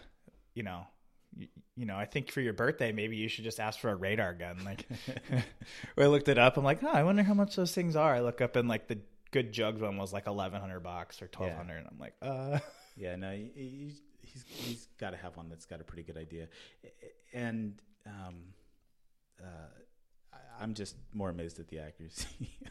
you 0.55 0.63
know. 0.63 0.87
You, 1.35 1.49
you 1.77 1.87
know, 1.87 1.97
I 1.97 2.05
think 2.05 2.31
for 2.31 2.43
your 2.43 2.53
birthday, 2.53 2.93
maybe 2.93 3.17
you 3.17 3.27
should 3.29 3.45
just 3.45 3.59
ask 3.59 3.81
for 3.81 3.89
a 3.89 3.95
radar 3.95 4.35
gun. 4.35 4.63
Like, 4.67 4.87
I 5.99 6.07
looked 6.07 6.29
it 6.29 6.37
up. 6.39 6.59
I'm 6.59 6.65
like, 6.65 6.83
oh, 6.85 6.89
I 6.93 7.03
wonder 7.05 7.23
how 7.23 7.33
much 7.33 7.57
those 7.57 7.73
things 7.73 7.97
are. 7.97 8.15
I 8.15 8.21
look 8.21 8.43
up 8.43 8.57
and 8.57 8.69
like 8.69 8.87
the 8.89 8.99
good 9.31 9.51
jugs 9.51 9.81
one 9.81 9.97
was 9.97 10.13
like 10.13 10.27
1100 10.27 10.81
bucks 10.81 11.23
or 11.23 11.31
1200 11.35 11.77
and 11.79 11.87
i'm 11.91 11.99
like 11.99 12.13
uh 12.21 12.59
Yeah, 12.99 13.17
no, 13.17 13.31
he- 13.33 13.51
he- 13.55 13.95
he's 14.33 14.45
he's 14.49 14.89
got 14.99 15.11
to 15.11 15.17
have 15.17 15.37
one 15.37 15.49
that's 15.49 15.67
got 15.67 15.81
a 15.81 15.85
pretty 15.85 16.03
good 16.03 16.17
idea, 16.17 16.49
and 17.33 17.75
um, 18.07 18.37
uh, 19.41 19.47
I- 20.33 20.63
I'm 20.63 20.75
just 20.75 20.97
more 21.13 21.31
amazed 21.31 21.59
at 21.61 21.69
the 21.69 21.79
accuracy 21.81 22.27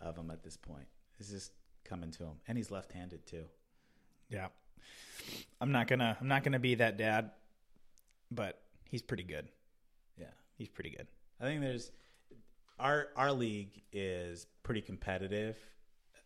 of, 0.00 0.08
of 0.08 0.16
him 0.16 0.30
at 0.30 0.42
this 0.42 0.56
point. 0.56 0.86
It's 1.18 1.30
just 1.30 1.52
coming 1.84 2.10
to 2.12 2.24
him, 2.24 2.34
and 2.48 2.56
he's 2.58 2.70
left-handed 2.70 3.26
too. 3.26 3.44
yeah 4.28 4.48
i'm 5.60 5.70
not 5.70 5.86
gonna 5.86 6.16
i'm 6.20 6.26
not 6.26 6.42
gonna 6.42 6.58
be 6.58 6.74
that 6.76 6.96
dad 6.96 7.30
but 8.30 8.60
he's 8.90 9.02
pretty 9.02 9.22
good 9.22 9.46
Yeah, 10.18 10.26
he's 10.58 10.68
pretty 10.68 10.90
good 10.90 11.06
I 11.40 11.44
think 11.44 11.60
there's 11.60 11.92
our 12.78 13.08
our 13.16 13.32
league 13.32 13.82
is 13.92 14.46
pretty 14.62 14.80
competitive. 14.80 15.56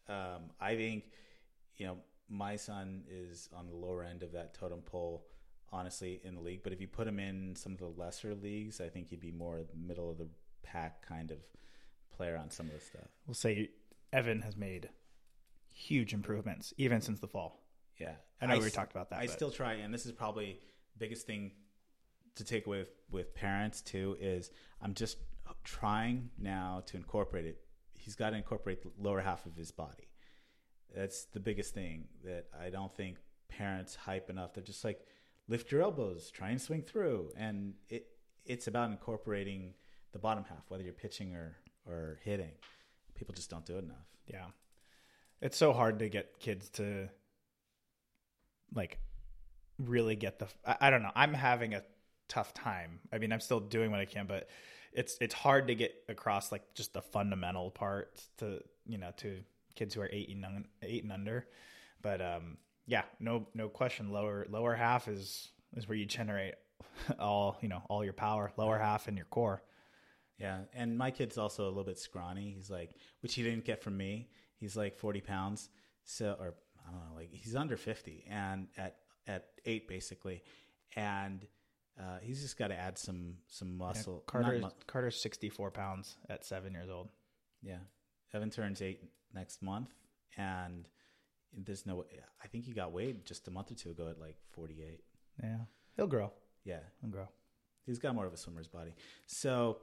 Um, 0.09 0.51
I 0.61 0.77
think 0.77 1.05
you 1.77 1.87
know 1.87 1.97
my 2.29 2.57
son 2.57 3.05
is 3.09 3.49
on 3.57 3.67
the 3.67 3.75
lower 3.77 4.03
end 4.05 4.23
of 4.23 4.33
that 4.33 4.55
totem 4.55 4.81
pole, 4.81 5.27
honestly, 5.73 6.21
in 6.25 6.35
the 6.35 6.41
league. 6.41 6.63
But 6.63 6.73
if 6.73 6.81
you 6.81 6.89
put 6.89 7.07
him 7.07 7.19
in 7.19 7.55
some 7.57 7.73
of 7.73 7.79
the 7.79 7.87
lesser 7.87 8.35
leagues, 8.35 8.81
I 8.81 8.89
think 8.89 9.09
he'd 9.09 9.21
be 9.21 9.33
more 9.33 9.61
middle 9.77 10.11
of 10.11 10.19
the 10.19 10.29
pack 10.63 11.07
kind 11.07 11.31
of 11.31 11.39
player 12.17 12.37
on 12.37 12.51
some 12.51 12.67
of 12.67 12.73
the 12.73 12.81
stuff. 12.81 13.09
we'll 13.27 13.35
say 13.35 13.69
evan 14.13 14.41
has 14.41 14.57
made 14.57 14.89
huge 15.73 16.15
improvements 16.15 16.73
even 16.79 17.01
since 17.01 17.21
the 17.21 17.27
fall 17.29 17.61
Yeah, 18.01 18.15
i 18.41 18.47
know 18.47 18.59
we 18.59 18.67
s- 18.67 18.73
talked 18.73 18.91
about 18.93 19.11
that 19.11 19.19
I 19.21 19.27
but- 19.27 19.33
still 19.35 19.51
try, 19.51 19.75
and 19.75 19.93
this 19.93 20.07
is 20.07 20.13
probably 20.13 20.59
biggest 20.99 21.27
thing 21.27 21.53
to 22.37 22.45
take 22.45 22.67
away 22.67 22.79
with, 22.79 22.91
with 23.11 23.35
parents 23.35 23.83
too 23.83 24.17
is 24.21 24.51
I'm 24.81 24.95
just 24.95 25.19
trying 25.63 26.31
now 26.39 26.83
to 26.87 26.97
incorporate 26.97 27.45
it. 27.47 27.61
He's 27.99 28.15
got 28.17 28.31
to 28.31 28.37
incorporate 28.37 28.83
the 28.83 28.91
lower 28.99 29.21
half 29.21 29.47
of 29.47 29.55
his 29.57 29.71
body. 29.71 30.06
That's 30.95 31.25
the 31.25 31.41
biggest 31.41 31.75
thing 31.75 32.05
that 32.25 32.47
I 32.59 32.71
don't 32.71 32.95
think 32.95 33.19
parents 33.49 33.95
hype 33.95 34.31
enough. 34.31 34.55
They're 34.55 34.65
just 34.65 34.85
like 34.85 35.07
lift 35.49 35.71
your 35.71 35.83
elbows, 35.83 36.31
try 36.31 36.51
and 36.51 36.61
swing 36.61 36.83
through, 36.83 37.33
and 37.37 37.75
it 37.89 38.07
it's 38.45 38.69
about 38.69 38.91
incorporating 38.91 39.75
the 40.13 40.19
bottom 40.19 40.45
half, 40.49 40.65
whether 40.69 40.83
you're 40.83 40.93
pitching 40.93 41.35
or 41.35 41.57
or 41.87 42.19
hitting. 42.25 42.53
People 43.15 43.35
just 43.35 43.51
don't 43.51 43.65
do 43.65 43.77
it 43.77 43.85
enough. 43.85 44.07
Yeah. 44.27 44.47
It's 45.41 45.57
so 45.57 45.73
hard 45.73 45.99
to 46.01 46.09
get 46.09 46.39
kids 46.39 46.69
to 46.71 47.09
like 48.75 48.99
really 49.79 50.17
get 50.17 50.39
the 50.39 50.49
I, 50.67 50.77
I 50.83 50.91
don't 50.91 51.03
know. 51.03 51.13
I'm 51.15 51.35
having 51.35 51.75
a 51.75 51.83
tough 52.29 52.55
time. 52.55 53.01
I 53.13 53.19
mean, 53.19 53.33
I'm 53.33 53.41
still 53.41 53.61
doing 53.61 53.91
what 53.91 54.01
I 54.01 54.05
can, 54.05 54.27
but 54.27 54.49
it's 54.93 55.19
it's 55.21 55.35
hard 55.35 55.69
to 55.69 55.75
get 55.75 55.95
across 56.09 56.51
like 56.51 56.75
just 56.75 56.95
the 56.95 57.03
fundamental 57.03 57.71
parts 57.71 58.29
to, 58.39 58.61
you 58.87 58.99
know, 58.99 59.11
to 59.19 59.41
kids 59.77 59.95
who 59.95 60.01
are 60.01 60.11
eight 60.13 60.29
and 60.31 60.45
un- 60.45 60.69
eight 60.83 61.03
and 61.05 61.13
under. 61.13 61.47
But 62.03 62.21
um, 62.21 62.57
yeah, 62.87 63.03
no 63.21 63.47
no 63.55 63.69
question. 63.69 64.11
Lower 64.11 64.47
lower 64.49 64.75
half 64.75 65.09
is 65.09 65.53
is 65.77 65.89
where 65.89 65.97
you 65.97 66.07
generate 66.07 66.55
all 67.19 67.57
you 67.61 67.69
know 67.69 67.83
all 67.89 68.03
your 68.05 68.13
power. 68.13 68.53
Lower 68.57 68.79
half 68.79 69.09
and 69.09 69.17
your 69.17 69.27
core. 69.27 69.63
Yeah, 70.39 70.61
and 70.75 70.99
my 70.99 71.11
kid's 71.11 71.39
also 71.39 71.65
a 71.65 71.69
little 71.69 71.85
bit 71.85 71.99
scrawny. 71.99 72.53
He's 72.55 72.69
like, 72.71 72.91
which 73.21 73.35
he 73.35 73.43
didn't 73.43 73.65
get 73.65 73.83
from 73.83 73.97
me. 73.97 74.29
He's 74.59 74.77
like 74.77 74.97
forty 74.99 75.21
pounds, 75.21 75.71
so 76.05 76.37
or 76.39 76.55
I 76.87 76.91
don't 76.91 77.01
know, 77.01 77.17
like 77.17 77.31
he's 77.33 77.57
under 77.57 77.77
fifty, 77.77 78.25
and 78.29 78.69
at 78.77 78.97
at 79.27 79.47
eight 79.65 79.89
basically, 79.89 80.43
and 80.95 81.47
uh, 81.99 82.19
he's 82.21 82.43
just 82.43 82.59
got 82.59 82.69
to 82.69 82.77
add 82.77 82.99
some 82.99 83.37
some 83.49 83.77
muscle. 83.79 84.23
Yeah, 84.27 84.31
Carter's 84.33 84.63
mu- 84.63 84.71
Carter's 84.87 85.17
sixty 85.21 85.49
four 85.49 85.71
pounds 85.71 86.19
at 86.29 86.45
seven 86.45 86.73
years 86.73 86.91
old. 86.91 87.09
Yeah, 87.63 87.79
Evan 88.37 88.51
turns 88.51 88.81
eight 88.83 89.03
next 89.35 89.63
month, 89.63 89.91
and 90.37 90.89
there's 91.57 91.87
no. 91.87 92.05
I 92.43 92.47
think 92.49 92.65
he 92.65 92.73
got 92.73 92.93
weighed 92.93 93.25
just 93.25 93.49
a 93.49 93.51
month 93.51 93.71
or 93.71 93.75
two 93.75 93.91
ago 93.91 94.09
at 94.09 94.21
like 94.21 94.37
forty 94.53 94.83
eight. 94.83 95.03
Yeah, 95.43 95.57
he'll 95.97 96.07
grow. 96.07 96.33
Yeah, 96.65 96.81
he'll 97.01 97.11
grow. 97.11 97.29
He's 97.87 97.99
got 97.99 98.15
more 98.15 98.27
of 98.27 98.33
a 98.33 98.37
swimmer's 98.37 98.69
body. 98.69 98.95
So, 99.27 99.79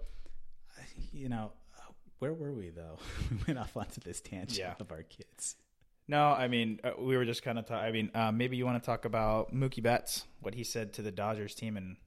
you 1.14 1.30
know, 1.30 1.52
where 2.20 2.34
were 2.34 2.52
we 2.54 2.70
though? 2.70 2.98
we 3.32 3.38
went 3.48 3.60
off 3.60 3.76
onto 3.78 4.02
this 4.02 4.20
tangent 4.22 4.58
Yeah. 4.60 4.74
of 4.80 4.92
our 4.92 5.04
kids. 5.04 5.56
No, 6.08 6.28
I 6.32 6.48
mean 6.50 6.80
uh, 6.84 6.92
we 7.00 7.16
were 7.18 7.26
just 7.26 7.44
kind 7.44 7.58
of. 7.58 7.66
Ta- 7.66 7.80
I 7.80 7.92
mean, 7.92 8.12
uh, 8.14 8.32
maybe 8.32 8.58
you 8.58 8.66
want 8.66 8.82
to 8.82 8.86
talk 8.86 9.06
about 9.06 9.54
Mookie 9.54 9.82
Betts, 9.82 10.26
what 10.42 10.54
he 10.54 10.64
said 10.64 10.94
to 10.94 11.02
the 11.02 11.12
Dodgers 11.12 11.56
team, 11.56 11.78
and 11.78 11.98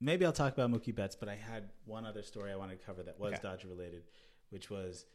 Maybe 0.00 0.24
I'll 0.24 0.32
talk 0.32 0.52
about 0.52 0.70
Mookie 0.70 0.94
Betts, 0.94 1.16
but 1.16 1.28
I 1.28 1.34
had 1.34 1.70
one 1.84 2.06
other 2.06 2.22
story 2.22 2.52
I 2.52 2.56
wanted 2.56 2.78
to 2.78 2.86
cover 2.86 3.02
that 3.02 3.18
was 3.18 3.32
Okay. 3.34 3.42
Dodger 3.42 3.66
related, 3.66 4.04
which 4.50 4.70
was 4.70 5.06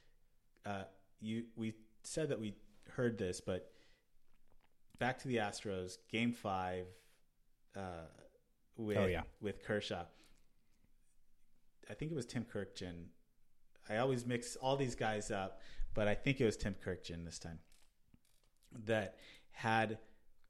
uh, 0.65 0.83
you. 1.21 1.45
We 1.55 1.73
said 2.03 2.29
that 2.29 2.39
we 2.39 2.55
heard 2.91 3.17
this, 3.17 3.41
but 3.41 3.71
back 4.99 5.19
to 5.19 5.27
the 5.27 5.37
Astros, 5.37 5.97
Game 6.11 6.33
Five, 6.33 6.85
uh, 7.75 8.07
with 8.77 8.97
Oh, 8.97 9.05
yeah. 9.05 9.23
with 9.41 9.63
Kershaw. 9.63 10.03
I 11.89 11.93
think 11.93 12.11
it 12.11 12.15
was 12.15 12.25
Tim 12.25 12.45
Kurkjian. 12.45 13.05
I 13.89 13.97
always 13.97 14.25
mix 14.25 14.55
all 14.55 14.77
these 14.77 14.95
guys 14.95 15.29
up, 15.31 15.59
but 15.93 16.07
I 16.07 16.15
think 16.15 16.39
it 16.39 16.45
was 16.45 16.55
Tim 16.55 16.75
Kurkjian 16.85 17.25
this 17.25 17.39
time 17.39 17.59
that 18.85 19.17
had 19.51 19.97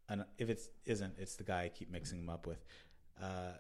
an. 0.09 0.25
If 0.38 0.49
it 0.49 0.61
isn't, 0.86 1.15
it's 1.17 1.36
the 1.36 1.43
guy 1.43 1.63
I 1.63 1.69
keep 1.69 1.89
mixing 1.91 2.19
them 2.19 2.29
up 2.29 2.45
with. 2.45 2.63
Uh, 3.21 3.53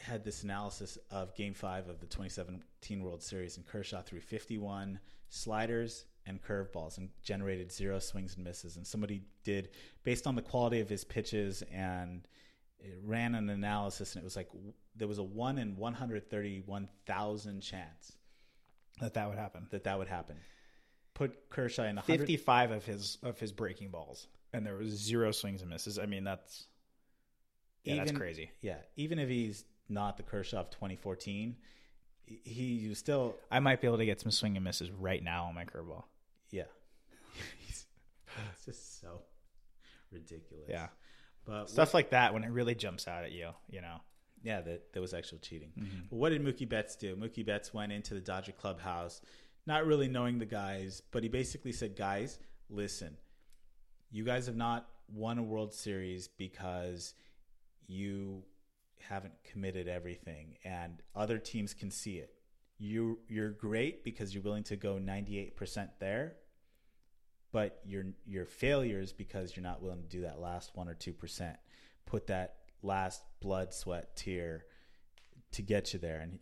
had 0.00 0.24
this 0.24 0.42
analysis 0.42 0.98
of 1.10 1.34
Game 1.34 1.54
Five 1.54 1.88
of 1.88 2.00
the 2.00 2.06
2017 2.06 3.02
World 3.02 3.22
Series, 3.22 3.56
and 3.56 3.66
Kershaw 3.66 4.02
threw 4.02 4.20
51 4.20 4.98
sliders 5.28 6.04
and 6.26 6.42
curveballs 6.42 6.98
and 6.98 7.08
generated 7.22 7.72
zero 7.72 7.98
swings 7.98 8.36
and 8.36 8.44
misses. 8.44 8.76
And 8.76 8.86
somebody 8.86 9.22
did 9.44 9.70
based 10.04 10.26
on 10.26 10.34
the 10.34 10.42
quality 10.42 10.80
of 10.80 10.88
his 10.88 11.04
pitches 11.04 11.62
and 11.72 12.26
it 12.80 12.98
ran 13.02 13.34
an 13.34 13.50
analysis, 13.50 14.14
and 14.14 14.22
it 14.22 14.24
was 14.24 14.36
like 14.36 14.48
there 14.94 15.08
was 15.08 15.18
a 15.18 15.22
one 15.22 15.58
in 15.58 15.76
131,000 15.76 17.60
chance 17.60 18.12
that 19.00 19.14
that 19.14 19.28
would 19.28 19.38
happen. 19.38 19.66
that 19.70 19.84
that 19.84 19.98
would 19.98 20.08
happen. 20.08 20.36
Put 21.14 21.50
Kershaw 21.50 21.82
in 21.82 21.96
100, 21.96 22.18
Fifty 22.18 22.36
five 22.36 22.70
of 22.70 22.84
his 22.84 23.18
of 23.24 23.40
his 23.40 23.50
breaking 23.50 23.88
balls, 23.88 24.28
and 24.52 24.64
there 24.64 24.76
was 24.76 24.90
zero 24.90 25.32
swings 25.32 25.62
and 25.62 25.70
misses. 25.70 25.98
I 25.98 26.06
mean, 26.06 26.22
that's 26.22 26.68
yeah, 27.82 27.96
that's 27.96 28.12
crazy. 28.12 28.52
Yeah, 28.60 28.76
even 28.96 29.18
if 29.18 29.28
he's 29.28 29.64
not 29.88 30.16
the 30.16 30.22
Kershaw 30.22 30.58
of 30.60 30.70
2014, 30.70 31.56
he- 32.26 32.86
was 32.88 32.98
still 32.98 33.36
I 33.50 33.60
might 33.60 33.80
be 33.80 33.86
able 33.86 33.98
to 33.98 34.04
get 34.06 34.20
some 34.20 34.30
swing 34.30 34.56
and 34.56 34.64
misses 34.64 34.90
right 34.90 35.22
now 35.22 35.44
on 35.44 35.54
my 35.54 35.64
curveball. 35.64 36.04
Yeah. 36.50 36.64
It's 38.52 38.64
just 38.64 39.00
so 39.00 39.22
ridiculous. 40.12 40.66
Yeah. 40.68 40.88
But 41.44 41.68
Stuff 41.70 41.94
like 41.94 42.10
that 42.10 42.32
when 42.34 42.44
it 42.44 42.50
really 42.50 42.74
jumps 42.74 43.08
out 43.08 43.24
at 43.24 43.32
you, 43.32 43.50
you 43.70 43.80
know. 43.80 43.96
yeah, 44.44 44.60
that, 44.60 44.92
that 44.92 45.00
was 45.00 45.14
actual 45.14 45.38
cheating. 45.38 45.70
Mm-hmm. 45.78 46.00
But 46.10 46.16
what 46.16 46.28
did 46.28 46.44
Mookie 46.44 46.68
Betts 46.68 46.94
do? 46.94 47.16
Mookie 47.16 47.44
Betts 47.44 47.72
went 47.74 47.90
into 47.90 48.14
the 48.14 48.20
Dodger 48.20 48.52
clubhouse, 48.52 49.20
not 49.66 49.86
really 49.86 50.08
knowing 50.08 50.38
the 50.38 50.46
guys, 50.46 51.02
but 51.10 51.22
he 51.22 51.28
basically 51.28 51.72
said, 51.72 51.96
guys, 51.96 52.38
listen, 52.68 53.16
you 54.12 54.24
guys 54.24 54.46
have 54.46 54.56
not 54.56 54.86
won 55.12 55.38
a 55.38 55.42
World 55.42 55.72
Series 55.74 56.28
because 56.28 57.14
you 57.86 58.44
haven't 59.08 59.34
committed 59.44 59.88
everything 59.88 60.56
and 60.64 61.02
other 61.14 61.38
teams 61.38 61.74
can 61.74 61.90
see 61.90 62.16
it. 62.16 62.32
You 62.78 63.18
you're 63.28 63.50
great 63.50 64.04
because 64.04 64.32
you're 64.34 64.42
willing 64.42 64.62
to 64.64 64.76
go 64.76 64.98
98% 64.98 65.88
there, 65.98 66.34
but 67.52 67.80
your 67.84 68.04
your 68.26 68.46
failures 68.46 69.12
because 69.12 69.56
you're 69.56 69.64
not 69.64 69.82
willing 69.82 70.02
to 70.02 70.08
do 70.08 70.22
that 70.22 70.40
last 70.40 70.70
1 70.74 70.88
or 70.88 70.94
2%. 70.94 71.56
Put 72.06 72.28
that 72.28 72.56
last 72.82 73.22
blood, 73.40 73.74
sweat, 73.74 74.14
tear 74.16 74.64
to 75.52 75.62
get 75.62 75.92
you 75.92 75.98
there 75.98 76.20
and 76.20 76.38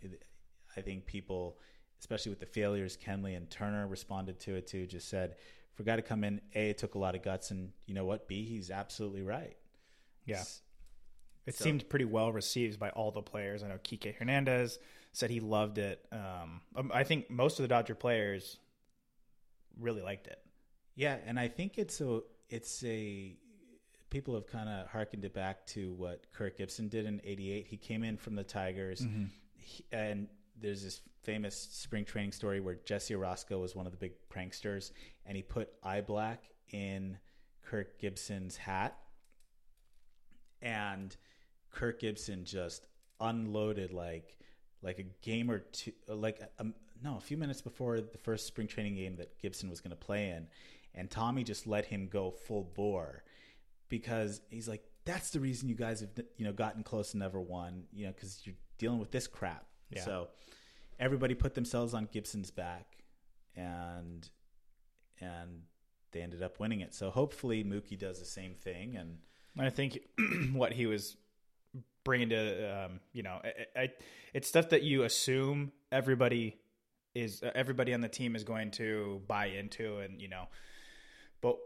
I 0.77 0.81
think 0.81 1.07
people 1.07 1.59
especially 2.01 2.31
with 2.31 2.41
the 2.41 2.47
failures 2.47 2.99
Kenley 3.03 3.37
and 3.37 3.49
Turner 3.49 3.87
responded 3.87 4.41
to 4.41 4.57
it 4.57 4.67
too 4.67 4.87
just 4.87 5.09
said 5.09 5.37
for 5.75 5.85
a 5.85 5.87
guy 5.87 5.97
to 5.97 6.03
come 6.03 6.25
in 6.25 6.41
A 6.55 6.71
it 6.71 6.79
took 6.79 6.97
a 6.97 6.99
lot 6.99 7.15
of 7.15 7.23
guts 7.23 7.51
and 7.51 7.71
you 7.87 7.95
know 7.95 8.05
what 8.05 8.27
B 8.27 8.45
he's 8.45 8.71
absolutely 8.71 9.23
right. 9.23 9.57
Yeah. 10.27 10.43
It 11.47 11.55
So- 11.55 11.65
seemed 11.65 11.89
pretty 11.89 12.05
well 12.05 12.33
received 12.33 12.79
by 12.79 12.91
all 12.91 13.11
the 13.13 13.23
players. 13.23 13.63
I 13.63 13.69
know 13.69 13.79
Kike 13.79 14.15
Hernandez 14.17 14.79
said 15.13 15.31
he 15.31 15.41
loved 15.41 15.79
it. 15.79 16.05
Um, 16.13 16.61
um, 16.75 16.91
I 16.93 17.05
think 17.05 17.31
most 17.31 17.59
of 17.59 17.63
the 17.65 17.69
Dodger 17.69 17.95
players 17.95 18.59
really 19.79 20.03
liked 20.03 20.27
it. 20.27 20.41
Yeah, 20.95 21.19
and 21.25 21.39
I 21.39 21.49
think 21.49 21.79
it's 21.79 22.01
a 22.01 22.21
it's 22.49 22.83
a 22.85 23.37
people 24.11 24.35
have 24.35 24.47
kind 24.47 24.69
of 24.69 24.89
harkened 24.89 25.25
it 25.25 25.35
back 25.35 25.67
to 25.67 25.93
what 25.95 26.31
Kirk 26.33 26.57
Gibson 26.59 26.89
did 26.89 27.07
in 27.07 27.21
'88. 27.25 27.67
He 27.67 27.77
came 27.77 28.03
in 28.03 28.17
from 28.17 28.35
the 28.35 28.45
Tigers, 28.45 29.07
he, 29.57 29.85
and 29.93 30.29
there's 30.59 30.83
this 30.83 31.01
famous 31.23 31.55
spring 31.57 32.05
training 32.05 32.33
story 32.33 32.61
where 32.61 32.77
Jesse 32.87 33.13
Orosco 33.15 33.61
was 33.61 33.75
one 33.75 33.85
of 33.85 33.93
the 33.93 33.99
big 33.99 34.13
pranksters, 34.31 34.93
and 35.27 35.37
he 35.37 35.43
put 35.43 35.69
eye 35.83 36.01
black 36.01 36.45
in 36.71 37.19
Kirk 37.63 37.99
Gibson's 37.99 38.57
hat, 38.57 38.99
and 40.63 41.17
Kirk 41.71 42.01
Gibson 42.01 42.45
just 42.45 42.87
unloaded 43.21 43.93
like 43.93 44.37
like 44.83 44.99
a 44.99 45.05
game 45.23 45.51
or 45.51 45.61
two, 45.61 45.93
like 46.09 46.41
um, 46.59 46.75
no, 47.03 47.17
a 47.17 47.21
few 47.21 47.37
minutes 47.37 47.61
before 47.61 48.01
the 48.01 48.19
first 48.19 48.47
spring 48.47 48.67
training 48.67 48.95
game 48.95 49.17
that 49.17 49.39
Gibson 49.41 49.69
was 49.69 49.81
going 49.81 49.91
to 49.91 49.97
play 49.97 50.31
in, 50.31 50.47
and 50.95 51.11
Tommy 51.11 51.45
just 51.45 51.67
let 51.67 51.87
him 51.87 52.09
go 52.09 52.31
full 52.31 52.65
bore 52.65 53.25
because 53.89 54.41
he's 54.51 54.69
like, 54.69 54.85
that's 55.05 55.31
the 55.31 55.41
reason 55.41 55.69
you 55.69 55.75
guys 55.75 56.01
have 56.01 56.11
you 56.37 56.45
know 56.45 56.53
gotten 56.53 56.83
close 56.83 57.13
and 57.13 57.21
never 57.21 57.41
won, 57.41 57.85
you 57.93 58.07
know, 58.07 58.13
because 58.13 58.41
you're 58.45 58.57
dealing 58.79 58.99
with 58.99 59.11
this 59.11 59.27
crap. 59.27 59.67
Yeah. 59.91 60.05
So 60.05 60.29
everybody 60.99 61.35
put 61.35 61.55
themselves 61.55 61.95
on 61.95 62.09
Gibson's 62.11 62.51
back, 62.51 62.99
and 63.55 64.29
and 65.21 65.63
they 66.13 66.23
ended 66.23 66.43
up 66.43 66.61
winning 66.61 66.81
it. 66.81 66.95
So 66.95 67.11
hopefully 67.11 67.65
Mookie 67.65 67.99
does 67.99 68.19
the 68.19 68.25
same 68.27 68.55
thing, 68.55 68.97
and 68.97 69.19
I 69.59 69.71
think 69.71 69.99
what 70.53 70.73
he 70.73 70.87
was 70.87 71.17
bringing 72.07 72.31
to, 72.31 72.85
um, 72.85 73.01
you 73.13 73.23
know, 73.25 73.41
I, 73.45 73.81
I, 73.81 73.89
it's 74.33 74.49
stuff 74.49 74.71
that 74.71 74.83
you 74.83 75.03
assume 75.03 75.73
everybody 75.91 76.57
is, 77.15 77.43
uh, 77.43 77.51
everybody 77.55 77.93
on 77.93 78.01
the 78.01 78.09
team 78.09 78.37
is 78.37 78.45
going 78.45 78.71
to 78.73 79.21
buy 79.27 79.47
into, 79.47 79.99
and 79.99 80.23
you 80.23 80.29
know, 80.29 80.45
but 81.43 81.59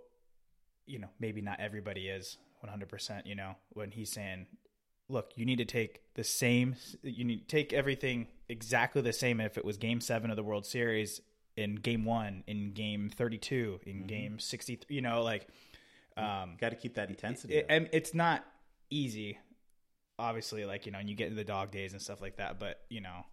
you 0.86 0.98
know, 0.98 1.10
maybe 1.20 1.42
not 1.42 1.60
everybody 1.60 2.08
is 2.08 2.38
100%. 2.66 3.26
You 3.26 3.36
know, 3.36 3.54
when 3.68 3.92
he's 3.92 4.10
saying, 4.10 4.46
"Look, 5.08 5.32
you 5.36 5.44
need 5.44 5.58
to 5.58 5.64
take 5.64 6.00
the 6.14 6.24
same, 6.24 6.74
you 7.02 7.24
need 7.24 7.40
to 7.40 7.46
take 7.46 7.72
everything 7.72 8.26
exactly 8.48 9.02
the 9.02 9.12
same." 9.12 9.40
If 9.40 9.58
it 9.58 9.64
was 9.64 9.76
Game 9.76 10.00
Seven 10.00 10.30
of 10.30 10.36
the 10.36 10.42
World 10.42 10.64
Series, 10.64 11.20
in 11.56 11.76
Game 11.76 12.06
One, 12.06 12.44
in 12.46 12.72
Game 12.72 13.10
32, 13.14 13.80
in 13.84 14.06
Game 14.06 14.38
63, 14.40 14.96
you 14.96 15.02
know, 15.02 15.22
like. 15.22 15.46
Um, 16.16 16.56
got 16.60 16.70
to 16.70 16.76
keep 16.76 16.96
that 16.96 17.08
intensity. 17.08 17.54
it, 17.54 17.66
and 17.70 17.88
it's 17.92 18.12
not 18.12 18.44
easy 18.90 19.38
obviously 20.20 20.64
like 20.64 20.86
you 20.86 20.92
know 20.92 20.98
and 20.98 21.08
you 21.08 21.16
get 21.16 21.24
into 21.24 21.36
the 21.36 21.44
dog 21.44 21.70
days 21.70 21.92
and 21.92 22.00
stuff 22.02 22.20
like 22.20 22.36
that 22.36 22.58
but 22.60 22.80
you 22.88 23.00
know 23.00 23.24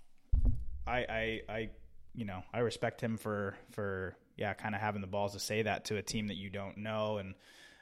i 0.87 0.97
i 0.97 1.41
i 1.49 1.69
you 2.15 2.25
know 2.25 2.41
i 2.53 2.59
respect 2.59 3.01
him 3.01 3.17
for 3.17 3.55
for 3.71 4.15
yeah 4.37 4.53
kind 4.53 4.73
of 4.73 4.81
having 4.81 5.01
the 5.01 5.07
balls 5.07 5.33
to 5.33 5.39
say 5.39 5.61
that 5.61 5.85
to 5.85 5.97
a 5.97 6.01
team 6.01 6.27
that 6.27 6.37
you 6.37 6.49
don't 6.49 6.77
know 6.77 7.17
and 7.17 7.35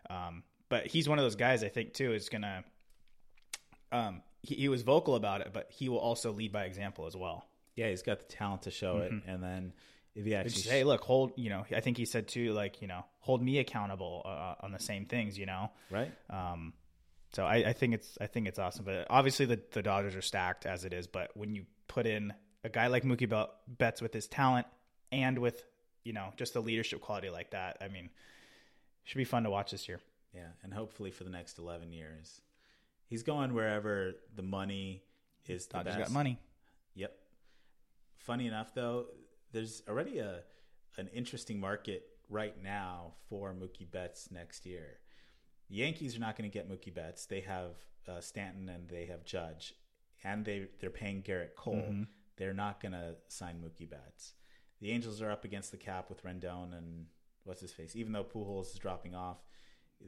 um 0.09 0.43
but 0.69 0.87
he's 0.87 1.07
one 1.07 1.19
of 1.19 1.23
those 1.25 1.35
guys 1.35 1.63
i 1.63 1.69
think 1.69 1.93
too 1.93 2.13
is 2.13 2.29
gonna 2.29 2.63
um 3.91 4.21
he, 4.41 4.55
he 4.55 4.67
was 4.69 4.81
vocal 4.81 5.15
about 5.15 5.41
it 5.41 5.51
but 5.53 5.67
he 5.69 5.89
will 5.89 5.99
also 5.99 6.31
lead 6.31 6.51
by 6.51 6.63
example 6.65 7.05
as 7.05 7.15
well. 7.15 7.47
Yeah, 7.75 7.89
he's 7.89 8.03
got 8.03 8.19
the 8.19 8.25
talent 8.25 8.61
to 8.63 8.71
show 8.71 8.99
it, 8.99 9.11
and 9.27 9.43
then 9.43 9.73
if 10.15 10.23
he 10.23 10.33
actually 10.33 10.51
just, 10.53 10.69
hey 10.69 10.85
look 10.85 11.01
hold 11.01 11.33
you 11.35 11.49
know 11.49 11.65
i 11.75 11.81
think 11.81 11.97
he 11.97 12.05
said 12.05 12.25
too 12.25 12.53
like 12.53 12.81
you 12.81 12.87
know 12.87 13.03
hold 13.19 13.43
me 13.43 13.59
accountable 13.59 14.21
uh, 14.23 14.55
on 14.61 14.71
the 14.71 14.79
same 14.79 15.05
things 15.05 15.37
you 15.37 15.45
know? 15.45 15.71
Right, 15.91 16.09
Um, 16.29 16.71
so 17.35 17.43
I, 17.45 17.55
I 17.55 17.73
think 17.73 17.93
it's 17.93 18.17
I 18.21 18.27
think 18.27 18.47
it's 18.47 18.59
awesome. 18.59 18.85
But 18.85 19.07
obviously 19.09 19.45
the, 19.45 19.59
the 19.71 19.83
Dodgers 19.83 20.15
are 20.15 20.21
stacked 20.21 20.65
as 20.65 20.85
it 20.85 20.93
is. 20.93 21.05
But 21.05 21.31
when 21.35 21.53
you 21.53 21.65
put 21.89 22.07
in 22.07 22.33
a 22.63 22.69
guy 22.69 22.87
like 22.87 23.03
Mookie 23.03 23.47
Betts 23.67 24.01
with 24.01 24.13
his 24.13 24.27
talent 24.27 24.67
and 25.11 25.39
with 25.39 25.61
you 26.05 26.13
know, 26.13 26.31
just 26.37 26.53
the 26.53 26.61
leadership 26.61 27.01
quality 27.01 27.29
like 27.29 27.51
that. 27.51 27.77
I 27.81 27.89
mean, 27.89 28.09
should 29.03 29.17
be 29.17 29.25
fun 29.25 29.43
to 29.43 29.49
watch 29.49 29.71
this 29.71 29.89
year. 29.89 29.99
Yeah, 30.33 30.47
and 30.63 30.73
hopefully 30.73 31.11
for 31.11 31.25
the 31.25 31.29
next 31.29 31.57
11 31.57 31.91
years. 31.91 32.41
He's 33.07 33.23
going 33.23 33.53
wherever 33.53 34.13
the 34.35 34.41
money 34.41 35.03
is 35.47 35.65
the 35.67 35.79
Dodgers 35.79 35.95
best. 35.95 36.07
got 36.09 36.13
money. 36.13 36.39
Yep. 36.93 37.15
Funny 38.17 38.47
enough, 38.47 38.73
though, 38.73 39.07
there's 39.51 39.83
already 39.89 40.19
a 40.19 40.43
an 40.97 41.09
interesting 41.13 41.59
market 41.59 42.03
right 42.29 42.55
now 42.63 43.13
for 43.29 43.53
Mookie 43.53 43.89
Betts 43.89 44.29
next 44.31 44.65
year. 44.65 44.99
Yankees 45.69 46.15
are 46.15 46.19
not 46.19 46.37
going 46.37 46.49
to 46.49 46.53
get 46.53 46.69
Mookie 46.69 46.93
Betts. 46.93 47.25
They 47.25 47.41
have 47.41 47.71
uh, 48.07 48.21
Stanton 48.21 48.69
and 48.69 48.87
they 48.87 49.05
have 49.05 49.25
Judge, 49.25 49.73
and 50.23 50.45
they 50.45 50.67
they're 50.79 50.89
paying 50.89 51.23
Gerrit 51.23 51.55
Cole. 51.55 51.75
Mm-hmm. 51.75 52.03
They're 52.37 52.53
not 52.53 52.81
going 52.81 52.91
to 52.91 53.15
sign 53.27 53.61
Mookie 53.63 53.89
Betts. 53.89 54.33
The 54.81 54.91
Angels 54.91 55.21
are 55.21 55.31
up 55.31 55.45
against 55.45 55.71
the 55.71 55.77
cap 55.77 56.09
with 56.09 56.23
Rendon 56.23 56.77
and 56.77 57.05
what's 57.45 57.61
his 57.61 57.71
face. 57.71 57.95
Even 57.95 58.11
though 58.11 58.25
Pujols 58.25 58.73
is 58.73 58.79
dropping 58.79 59.15
off, 59.15 59.37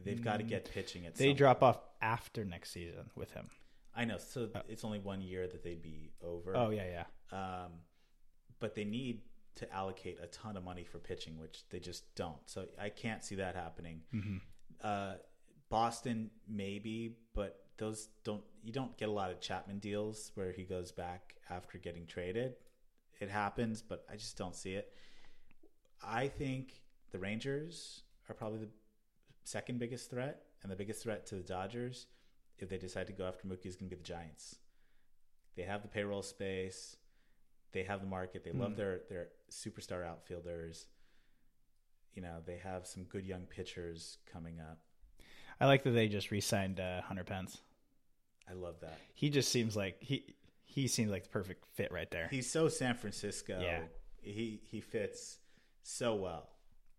they've 0.03 0.21
got 0.21 0.37
to 0.37 0.43
get 0.43 0.69
pitching 0.71 1.05
at. 1.05 1.15
Mm. 1.15 1.17
They 1.17 1.33
drop 1.33 1.63
off 1.63 1.79
after 2.01 2.43
next 2.43 2.71
season 2.71 3.09
with 3.15 3.31
him. 3.31 3.49
I 3.95 4.05
know. 4.05 4.17
So 4.17 4.49
it's 4.67 4.83
only 4.83 4.99
one 4.99 5.21
year 5.21 5.47
that 5.47 5.63
they'd 5.63 5.81
be 5.81 6.11
over. 6.23 6.55
Oh 6.55 6.69
yeah, 6.69 6.83
yeah. 7.31 7.37
Um, 7.37 7.71
but 8.59 8.75
they 8.75 8.83
need 8.83 9.21
to 9.55 9.73
allocate 9.73 10.19
a 10.21 10.27
ton 10.27 10.55
of 10.55 10.63
money 10.63 10.83
for 10.83 10.99
pitching, 10.99 11.39
which 11.39 11.63
they 11.71 11.79
just 11.79 12.03
don't. 12.15 12.37
So 12.45 12.65
I 12.79 12.89
can't 12.89 13.23
see 13.23 13.35
that 13.35 13.55
happening. 13.55 14.01
Uh, 14.83 15.13
Boston 15.69 16.29
maybe, 16.47 17.17
but 17.33 17.59
those 17.77 18.09
don't. 18.23 18.43
You 18.63 18.73
don't 18.73 18.97
get 18.97 19.09
a 19.09 19.11
lot 19.11 19.31
of 19.31 19.39
Chapman 19.39 19.79
deals 19.79 20.31
where 20.35 20.51
he 20.51 20.63
goes 20.63 20.91
back 20.91 21.35
after 21.49 21.77
getting 21.77 22.05
traded. 22.05 22.55
It 23.19 23.29
happens, 23.29 23.81
but 23.81 24.05
I 24.11 24.15
just 24.15 24.37
don't 24.37 24.55
see 24.55 24.73
it. 24.73 24.93
I 26.03 26.27
think 26.27 26.81
the 27.11 27.19
Rangers 27.19 28.03
are 28.29 28.35
probably 28.35 28.59
the 28.59 28.69
second 29.43 29.79
biggest 29.79 30.09
threat, 30.09 30.43
and 30.61 30.71
the 30.71 30.75
biggest 30.75 31.03
threat 31.03 31.25
to 31.27 31.35
the 31.35 31.43
Dodgers, 31.43 32.07
if 32.59 32.69
they 32.69 32.77
decide 32.77 33.07
to 33.07 33.13
go 33.13 33.25
after 33.25 33.47
Mookie, 33.47 33.65
is 33.65 33.75
going 33.75 33.89
to 33.89 33.95
be 33.95 34.01
the 34.01 34.07
Giants. 34.07 34.57
They 35.55 35.63
have 35.63 35.81
the 35.81 35.87
payroll 35.87 36.21
space. 36.21 36.97
They 37.71 37.83
have 37.83 38.01
the 38.01 38.07
market. 38.07 38.43
They 38.43 38.51
love 38.51 38.71
hmm. 38.71 38.77
their 38.77 39.01
their 39.09 39.27
superstar 39.51 40.05
outfielders. 40.05 40.87
You 42.13 42.21
know, 42.21 42.37
they 42.45 42.57
have 42.57 42.87
some 42.87 43.03
good 43.03 43.25
young 43.25 43.43
pitchers 43.43 44.17
coming 44.31 44.59
up. 44.59 44.79
I 45.59 45.65
like 45.65 45.83
that 45.83 45.91
they 45.91 46.07
just 46.07 46.31
re-signed 46.31 46.79
uh, 46.79 47.01
Hunter 47.01 47.23
Pence. 47.23 47.59
I 48.49 48.53
love 48.53 48.75
that. 48.81 48.97
He 49.13 49.29
just 49.29 49.49
seems 49.49 49.75
like 49.75 49.97
he 49.99 50.35
he 50.65 50.87
seems 50.87 51.11
like 51.11 51.23
the 51.23 51.29
perfect 51.29 51.65
fit 51.75 51.91
right 51.91 52.09
there. 52.11 52.27
He's 52.29 52.49
so 52.49 52.69
San 52.69 52.95
Francisco. 52.95 53.59
Yeah. 53.61 53.81
He 54.21 54.61
he 54.65 54.81
fits 54.81 55.39
so 55.83 56.15
well. 56.15 56.49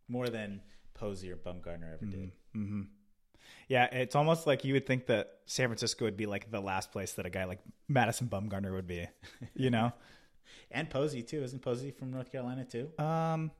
More 0.08 0.28
than 0.28 0.60
Posey 0.94 1.30
or 1.30 1.36
Bumgarner 1.36 1.92
ever 1.94 2.04
did. 2.04 2.32
Mm-hmm. 2.56 2.82
Yeah, 3.68 3.84
it's 3.84 4.14
almost 4.14 4.46
like 4.46 4.64
you 4.64 4.74
would 4.74 4.86
think 4.86 5.06
that 5.06 5.38
San 5.46 5.68
Francisco 5.68 6.04
would 6.06 6.16
be 6.16 6.26
like 6.26 6.50
the 6.50 6.60
last 6.60 6.90
place 6.92 7.12
that 7.12 7.26
a 7.26 7.30
guy 7.30 7.44
like 7.44 7.60
Madison 7.88 8.26
Bumgarner 8.28 8.72
would 8.72 8.86
be. 8.86 9.06
You 9.54 9.70
know? 9.70 9.92
And 10.70 10.88
Posey 10.90 11.22
too. 11.22 11.42
Isn't 11.42 11.60
Posey 11.60 11.90
from 11.90 12.10
North 12.10 12.30
Carolina 12.32 12.64
too? 12.64 12.90
um. 12.98 13.50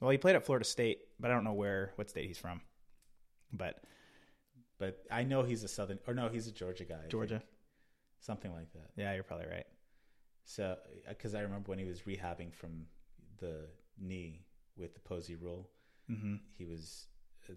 Well, 0.00 0.10
he 0.10 0.18
played 0.18 0.36
at 0.36 0.44
Florida 0.44 0.64
State, 0.64 0.98
but 1.18 1.30
I 1.30 1.34
don't 1.34 1.44
know 1.44 1.54
where 1.54 1.92
what 1.96 2.10
state 2.10 2.26
he's 2.26 2.38
from. 2.38 2.60
But 3.52 3.82
But 4.78 5.02
I 5.10 5.22
know 5.22 5.42
he's 5.42 5.64
a 5.64 5.68
Southern 5.68 5.98
or 6.06 6.14
no, 6.14 6.28
he's 6.28 6.46
a 6.46 6.52
Georgia 6.52 6.84
guy. 6.84 6.98
I 7.04 7.08
Georgia. 7.08 7.38
think. 7.38 7.50
Something 8.20 8.52
like 8.52 8.72
that. 8.72 8.90
Yeah, 8.96 9.14
you're 9.14 9.22
probably 9.24 9.46
right. 9.46 9.66
So, 10.44 10.76
because 11.08 11.34
I 11.34 11.40
remember 11.40 11.70
when 11.70 11.78
he 11.78 11.84
was 11.84 12.02
rehabbing 12.02 12.52
from 12.54 12.86
the 13.38 13.66
knee 13.98 14.44
with 14.76 14.94
the 14.94 15.00
Posey 15.00 15.34
rule, 15.36 15.68
Mm-hmm. 16.10 16.36
he 16.56 16.64
was 16.64 17.06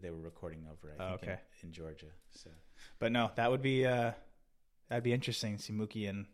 they 0.01 0.09
were 0.09 0.19
recording 0.19 0.65
over. 0.71 0.91
I 0.99 1.03
Oh, 1.03 1.09
think 1.17 1.23
in- 1.23 1.29
okay. 1.29 1.39
in, 1.63 1.71
Georgia. 1.71 2.07
So 2.31 2.49
But 2.99 3.11
no, 3.11 3.29
that 3.35 3.51
would 3.51 3.61
be 3.61 3.85
uh, 3.85 4.11
that'd 4.87 5.03
be 5.03 5.13
interesting. 5.13 5.57
to 5.57 5.61
See 5.63 5.73
Mookie 5.73 6.09
and 6.09 6.25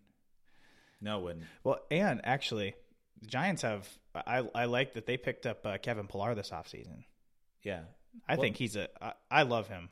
no 1.01 1.19
one. 1.19 1.45
well, 1.63 1.79
and 1.91 2.21
actually, 2.23 2.73
the 3.21 3.27
Giants 3.27 3.61
have. 3.63 3.87
I 4.15 4.43
I 4.55 4.65
like 4.65 4.93
that 4.93 5.05
they 5.05 5.17
picked 5.17 5.45
up 5.45 5.65
uh, 5.65 5.77
Kevin 5.77 6.07
Pillar 6.07 6.35
this 6.35 6.51
offseason. 6.51 7.03
Yeah, 7.63 7.81
I 8.27 8.35
Well- 8.35 8.41
think 8.43 8.55
he's 8.57 8.75
a. 8.77 8.87
I, 9.01 9.13
I 9.29 9.41
love 9.43 9.67
him. 9.67 9.89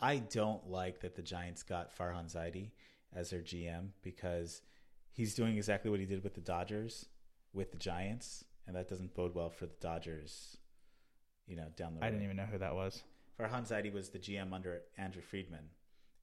I 0.00 0.18
don't 0.18 0.68
like 0.68 1.00
that 1.00 1.16
the 1.16 1.22
Giants 1.22 1.62
got 1.62 1.96
Farhan 1.96 2.32
Zaidi 2.32 2.70
as 3.14 3.30
their 3.30 3.40
GM 3.40 3.88
because 4.02 4.62
he's 5.10 5.34
doing 5.34 5.56
exactly 5.56 5.90
what 5.90 6.00
he 6.00 6.06
did 6.06 6.22
with 6.22 6.34
the 6.34 6.40
Dodgers 6.40 7.06
with 7.52 7.72
the 7.72 7.78
Giants, 7.78 8.44
and 8.66 8.76
that 8.76 8.88
doesn't 8.88 9.14
bode 9.14 9.34
well 9.34 9.50
for 9.50 9.66
the 9.66 9.74
Dodgers. 9.80 10.56
You 11.46 11.56
know, 11.56 11.66
down 11.76 11.94
the 11.94 12.00
road. 12.00 12.06
I 12.06 12.10
didn't 12.10 12.24
even 12.24 12.36
know 12.36 12.44
who 12.44 12.58
that 12.58 12.74
was. 12.74 13.02
Farhan 13.40 13.66
Zaidi 13.66 13.92
was 13.92 14.10
the 14.10 14.18
GM 14.18 14.52
under 14.52 14.82
Andrew 14.98 15.22
Friedman, 15.22 15.64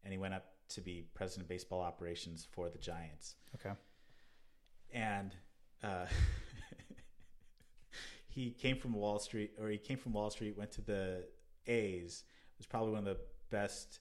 and 0.04 0.14
he 0.14 0.18
went 0.18 0.34
up 0.36 0.46
to 0.70 0.82
be 0.82 1.06
president 1.14 1.46
of 1.46 1.50
baseball 1.50 1.82
operations 1.82 2.48
for 2.52 2.70
the 2.70 2.78
Giants. 2.78 3.36
Okay. 3.56 3.76
and 4.94 5.36
uh, 5.84 6.06
he 8.28 8.52
came 8.52 8.78
from 8.78 8.94
Wall 8.94 9.20
Street, 9.20 9.52
or 9.60 9.70
he 9.70 9.78
came 9.78 9.98
from 9.98 10.14
Wall 10.14 10.30
Street, 10.30 10.58
went 10.58 10.72
to 10.74 10.82
the 10.82 11.26
A's. 11.68 12.24
It 12.54 12.60
Was 12.60 12.68
probably 12.68 12.92
one 12.92 13.00
of 13.00 13.18
the 13.18 13.18
best 13.60 14.00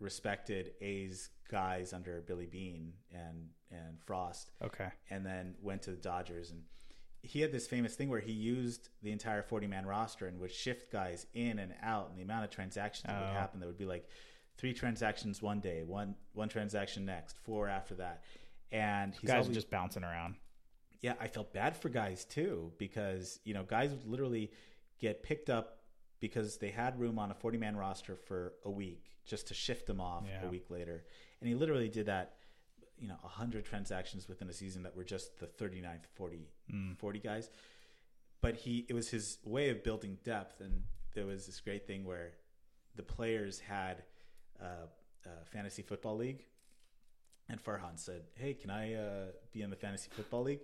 respected 0.00 0.72
A's 0.80 1.30
guys 1.50 1.92
under 1.92 2.20
Billy 2.20 2.46
Beane 2.46 2.92
and 3.12 3.48
and 3.70 4.00
Forst, 4.06 4.50
Okay. 4.62 4.88
and 5.10 5.26
then 5.26 5.54
went 5.60 5.82
to 5.82 5.90
the 5.90 5.96
Dodgers. 5.98 6.50
And 6.50 6.62
he 7.22 7.40
had 7.40 7.52
this 7.52 7.66
famous 7.66 7.94
thing 7.96 8.08
where 8.08 8.20
he 8.20 8.32
used 8.32 8.88
the 9.02 9.10
entire 9.12 9.42
forty 9.42 9.66
man 9.66 9.84
roster 9.86 10.26
and 10.26 10.38
would 10.40 10.52
shift 10.52 10.90
guys 10.90 11.26
in 11.34 11.58
and 11.58 11.74
out, 11.82 12.08
and 12.08 12.18
the 12.18 12.22
amount 12.22 12.44
of 12.44 12.50
transactions 12.50 13.04
that 13.06 13.20
would 13.20 13.30
Oh. 13.30 13.32
happen. 13.32 13.60
That 13.60 13.66
would 13.66 13.76
be 13.78 13.84
like 13.84 14.08
three 14.56 14.72
transactions 14.72 15.42
one 15.42 15.60
day, 15.60 15.82
one 15.82 16.14
one 16.32 16.48
transaction 16.48 17.04
next, 17.04 17.36
four 17.38 17.68
after 17.68 17.94
that. 17.96 18.22
And 18.72 19.14
he's 19.14 19.28
Guys 19.30 19.42
always, 19.44 19.56
just 19.56 19.70
bouncing 19.70 20.04
around. 20.04 20.36
yeah, 21.00 21.14
I 21.20 21.28
felt 21.28 21.52
bad 21.52 21.76
for 21.76 21.88
guys 21.88 22.24
too 22.24 22.72
because 22.78 23.40
you 23.44 23.54
know 23.54 23.64
guys 23.64 23.90
would 23.90 24.06
literally 24.06 24.52
get 24.98 25.22
picked 25.22 25.50
up 25.50 25.77
because 26.20 26.58
they 26.58 26.70
had 26.70 26.98
room 26.98 27.18
on 27.18 27.30
a 27.30 27.34
40 27.34 27.58
man 27.58 27.76
roster 27.76 28.16
for 28.16 28.52
a 28.64 28.70
week 28.70 29.04
just 29.24 29.48
to 29.48 29.54
shift 29.54 29.86
them 29.86 30.00
off 30.00 30.24
Yeah. 30.26 30.46
a 30.46 30.48
week 30.48 30.70
later, 30.70 31.04
and 31.40 31.48
he 31.48 31.54
literally 31.54 31.88
did 31.88 32.06
that. 32.06 32.34
You 33.00 33.06
know, 33.06 33.18
100 33.22 33.64
transactions 33.64 34.28
within 34.28 34.48
a 34.48 34.52
season 34.52 34.82
that 34.82 34.96
were 34.96 35.04
just 35.04 35.38
the 35.38 35.46
39th 35.46 36.06
40 36.16 36.48
40 36.98 37.18
guys. 37.20 37.48
But 38.40 38.56
he 38.56 38.84
it 38.88 38.92
was 38.94 39.08
his 39.08 39.38
way 39.44 39.70
of 39.70 39.84
building 39.84 40.18
depth, 40.24 40.60
and 40.60 40.82
there 41.14 41.24
was 41.26 41.46
this 41.46 41.60
great 41.60 41.86
thing 41.86 42.04
where 42.04 42.32
the 42.96 43.04
players 43.04 43.60
had 43.60 44.02
uh, 44.60 44.86
a 45.26 45.44
fantasy 45.44 45.82
football 45.82 46.16
league 46.16 46.44
and 47.48 47.62
Farhan 47.62 47.96
said, 47.98 48.22
"Hey, 48.34 48.54
can 48.54 48.70
I 48.70 48.94
uh, 48.94 49.26
be 49.52 49.62
in 49.62 49.70
the 49.70 49.76
fantasy 49.76 50.10
football 50.12 50.42
league?" 50.42 50.60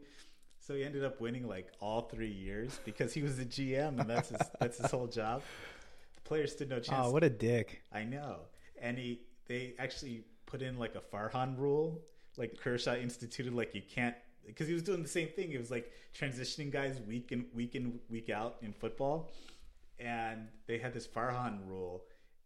So 0.66 0.74
he 0.74 0.82
ended 0.82 1.04
up 1.04 1.20
winning 1.20 1.46
like 1.46 1.68
all 1.80 2.02
three 2.02 2.30
years 2.30 2.80
because 2.86 3.12
he 3.12 3.22
was 3.22 3.36
the 3.36 3.44
GM, 3.44 4.00
and 4.00 4.08
that's 4.08 4.30
his 4.30 4.40
that's 4.58 4.78
his 4.78 4.90
whole 4.90 5.06
job. 5.06 5.42
The 6.14 6.20
players 6.22 6.52
stood 6.52 6.70
no 6.70 6.80
chance. 6.80 7.06
Oh, 7.06 7.10
what 7.10 7.22
a 7.22 7.28
dick! 7.28 7.82
I 7.92 8.04
know, 8.04 8.36
and 8.80 8.96
he 8.96 9.20
they 9.46 9.74
actually 9.78 10.24
put 10.46 10.62
in 10.62 10.78
like 10.78 10.94
a 10.94 11.00
Farhan 11.00 11.58
rule, 11.58 12.00
like 12.38 12.56
Kershaw 12.56 12.94
instituted, 12.94 13.52
like 13.52 13.74
you 13.74 13.82
can't 13.82 14.14
because 14.46 14.66
he 14.66 14.72
was 14.72 14.82
doing 14.82 15.02
the 15.02 15.08
same 15.08 15.28
thing. 15.28 15.50
He 15.50 15.58
was 15.58 15.70
like 15.70 15.92
transitioning 16.18 16.70
guys 16.70 16.98
week 17.06 17.30
in 17.30 17.44
week 17.54 17.74
in 17.74 18.00
week 18.08 18.30
out 18.30 18.56
in 18.62 18.72
football, 18.72 19.32
and 19.98 20.48
they 20.66 20.78
had 20.78 20.94
this 20.94 21.06
Farhan 21.06 21.58
rule, 21.66 22.04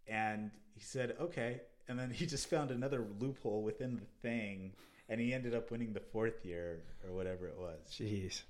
and 0.09 0.51
he 0.75 0.81
said 0.81 1.15
okay, 1.21 1.61
and 1.87 1.97
then 1.97 2.11
he 2.11 2.27
just 2.27 2.51
found 2.51 2.73
another 2.73 3.07
loophole 3.21 3.63
within 3.63 3.95
the 3.95 4.07
thing, 4.29 4.73
and 5.09 5.21
he 5.21 5.33
ended 5.33 5.55
up 5.55 5.71
winning 5.71 5.93
the 5.93 6.01
fourth 6.01 6.45
year 6.45 6.83
or 7.07 7.13
whatever 7.15 7.47
it 7.49 7.57
was. 7.59 7.79
Jeez. 7.91 8.43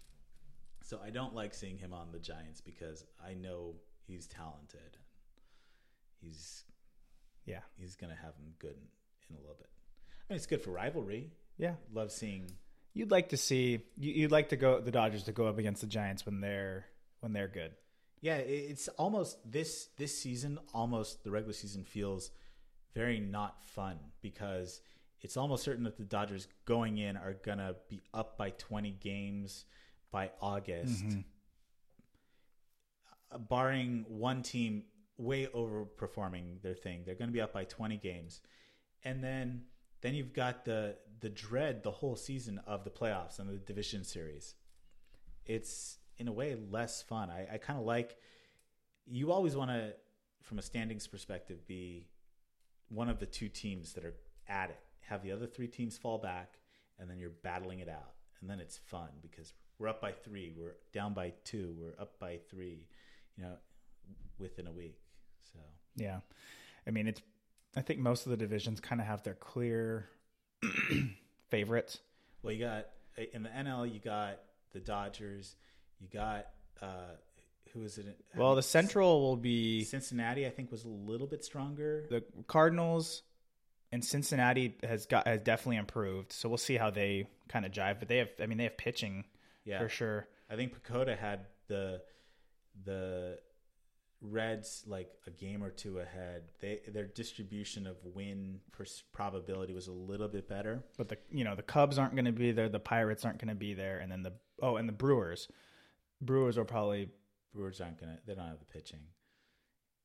So 0.84 0.98
I 1.04 1.10
don't 1.10 1.34
like 1.34 1.54
seeing 1.54 1.78
him 1.78 1.92
on 1.92 2.12
the 2.12 2.18
Giants 2.18 2.60
because 2.60 3.04
I 3.24 3.34
know 3.34 3.74
he's 4.06 4.26
talented. 4.26 4.96
He's 6.20 6.64
Yeah. 7.46 7.60
he's 7.78 7.96
gonna 7.96 8.14
have 8.16 8.34
him 8.36 8.54
good 8.58 8.76
in, 8.76 8.88
in 9.30 9.36
a 9.36 9.40
little 9.40 9.56
bit. 9.56 9.68
I 10.28 10.32
mean, 10.32 10.36
it's 10.36 10.46
good 10.46 10.62
for 10.62 10.70
rivalry. 10.70 11.30
Yeah. 11.56 11.74
Love 11.92 12.12
seeing. 12.12 12.50
You'd 12.94 13.10
like 13.10 13.28
to 13.30 13.36
see. 13.36 13.84
you- 13.96 14.12
You'd 14.12 14.32
like 14.32 14.48
to 14.50 14.56
go 14.56 14.80
the 14.80 14.90
Dodgers 14.90 15.24
to 15.24 15.32
go 15.32 15.46
up 15.46 15.58
against 15.58 15.80
the 15.80 15.86
Giants 15.86 16.24
when 16.26 16.40
they're 16.40 16.86
when 17.20 17.32
they're 17.32 17.48
good. 17.48 17.72
Yeah, 18.20 18.36
it's 18.38 18.88
almost 18.88 19.38
this 19.50 19.86
this 19.96 20.18
season. 20.20 20.58
Almost 20.74 21.22
the 21.24 21.30
regular 21.30 21.52
season 21.52 21.84
feels 21.84 22.30
very 22.94 23.20
not 23.20 23.62
fun 23.64 23.98
because 24.22 24.80
it's 25.20 25.36
almost 25.36 25.64
certain 25.64 25.84
that 25.84 25.96
the 25.96 26.04
Dodgers 26.04 26.48
going 26.64 26.98
in 26.98 27.16
are 27.16 27.34
gonna 27.34 27.74
be 27.88 28.00
up 28.14 28.36
by 28.38 28.50
twenty 28.50 28.92
games 28.92 29.64
by 30.10 30.30
August, 30.40 31.04
Uh, 33.30 33.38
barring 33.38 34.04
one 34.08 34.42
team 34.42 34.84
way 35.18 35.46
overperforming 35.46 36.62
their 36.62 36.74
thing. 36.74 37.02
They're 37.04 37.14
going 37.14 37.28
to 37.28 37.32
be 37.32 37.40
up 37.42 37.52
by 37.52 37.64
20 37.64 37.98
games. 37.98 38.40
And 39.04 39.22
then 39.22 39.64
then 40.00 40.14
you've 40.14 40.32
got 40.32 40.64
the 40.64 40.96
the 41.20 41.28
dread 41.28 41.82
the 41.82 41.90
whole 41.90 42.16
season 42.16 42.58
of 42.66 42.84
the 42.84 42.90
playoffs 42.90 43.38
and 43.38 43.48
the 43.48 43.58
division 43.58 44.04
series. 44.04 44.54
It's 45.44 45.98
in 46.16 46.28
a 46.28 46.32
way 46.32 46.54
less 46.70 47.02
fun. 47.02 47.30
I, 47.30 47.46
I 47.54 47.58
kind 47.58 47.78
of 47.78 47.84
like 47.84 48.16
you 49.06 49.32
always 49.32 49.56
want 49.56 49.70
to, 49.70 49.94
from 50.42 50.58
a 50.58 50.62
standings 50.62 51.06
perspective, 51.06 51.66
be 51.66 52.08
one 52.88 53.08
of 53.08 53.18
the 53.18 53.26
two 53.26 53.48
teams 53.48 53.92
that 53.94 54.04
are 54.04 54.14
at 54.48 54.70
it. 54.70 54.80
Have 55.08 55.22
the 55.22 55.32
other 55.32 55.46
three 55.46 55.68
teams 55.68 55.96
fall 55.96 56.18
back, 56.18 56.58
and 56.98 57.08
then 57.08 57.18
you're 57.18 57.30
battling 57.42 57.80
it 57.80 57.88
out, 57.88 58.12
and 58.40 58.48
then 58.50 58.60
it's 58.60 58.76
fun 58.76 59.08
because 59.22 59.52
we're 59.78 59.88
up 59.88 60.00
by 60.00 60.12
three, 60.12 60.52
we're 60.56 60.74
down 60.92 61.14
by 61.14 61.32
two, 61.44 61.74
we're 61.78 62.00
up 62.00 62.18
by 62.18 62.38
three, 62.50 62.86
you 63.36 63.44
know, 63.44 63.54
within 64.38 64.66
a 64.66 64.72
week. 64.72 64.98
So 65.52 65.58
Yeah. 65.96 66.20
I 66.86 66.90
mean, 66.90 67.06
it's, 67.06 67.22
I 67.76 67.82
think 67.82 68.00
most 68.00 68.26
of 68.26 68.30
the 68.30 68.36
divisions 68.36 68.80
kind 68.80 69.00
of 69.00 69.06
have 69.06 69.22
their 69.22 69.34
clear 69.34 70.08
favorites. 71.48 71.98
Well, 72.42 72.52
you 72.52 72.64
got 72.64 72.86
in 73.32 73.42
the 73.42 73.48
NL, 73.48 73.92
you 73.92 74.00
got 74.00 74.38
the 74.72 74.80
Dodgers, 74.80 75.54
you 76.00 76.08
got 76.12 76.46
uh, 76.80 77.16
who 77.72 77.82
is 77.82 77.98
it? 77.98 78.18
Well, 78.36 78.54
the 78.54 78.62
Central 78.62 79.20
will 79.20 79.36
be 79.36 79.84
Cincinnati. 79.84 80.46
I 80.46 80.50
think 80.50 80.70
was 80.70 80.84
a 80.84 80.88
little 80.88 81.26
bit 81.26 81.44
stronger. 81.44 82.06
the 82.08 82.22
Cardinals 82.46 83.22
and 83.92 84.04
Cincinnati 84.04 84.76
has 84.82 85.06
got 85.06 85.26
has 85.26 85.40
definitely 85.40 85.76
improved. 85.76 86.32
So 86.32 86.48
we'll 86.48 86.58
see 86.58 86.76
how 86.76 86.90
they 86.90 87.28
kind 87.48 87.64
of 87.64 87.72
jive. 87.72 87.98
But 87.98 88.08
they 88.08 88.18
have, 88.18 88.28
I 88.40 88.46
mean, 88.46 88.58
they 88.58 88.64
have 88.64 88.76
pitching 88.76 89.24
yeah, 89.64 89.78
for 89.78 89.88
sure. 89.88 90.28
I 90.50 90.56
think 90.56 90.74
PECOTA 90.74 91.18
had 91.18 91.46
the 91.68 92.00
the 92.84 93.38
Reds 94.20 94.82
like 94.86 95.10
a 95.26 95.30
game 95.30 95.62
or 95.62 95.70
two 95.70 95.98
ahead. 95.98 96.50
They 96.60 96.80
their 96.88 97.06
distribution 97.06 97.86
of 97.86 97.96
win 98.04 98.60
pers- 98.72 99.04
probability 99.12 99.74
was 99.74 99.86
a 99.86 99.92
little 99.92 100.26
bit 100.26 100.48
better. 100.48 100.82
But 100.96 101.08
the 101.08 101.18
you 101.30 101.44
know 101.44 101.54
the 101.54 101.62
Cubs 101.62 101.98
aren't 101.98 102.14
going 102.14 102.24
to 102.24 102.32
be 102.32 102.50
there. 102.50 102.68
The 102.68 102.80
Pirates 102.80 103.24
aren't 103.24 103.38
going 103.38 103.48
to 103.48 103.54
be 103.54 103.74
there, 103.74 103.98
and 103.98 104.10
then 104.10 104.22
the 104.22 104.32
oh, 104.60 104.76
and 104.76 104.88
the 104.88 104.92
Brewers. 104.92 105.48
Brewers 106.20 106.58
are 106.58 106.64
probably 106.64 107.10
Brewers 107.54 107.80
aren't 107.80 108.00
gonna. 108.00 108.18
They 108.26 108.34
don't 108.34 108.48
have 108.48 108.58
the 108.58 108.64
pitching, 108.64 109.02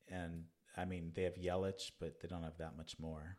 and 0.08 0.44
I 0.78 0.86
mean 0.86 1.12
they 1.16 1.24
have 1.24 1.36
Yelich, 1.36 1.92
but 2.00 2.20
they 2.22 2.28
don't 2.28 2.44
have 2.44 2.58
that 2.60 2.78
much 2.78 3.00
more. 3.00 3.38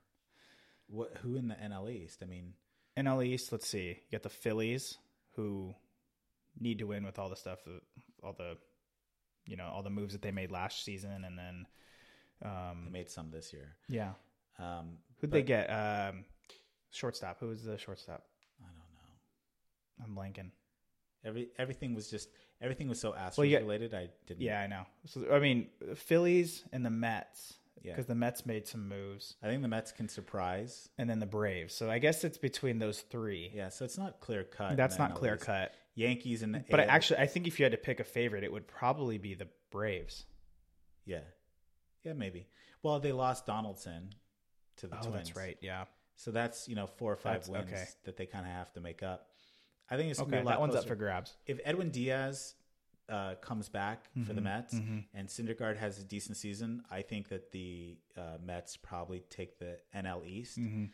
What? 0.88 1.16
Who 1.22 1.36
in 1.36 1.48
the 1.48 1.54
NL 1.54 1.90
East? 1.90 2.20
I 2.22 2.26
mean, 2.26 2.54
NL 2.96 3.24
East. 3.24 3.50
Let's 3.52 3.68
see. 3.68 3.88
You 3.88 4.12
got 4.12 4.22
the 4.22 4.28
Phillies 4.28 4.98
who 5.36 5.74
need 6.60 6.78
to 6.78 6.84
win 6.84 7.04
with 7.04 7.18
all 7.18 7.28
the 7.28 7.36
stuff, 7.36 7.58
all 8.22 8.34
the 8.36 8.56
you 9.46 9.56
know 9.56 9.66
all 9.72 9.82
the 9.82 9.90
moves 9.90 10.12
that 10.12 10.22
they 10.22 10.30
made 10.30 10.50
last 10.52 10.84
season, 10.84 11.24
and 11.24 11.38
then 11.38 11.66
they 12.40 12.48
um, 12.48 12.88
made 12.92 13.10
some 13.10 13.30
this 13.30 13.52
year. 13.52 13.76
yeah, 13.88 14.12
Um, 14.58 14.98
who'd 15.20 15.30
but 15.30 15.36
they 15.38 15.42
get? 15.42 15.66
Um, 15.68 16.24
shortstop. 16.90 17.40
Who 17.40 17.48
was 17.48 17.64
the 17.64 17.76
shortstop? 17.78 18.24
I 18.62 18.66
don't 18.66 20.16
know. 20.16 20.24
I'm 20.24 20.32
blanking. 20.32 20.50
Every 21.24 21.48
everything 21.58 21.94
was 21.94 22.10
just 22.10 22.28
everything 22.60 22.88
was 22.88 23.00
so 23.00 23.12
Astros 23.12 23.38
Well, 23.38 23.46
yeah. 23.46 23.58
related. 23.58 23.94
I 23.94 24.10
didn't. 24.26 24.42
Yeah, 24.42 24.60
I 24.60 24.66
know. 24.66 24.84
So 25.06 25.32
I 25.32 25.40
mean, 25.40 25.68
Phillies 25.96 26.64
and 26.72 26.84
the 26.84 26.90
Mets 26.90 27.54
yeah. 27.82 27.92
because 27.92 28.06
the 28.06 28.14
Mets 28.14 28.46
made 28.46 28.66
some 28.66 28.88
moves, 28.88 29.36
I 29.42 29.46
think 29.48 29.62
the 29.62 29.68
Mets 29.68 29.92
can 29.92 30.08
surprise. 30.08 30.88
and 30.98 31.08
then 31.08 31.18
the 31.18 31.26
Braves. 31.26 31.74
So 31.74 31.90
I 31.90 31.98
guess 31.98 32.24
it's 32.24 32.38
between 32.38 32.78
those 32.78 33.00
three. 33.00 33.50
Yeah, 33.54 33.68
so 33.68 33.84
it's 33.84 33.98
not 33.98 34.20
clear 34.20 34.44
cut. 34.44 34.76
That's 34.76 34.98
not 34.98 35.14
clear 35.14 35.36
cut. 35.36 35.72
Yankees 35.94 36.42
and 36.42 36.54
the 36.54 36.64
But 36.70 36.80
I 36.80 36.84
actually, 36.84 37.20
I 37.20 37.26
think 37.26 37.46
if 37.46 37.58
you 37.60 37.64
had 37.64 37.72
to 37.72 37.78
pick 37.78 38.00
a 38.00 38.04
favorite, 38.04 38.42
it 38.44 38.52
would 38.52 38.66
probably 38.66 39.18
be 39.18 39.34
the 39.34 39.48
Braves. 39.70 40.24
yeah, 41.04 41.20
yeah, 42.02 42.12
maybe. 42.12 42.46
Well, 42.82 43.00
they 43.00 43.12
lost 43.12 43.46
Donaldson 43.46 44.10
to 44.76 44.86
the 44.88 44.96
Oh, 44.98 45.02
Twins. 45.02 45.14
that's 45.28 45.36
right. 45.36 45.56
Yeah. 45.60 45.84
So 46.16 46.30
that's 46.30 46.68
you 46.68 46.74
know 46.76 46.86
four 46.86 47.12
or 47.12 47.16
five 47.16 47.44
That's- 47.46 47.48
wins 47.48 47.72
okay. 47.72 47.84
that 48.04 48.16
they 48.16 48.26
kind 48.26 48.44
of 48.46 48.52
have 48.52 48.72
to 48.74 48.80
make 48.80 49.02
up. 49.02 49.28
I 49.90 49.96
think 49.96 50.10
it's 50.10 50.20
Okay, 50.20 50.30
be 50.30 50.36
a 50.38 50.42
lot 50.42 50.52
that 50.52 50.60
one's 50.60 50.74
up 50.74 50.86
for 50.86 50.94
grabs. 50.96 51.34
if 51.46 51.60
Edwin 51.64 51.90
Diaz 51.90 52.54
uh, 53.08 53.34
comes 53.36 53.68
back 53.68 54.08
for 54.26 54.32
the 54.32 54.40
Mhm, 54.40 54.44
Mets 54.44 54.74
mhm. 54.74 55.04
and 55.12 55.28
Syndergaard 55.28 55.76
has 55.76 55.98
a 55.98 56.04
decent 56.04 56.36
season, 56.38 56.82
I 56.90 57.02
think 57.02 57.28
that 57.28 57.50
the 57.52 57.98
uh, 58.16 58.38
Mets 58.42 58.76
probably 58.78 59.20
take 59.28 59.58
the 59.58 59.78
NL 59.94 60.24
East. 60.26 60.58
Mm-hmm. 60.58 60.86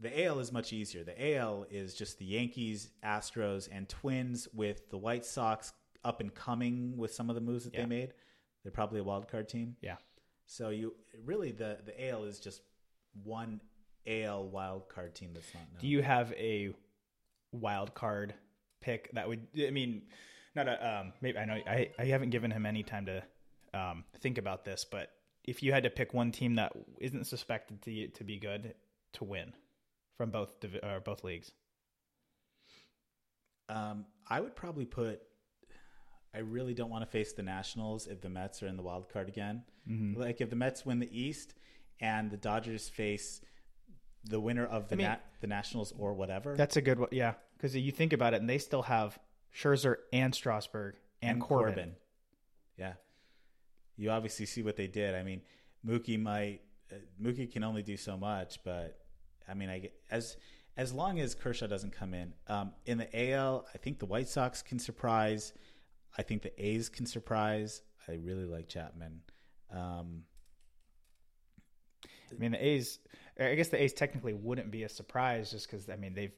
The 0.00 0.24
AL 0.24 0.38
is 0.40 0.52
much 0.52 0.72
easier. 0.72 1.04
The 1.04 1.34
AL 1.36 1.66
is 1.70 1.94
just 1.94 2.18
the 2.18 2.24
Yankees, 2.24 2.90
Astros, 3.04 3.68
and 3.70 3.88
Twins 3.88 4.48
with 4.52 4.90
the 4.90 4.98
White 4.98 5.24
Sox 5.24 5.72
up 6.04 6.20
and 6.20 6.32
coming 6.34 6.96
with 6.96 7.12
some 7.14 7.28
of 7.28 7.34
the 7.34 7.40
moves 7.40 7.64
that 7.64 7.74
Yeah. 7.74 7.80
they 7.82 7.86
made. 7.86 8.14
They're 8.62 8.72
probably 8.72 9.00
a 9.00 9.04
wild 9.04 9.28
card 9.28 9.48
team. 9.48 9.76
Yeah. 9.80 9.96
So 10.46 10.70
you 10.70 10.94
really 11.24 11.52
the 11.52 11.80
the 11.84 12.08
AL 12.08 12.24
is 12.24 12.38
just 12.40 12.62
one 13.24 13.60
AL 14.06 14.48
wild 14.48 14.88
card 14.88 15.14
team 15.14 15.34
that's 15.34 15.52
not 15.54 15.64
known. 15.72 15.80
Do 15.80 15.86
you 15.88 16.02
have 16.02 16.32
a 16.32 16.72
wild 17.52 17.94
card 17.94 18.34
pick 18.80 19.10
that 19.12 19.28
would? 19.28 19.46
I 19.58 19.70
mean, 19.70 20.02
not 20.54 20.68
a. 20.68 20.98
Um, 21.00 21.12
maybe 21.20 21.38
I 21.38 21.44
know 21.44 21.54
I 21.66 21.90
I 21.98 22.04
haven't 22.06 22.30
given 22.30 22.50
him 22.50 22.66
any 22.66 22.82
time 22.82 23.06
to 23.06 23.22
um, 23.74 24.04
think 24.20 24.38
about 24.38 24.64
this, 24.64 24.84
but 24.90 25.10
if 25.44 25.62
you 25.62 25.72
had 25.72 25.84
to 25.84 25.90
pick 25.90 26.12
one 26.14 26.30
team 26.32 26.56
that 26.56 26.72
isn't 27.00 27.26
suspected 27.26 27.82
to 27.82 28.08
to 28.08 28.24
be 28.24 28.38
good 28.38 28.74
to 29.14 29.24
win 29.24 29.52
from 30.16 30.30
both 30.30 30.52
or 30.82 31.00
both 31.00 31.24
leagues, 31.24 31.52
Um, 33.68 34.06
I 34.28 34.40
would 34.40 34.56
probably 34.56 34.84
put. 34.84 35.20
I 36.34 36.40
really 36.40 36.74
don't 36.74 36.90
want 36.90 37.02
to 37.04 37.10
face 37.10 37.32
the 37.32 37.42
Nationals 37.42 38.06
if 38.06 38.20
the 38.20 38.28
Mets 38.28 38.62
are 38.62 38.66
in 38.66 38.76
the 38.76 38.82
wild 38.82 39.08
card 39.10 39.28
again. 39.28 39.62
Mm-hmm. 39.88 40.20
Like 40.20 40.40
if 40.40 40.50
the 40.50 40.56
Mets 40.56 40.84
win 40.84 40.98
the 40.98 41.08
East 41.18 41.54
and 42.00 42.30
the 42.30 42.36
Dodgers 42.36 42.88
face 42.88 43.40
the 44.24 44.38
winner 44.38 44.66
of 44.66 44.88
the 44.88 44.94
I 44.94 44.98
mean- 44.98 45.06
Na- 45.06 45.16
the 45.40 45.46
Nationals 45.46 45.92
or 45.98 46.12
whatever, 46.14 46.54
that's 46.56 46.76
a 46.76 46.82
good 46.82 46.98
one. 46.98 47.08
Yeah, 47.12 47.34
because 47.56 47.74
you 47.76 47.92
think 47.92 48.12
about 48.12 48.34
it, 48.34 48.40
and 48.40 48.48
they 48.48 48.58
still 48.58 48.82
have 48.82 49.18
Scherzer 49.54 49.96
and 50.12 50.34
Strasburg 50.34 50.94
and, 51.22 51.40
Corbin. 51.40 51.94
Yeah, 52.76 52.94
you 53.96 54.10
obviously 54.10 54.46
see 54.46 54.62
what 54.62 54.76
they 54.76 54.86
did. 54.86 55.14
I 55.14 55.22
mean, 55.22 55.42
Mookie 55.86 56.20
might 56.20 56.60
uh, 56.92 56.96
Mookie 57.20 57.50
can 57.50 57.64
only 57.64 57.82
do 57.82 57.96
so 57.96 58.16
much, 58.16 58.62
but 58.64 58.98
I 59.48 59.54
mean, 59.54 59.68
I 59.68 59.90
as 60.10 60.36
as 60.76 60.92
long 60.92 61.18
as 61.20 61.34
Kershaw 61.34 61.66
doesn't 61.66 61.92
come 61.92 62.14
in 62.14 62.32
um, 62.46 62.72
in 62.86 62.98
the 62.98 63.32
AL, 63.32 63.66
I 63.74 63.78
think 63.78 63.98
the 63.98 64.06
White 64.06 64.28
Sox 64.28 64.62
can 64.62 64.78
surprise. 64.78 65.52
I 66.16 66.22
think 66.22 66.42
the 66.42 66.64
A's 66.64 66.88
can 66.88 67.06
surprise. 67.06 67.82
I 68.06 68.12
really 68.12 68.44
like 68.44 68.68
Chapman. 68.68 69.20
Um, 69.70 70.22
I 72.04 72.38
mean, 72.38 72.52
the 72.52 72.64
A's. 72.64 73.00
I 73.40 73.54
guess 73.54 73.68
the 73.68 73.80
A's 73.80 73.92
technically 73.92 74.34
wouldn't 74.34 74.70
be 74.70 74.82
a 74.82 74.88
surprise 74.88 75.50
just 75.50 75.70
because 75.70 75.88
I 75.88 75.96
mean 75.96 76.14
they've 76.14 76.32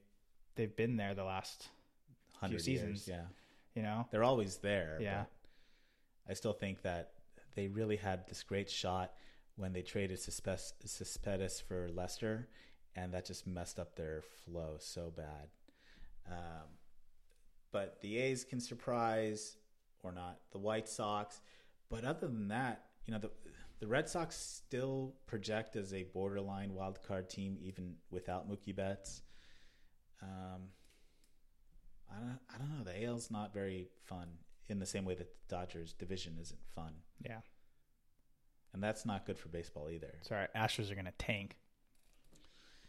they've 0.54 0.74
been 0.74 0.96
there 0.96 1.14
the 1.14 1.24
last 1.24 1.68
hundred 2.40 2.62
seasons. 2.62 3.06
years, 3.06 3.08
yeah, 3.08 3.26
you 3.74 3.82
know. 3.82 4.06
they're 4.10 4.24
always 4.24 4.56
there. 4.58 4.98
Yeah. 5.00 5.24
I 6.28 6.34
still 6.34 6.52
think 6.52 6.82
that 6.82 7.12
they 7.54 7.68
really 7.68 7.96
had 7.96 8.26
this 8.28 8.42
great 8.42 8.70
shot 8.70 9.12
when 9.56 9.72
they 9.72 9.82
traded 9.82 10.18
Suspe- 10.18 10.72
Cespedes 10.84 11.60
for 11.60 11.88
Lester, 11.92 12.48
and 12.94 13.12
that 13.12 13.26
just 13.26 13.46
messed 13.46 13.78
up 13.78 13.96
their 13.96 14.22
flow 14.44 14.76
so 14.78 15.12
bad. 15.16 15.48
Um, 16.30 16.68
but 17.72 18.00
the 18.00 18.18
A's 18.18 18.44
can 18.44 18.60
surprise 18.60 19.56
or 20.02 20.12
not. 20.12 20.38
The 20.52 20.58
White 20.58 20.88
Sox, 20.88 21.40
but 21.88 22.04
other 22.04 22.26
than 22.28 22.48
that, 22.48 22.84
you 23.06 23.12
know 23.12 23.18
the 23.18 23.30
the 23.80 23.86
Red 23.86 24.08
Sox 24.08 24.36
still 24.36 25.14
project 25.26 25.74
as 25.74 25.94
a 25.94 26.02
borderline 26.02 26.74
wild 26.74 27.02
card 27.02 27.30
team 27.30 27.56
even 27.62 27.94
without 28.10 28.48
Mookie 28.48 28.76
Betts. 28.76 29.22
Um, 30.22 30.28
I 30.28 30.28
don't, 30.28 30.66
I 30.66 30.79
AL's 33.10 33.30
not 33.30 33.52
very 33.52 33.88
fun 34.04 34.28
in 34.68 34.78
the 34.78 34.86
same 34.86 35.04
way 35.04 35.14
that 35.14 35.26
the 35.48 35.54
Dodgers 35.56 35.92
division 35.94 36.36
isn't 36.40 36.60
fun, 36.74 36.94
Yeah. 37.24 37.40
and 38.72 38.82
that's 38.82 39.04
not 39.04 39.26
good 39.26 39.38
for 39.38 39.48
baseball 39.48 39.90
either. 39.90 40.14
Sorry, 40.22 40.46
Astros 40.56 40.90
are 40.90 40.94
going 40.94 41.06
to 41.06 41.12
tank. 41.12 41.56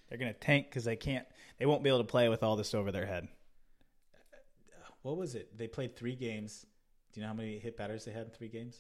They're 0.07 0.17
going 0.17 0.33
to 0.33 0.39
tank 0.39 0.67
because 0.69 0.83
they 0.83 0.95
can't. 0.97 1.25
They 1.57 1.65
won't 1.65 1.83
be 1.83 1.89
able 1.89 1.99
to 1.99 2.03
play 2.05 2.27
with 2.29 2.43
all 2.43 2.55
this 2.55 2.73
over 2.75 2.91
their 2.91 3.05
head. 3.05 3.27
What 5.03 5.17
was 5.17 5.33
it? 5.35 5.57
They 5.57 5.67
played 5.67 5.95
three 5.95 6.15
games. 6.15 6.65
Do 7.13 7.19
you 7.19 7.23
know 7.23 7.29
how 7.29 7.33
many 7.33 7.57
hit 7.59 7.75
batters 7.77 8.05
they 8.05 8.11
had 8.11 8.25
in 8.25 8.29
three 8.31 8.49
games? 8.49 8.79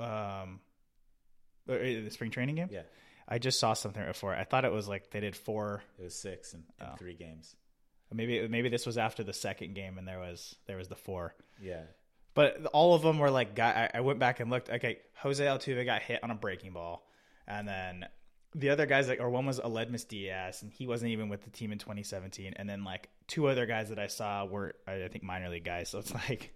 Um, 0.00 0.60
uh, 1.68 1.74
the 1.78 2.08
spring 2.10 2.30
training 2.30 2.56
game. 2.56 2.68
Yeah, 2.70 2.82
I 3.28 3.38
just 3.38 3.60
saw 3.60 3.74
something 3.74 4.04
before. 4.04 4.34
I 4.34 4.42
thought 4.44 4.64
it 4.64 4.72
was 4.72 4.88
like 4.88 5.10
they 5.10 5.20
did 5.20 5.36
four. 5.36 5.82
it 5.98 6.02
was 6.02 6.14
six 6.16 6.54
in, 6.54 6.64
in 6.80 6.86
Oh. 6.86 6.94
three 6.98 7.14
games. 7.14 7.54
Maybe 8.14 8.46
maybe 8.48 8.68
this 8.68 8.86
was 8.86 8.96
after 8.96 9.22
the 9.24 9.32
second 9.32 9.74
game, 9.74 9.98
and 9.98 10.06
there 10.06 10.20
was 10.20 10.54
there 10.66 10.76
was 10.76 10.88
the 10.88 10.96
four. 10.96 11.34
Yeah, 11.60 11.82
But 12.34 12.66
all 12.72 12.94
of 12.94 13.02
them 13.02 13.18
were 13.18 13.30
like, 13.30 13.54
guy. 13.54 13.90
I 13.92 14.00
went 14.00 14.18
back 14.18 14.40
and 14.40 14.50
looked. 14.50 14.70
Okay, 14.70 14.98
Jose 15.16 15.44
Altuve 15.44 15.84
got 15.84 16.02
hit 16.02 16.22
on 16.22 16.30
a 16.30 16.34
breaking 16.34 16.72
ball, 16.72 17.06
and 17.46 17.66
then 17.66 18.06
the 18.54 18.70
other 18.70 18.86
guys 18.86 19.08
like, 19.08 19.20
or 19.20 19.30
one 19.30 19.46
was 19.46 19.58
Aledmys 19.58 20.06
Diaz, 20.06 20.62
and 20.62 20.72
he 20.72 20.86
wasn't 20.86 21.10
even 21.10 21.28
with 21.28 21.42
the 21.42 21.50
team 21.50 21.72
in 21.72 21.78
2017. 21.78 22.54
And 22.56 22.68
then 22.68 22.84
like 22.84 23.08
two 23.26 23.48
other 23.48 23.66
guys 23.66 23.88
that 23.88 23.98
I 23.98 24.06
saw 24.06 24.44
were, 24.44 24.74
I 24.86 25.08
think, 25.08 25.24
minor 25.24 25.48
league 25.48 25.64
guys. 25.64 25.88
So 25.88 25.98
it's 25.98 26.14
like 26.28 26.54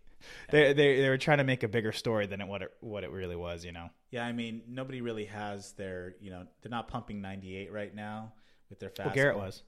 they 0.51 0.73
they 0.73 1.01
they 1.01 1.09
were 1.09 1.19
trying 1.19 1.39
to 1.39 1.45
make 1.45 1.63
a 1.63 1.69
bigger 1.69 1.93
story 1.93 2.27
than 2.27 2.41
it, 2.41 2.47
what 2.47 2.63
it 2.63 2.73
what 2.81 3.05
it 3.05 3.11
really 3.11 3.37
was. 3.37 3.65
You 3.65 3.73
know? 3.73 3.91
yeah. 4.11 4.25
I 4.25 4.33
mean, 4.33 4.63
nobody 4.69 5.01
really 5.01 5.27
has 5.27 5.73
their. 5.73 6.15
You 6.21 6.31
know, 6.31 6.47
they're 6.63 6.71
not 6.71 6.89
pumping 6.89 7.21
ninety 7.21 7.57
eight 7.57 7.73
right 7.73 7.95
now 7.95 8.33
with 8.71 8.79
their 8.79 8.91
fast. 8.91 9.15
Well, 9.15 9.17
Gerrit 9.17 9.37
was. 9.37 9.63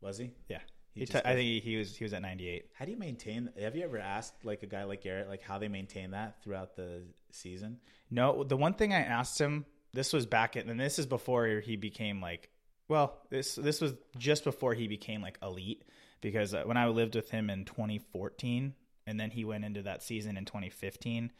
Was 0.00 0.18
he? 0.18 0.32
Yeah. 0.48 0.58
He 0.94 1.06
t- 1.06 1.18
I 1.24 1.34
think 1.34 1.62
he, 1.62 1.76
was 1.76 1.96
he 1.96 2.04
was 2.04 2.12
at 2.12 2.20
98. 2.20 2.66
How 2.74 2.84
do 2.84 2.90
you 2.90 2.98
maintain? 2.98 3.50
Have 3.58 3.74
you 3.74 3.84
ever 3.84 3.98
asked 3.98 4.44
like 4.44 4.62
a 4.62 4.66
guy 4.66 4.84
like 4.84 5.02
Gerrit 5.02 5.28
like 5.28 5.42
how 5.42 5.58
they 5.58 5.68
maintain 5.68 6.10
that 6.10 6.42
throughout 6.42 6.76
the 6.76 7.02
season? 7.30 7.78
No, 8.10 8.44
the 8.44 8.56
one 8.56 8.74
thing 8.74 8.92
I 8.92 9.00
asked 9.00 9.40
him, 9.40 9.64
this 9.94 10.12
was 10.12 10.26
back 10.26 10.56
in, 10.56 10.68
and 10.68 10.78
this 10.78 10.98
is 10.98 11.06
before 11.06 11.46
he 11.64 11.76
became 11.76 12.20
like, 12.20 12.50
well, 12.88 13.18
this 13.30 13.54
this 13.54 13.80
was 13.80 13.94
just 14.18 14.44
before 14.44 14.74
he 14.74 14.86
became 14.86 15.22
like 15.22 15.38
elite, 15.42 15.84
because 16.20 16.52
uh, 16.52 16.64
when 16.64 16.76
I 16.76 16.88
lived 16.88 17.14
with 17.14 17.30
him 17.30 17.48
in 17.48 17.64
2014, 17.64 18.74
and 19.06 19.18
then 19.18 19.30
he 19.30 19.44
went 19.46 19.64
into 19.64 19.82
that 19.82 20.02
season 20.02 20.36
in 20.36 20.44
2015. 20.44 21.32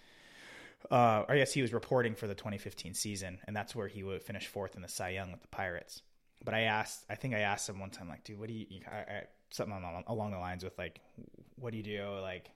Uh, 0.90 1.24
or 1.28 1.36
yes, 1.36 1.52
he 1.52 1.62
was 1.62 1.72
reporting 1.72 2.14
for 2.14 2.26
the 2.26 2.34
2015 2.34 2.94
season, 2.94 3.38
and 3.46 3.54
that's 3.54 3.74
where 3.74 3.86
he 3.86 4.02
would 4.02 4.22
finish 4.22 4.46
fourth 4.46 4.74
in 4.74 4.82
the 4.82 4.88
Cy 4.88 5.10
Young 5.10 5.30
with 5.30 5.42
the 5.42 5.48
Pirates. 5.48 6.02
But 6.44 6.54
I 6.54 6.62
asked, 6.62 7.04
I 7.08 7.14
think 7.14 7.34
I 7.34 7.40
asked 7.40 7.68
him 7.68 7.78
one 7.78 7.90
time, 7.90 8.08
like, 8.08 8.24
dude, 8.24 8.38
what 8.38 8.48
do 8.48 8.54
you, 8.54 8.66
you 8.68 8.80
I, 8.90 8.96
I, 8.96 9.22
something 9.52 9.76
along, 9.76 10.04
along 10.06 10.32
the 10.32 10.38
lines 10.38 10.64
with 10.64 10.76
like, 10.78 11.00
what 11.56 11.70
do 11.70 11.76
you 11.76 11.84
do, 11.84 12.18
like, 12.20 12.50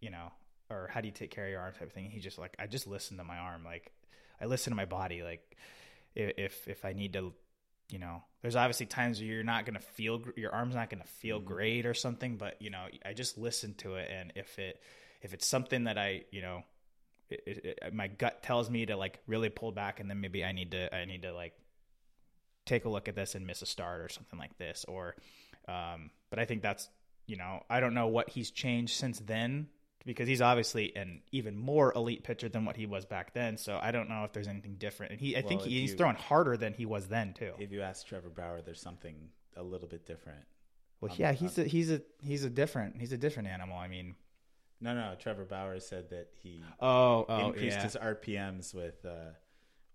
you 0.00 0.10
know, 0.10 0.30
or 0.70 0.88
how 0.92 1.00
do 1.00 1.08
you 1.08 1.12
take 1.12 1.30
care 1.30 1.44
of 1.44 1.50
your 1.50 1.60
arm 1.60 1.72
type 1.72 1.88
of 1.88 1.92
thing. 1.92 2.10
He 2.10 2.20
just 2.20 2.38
like 2.38 2.54
I 2.58 2.66
just 2.66 2.86
listen 2.86 3.16
to 3.18 3.24
my 3.24 3.38
arm, 3.38 3.64
like 3.64 3.92
I 4.40 4.46
listen 4.46 4.70
to 4.70 4.76
my 4.76 4.84
body, 4.84 5.22
like 5.22 5.56
if 6.14 6.66
if 6.68 6.84
I 6.84 6.92
need 6.92 7.12
to, 7.14 7.32
you 7.90 7.98
know, 7.98 8.22
there's 8.42 8.56
obviously 8.56 8.86
times 8.86 9.18
where 9.18 9.28
you're 9.28 9.42
not 9.42 9.66
gonna 9.66 9.80
feel 9.80 10.22
your 10.36 10.52
arm's 10.52 10.74
not 10.74 10.90
gonna 10.90 11.04
feel 11.04 11.38
mm-hmm. 11.38 11.48
great 11.48 11.86
or 11.86 11.94
something, 11.94 12.36
but 12.36 12.60
you 12.62 12.70
know 12.70 12.86
I 13.04 13.12
just 13.12 13.36
listen 13.36 13.74
to 13.78 13.96
it, 13.96 14.10
and 14.10 14.32
if 14.36 14.58
it 14.58 14.80
if 15.22 15.34
it's 15.34 15.46
something 15.46 15.84
that 15.84 15.98
I 15.98 16.24
you 16.30 16.42
know 16.42 16.62
it, 17.28 17.42
it, 17.46 17.78
it- 17.82 17.94
my 17.94 18.08
gut 18.08 18.42
tells 18.42 18.70
me 18.70 18.86
to 18.86 18.96
like 18.96 19.20
really 19.26 19.48
pull 19.48 19.72
back, 19.72 20.00
and 20.00 20.08
then 20.08 20.20
maybe 20.20 20.44
I 20.44 20.52
need 20.52 20.70
to 20.72 20.94
I 20.94 21.04
need 21.04 21.22
to 21.22 21.32
like 21.32 21.54
take 22.64 22.84
a 22.84 22.88
look 22.88 23.08
at 23.08 23.16
this 23.16 23.34
and 23.34 23.46
miss 23.46 23.62
a 23.62 23.66
start 23.66 24.00
or 24.00 24.08
something 24.08 24.38
like 24.38 24.56
this, 24.58 24.84
or 24.86 25.16
um, 25.70 26.10
but 26.30 26.38
I 26.38 26.44
think 26.44 26.62
that's 26.62 26.88
you 27.26 27.36
know 27.36 27.62
I 27.70 27.80
don't 27.80 27.94
know 27.94 28.08
what 28.08 28.30
he's 28.30 28.50
changed 28.50 28.94
since 28.94 29.20
then 29.20 29.68
because 30.04 30.26
he's 30.26 30.40
obviously 30.40 30.94
an 30.96 31.20
even 31.30 31.56
more 31.58 31.92
elite 31.94 32.24
pitcher 32.24 32.48
than 32.48 32.64
what 32.64 32.76
he 32.76 32.86
was 32.86 33.04
back 33.04 33.34
then. 33.34 33.56
So 33.56 33.78
I 33.80 33.90
don't 33.90 34.08
know 34.08 34.24
if 34.24 34.32
there's 34.32 34.48
anything 34.48 34.76
different. 34.76 35.12
And 35.12 35.20
he, 35.20 35.36
I 35.36 35.42
think 35.42 35.62
he, 35.62 35.80
he's 35.80 35.92
you- 35.92 35.96
throwing 35.98 36.16
harder 36.16 36.56
than 36.56 36.72
he 36.72 36.86
was 36.86 37.08
then 37.08 37.34
too. 37.34 37.52
If 37.58 37.70
you 37.70 37.82
ask 37.82 38.06
Trevor 38.06 38.30
Bauer, 38.30 38.62
there's 38.62 38.80
something 38.80 39.14
a 39.56 39.62
little 39.62 39.88
bit 39.88 40.06
different. 40.06 40.40
Well, 41.00 41.12
yeah, 41.16 41.32
he's 41.32 41.56
a 41.58 41.64
he's 41.64 41.90
a 41.90 42.02
he's 42.22 42.44
a 42.44 42.50
different 42.50 43.00
he's 43.00 43.12
a 43.12 43.18
different 43.18 43.48
animal. 43.48 43.78
I 43.78 43.88
mean, 43.88 44.16
No, 44.80 44.94
no. 44.94 45.14
Trevor 45.18 45.44
Bauer 45.44 45.80
said 45.80 46.10
that 46.10 46.28
he 46.42 46.62
oh, 46.80 47.24
oh 47.28 47.46
increased 47.46 47.78
yeah. 47.78 47.82
his 47.82 47.96
RPMs 47.96 48.74
with 48.74 49.04
uh, 49.04 49.32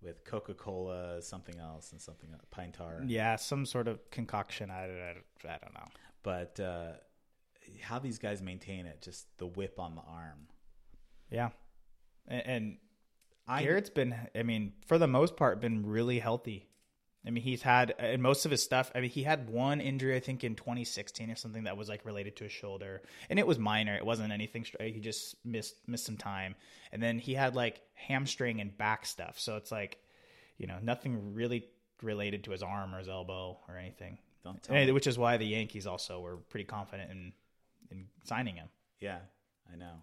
with 0.01 0.23
Coca 0.25 0.53
Cola, 0.53 1.21
something 1.21 1.57
else, 1.59 1.91
and 1.91 2.01
something 2.01 2.29
else, 2.31 2.43
pine 2.51 2.71
tar. 2.71 3.01
yeah, 3.05 3.35
some 3.35 3.65
sort 3.65 3.87
of 3.87 4.09
concoction. 4.11 4.69
I, 4.69 4.85
I, 4.85 5.09
I 5.47 5.57
don't 5.61 5.73
know. 5.73 5.87
But 6.23 6.59
uh, 6.59 6.91
how 7.81 7.99
these 7.99 8.17
guys 8.19 8.41
maintain 8.41 8.85
it, 8.85 9.01
just 9.01 9.25
the 9.37 9.47
whip 9.47 9.79
on 9.79 9.95
the 9.95 10.01
arm. 10.01 10.47
Yeah, 11.31 11.49
and, 12.27 12.45
and 12.45 12.77
I 13.47 13.63
Gerrit's 13.63 13.89
been, 13.89 14.15
I 14.35 14.43
mean, 14.43 14.73
for 14.87 14.97
the 14.97 15.07
most 15.07 15.35
part, 15.35 15.59
been 15.59 15.85
really 15.85 16.19
healthy. 16.19 16.67
I 17.27 17.31
mean, 17.31 17.43
he's 17.43 17.61
had 17.61 17.95
and 17.97 18.21
most 18.21 18.45
of 18.45 18.51
his 18.51 18.61
stuff. 18.63 18.91
I 18.93 18.99
mean, 19.01 19.09
he 19.09 19.23
had 19.23 19.49
one 19.49 19.81
injury, 19.81 20.15
I 20.15 20.19
think, 20.19 20.43
in 20.43 20.55
2016 20.55 21.29
or 21.31 21.35
something 21.35 21.63
that 21.63 21.75
was 21.77 21.89
like 21.89 22.05
related 22.05 22.35
to 22.37 22.43
his 22.43 22.53
shoulder, 22.53 23.01
and 23.29 23.39
it 23.39 23.47
was 23.47 23.57
minor. 23.57 23.95
It 23.95 24.05
wasn't 24.05 24.31
anything. 24.31 24.65
He 24.79 24.99
just 24.99 25.35
missed 25.45 25.75
missed 25.87 26.05
some 26.05 26.17
time, 26.17 26.55
and 26.91 27.01
then 27.01 27.17
he 27.19 27.33
had 27.33 27.55
like 27.55 27.81
hamstring 27.93 28.61
and 28.61 28.77
back 28.77 29.05
stuff. 29.05 29.39
So 29.39 29.55
it's 29.57 29.71
like, 29.71 29.97
you 30.57 30.67
know, 30.67 30.77
nothing 30.81 31.33
really 31.33 31.65
related 32.03 32.43
to 32.43 32.51
his 32.51 32.61
arm 32.61 32.93
or 32.93 32.99
his 32.99 33.09
elbow 33.09 33.57
or 33.67 33.77
anything. 33.77 34.19
don't 34.43 34.61
tell 34.61 34.75
And- 34.75 34.85
me. 34.87 34.91
which 34.91 35.07
is 35.07 35.17
why 35.17 35.37
the 35.37 35.45
Yankees 35.47 35.87
also 35.87 36.19
were 36.19 36.37
pretty 36.37 36.65
confident 36.65 37.09
in 37.11 37.33
in 37.91 38.07
signing 38.23 38.55
him. 38.55 38.67
Yeah, 38.99 39.19
I 39.71 39.75
know. 39.75 39.93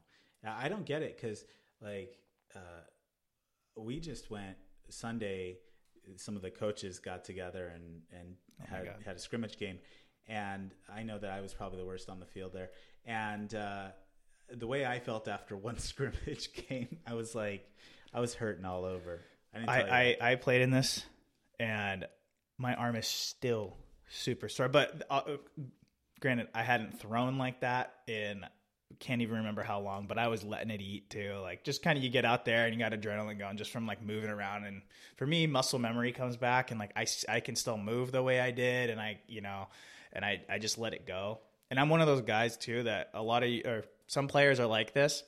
I 0.44 0.68
don't 0.68 0.84
get 0.84 1.02
it 1.02 1.16
because 1.16 1.44
like 1.80 2.18
uh, 2.56 2.82
we 3.76 4.00
just 4.00 4.28
went 4.30 4.56
Sunday. 4.88 5.58
Some 6.16 6.36
of 6.36 6.42
the 6.42 6.50
coaches 6.50 6.98
got 6.98 7.24
together 7.24 7.72
and 7.74 8.02
and 8.18 8.36
Oh 8.62 8.74
had 8.74 8.88
had 9.04 9.16
a 9.16 9.18
scrimmage 9.18 9.58
game, 9.58 9.78
and 10.28 10.74
I 10.94 11.02
know 11.02 11.18
that 11.18 11.30
I 11.30 11.40
was 11.40 11.54
probably 11.54 11.78
the 11.78 11.84
worst 11.84 12.08
on 12.08 12.20
the 12.20 12.26
field 12.26 12.52
there. 12.52 12.70
And 13.04 13.52
uh, 13.54 13.88
the 14.50 14.66
way 14.66 14.86
I 14.86 15.00
felt 15.00 15.28
after 15.28 15.56
one 15.56 15.78
scrimmage 15.78 16.50
game, 16.68 16.98
I 17.06 17.14
was 17.14 17.34
like, 17.34 17.68
I 18.14 18.20
was 18.20 18.34
hurting 18.34 18.64
all 18.64 18.84
over. 18.84 19.20
I 19.54 19.58
didn't 19.58 19.68
tell 19.68 19.86
you 19.86 19.92
I, 19.92 20.16
I, 20.20 20.32
I 20.32 20.34
played 20.36 20.62
in 20.62 20.70
this, 20.70 21.04
and 21.58 22.06
my 22.58 22.74
arm 22.74 22.96
is 22.96 23.06
still 23.06 23.76
super 24.08 24.48
sore. 24.48 24.68
But 24.68 25.02
uh, 25.10 25.22
granted, 26.20 26.48
I 26.54 26.62
hadn't 26.62 26.98
thrown 27.00 27.38
like 27.38 27.60
that 27.60 27.94
in 28.06 28.44
can't 28.98 29.22
even 29.22 29.36
remember 29.38 29.62
how 29.62 29.80
long. 29.80 30.06
But 30.06 30.18
I 30.18 30.28
was 30.28 30.42
letting 30.42 30.70
it 30.70 30.80
eat 30.80 31.10
too. 31.10 31.38
Like 31.42 31.64
just 31.64 31.82
kind 31.82 31.96
of 31.96 32.04
you 32.04 32.10
get 32.10 32.24
out 32.24 32.44
there 32.44 32.66
and 32.66 32.74
you 32.74 32.78
got 32.78 32.92
adrenaline 32.92 33.38
going 33.38 33.56
just 33.56 33.70
from 33.70 33.86
like 33.86 34.02
moving 34.02 34.30
around. 34.30 34.64
And 34.64 34.82
for 35.16 35.26
me, 35.26 35.46
muscle 35.46 35.78
memory 35.78 36.12
comes 36.12 36.36
back, 36.36 36.70
and 36.70 36.80
like 36.80 36.92
I, 36.96 37.06
I 37.28 37.40
can 37.40 37.56
still 37.56 37.76
move 37.76 38.12
the 38.12 38.22
way 38.22 38.40
I 38.40 38.50
did, 38.50 38.90
and 38.90 39.00
I 39.00 39.20
you 39.26 39.40
know, 39.40 39.68
and 40.12 40.24
I 40.24 40.42
I 40.48 40.58
just 40.58 40.78
let 40.78 40.94
it 40.94 41.06
go. 41.06 41.40
And 41.70 41.80
I'm 41.80 41.88
one 41.88 42.00
of 42.00 42.06
those 42.06 42.22
guys 42.22 42.56
too 42.56 42.82
that 42.84 43.10
a 43.14 43.22
lot 43.22 43.42
of 43.42 43.50
or 43.64 43.84
some 44.06 44.28
players 44.28 44.60
are 44.60 44.66
like 44.66 44.92
this, 44.92 45.22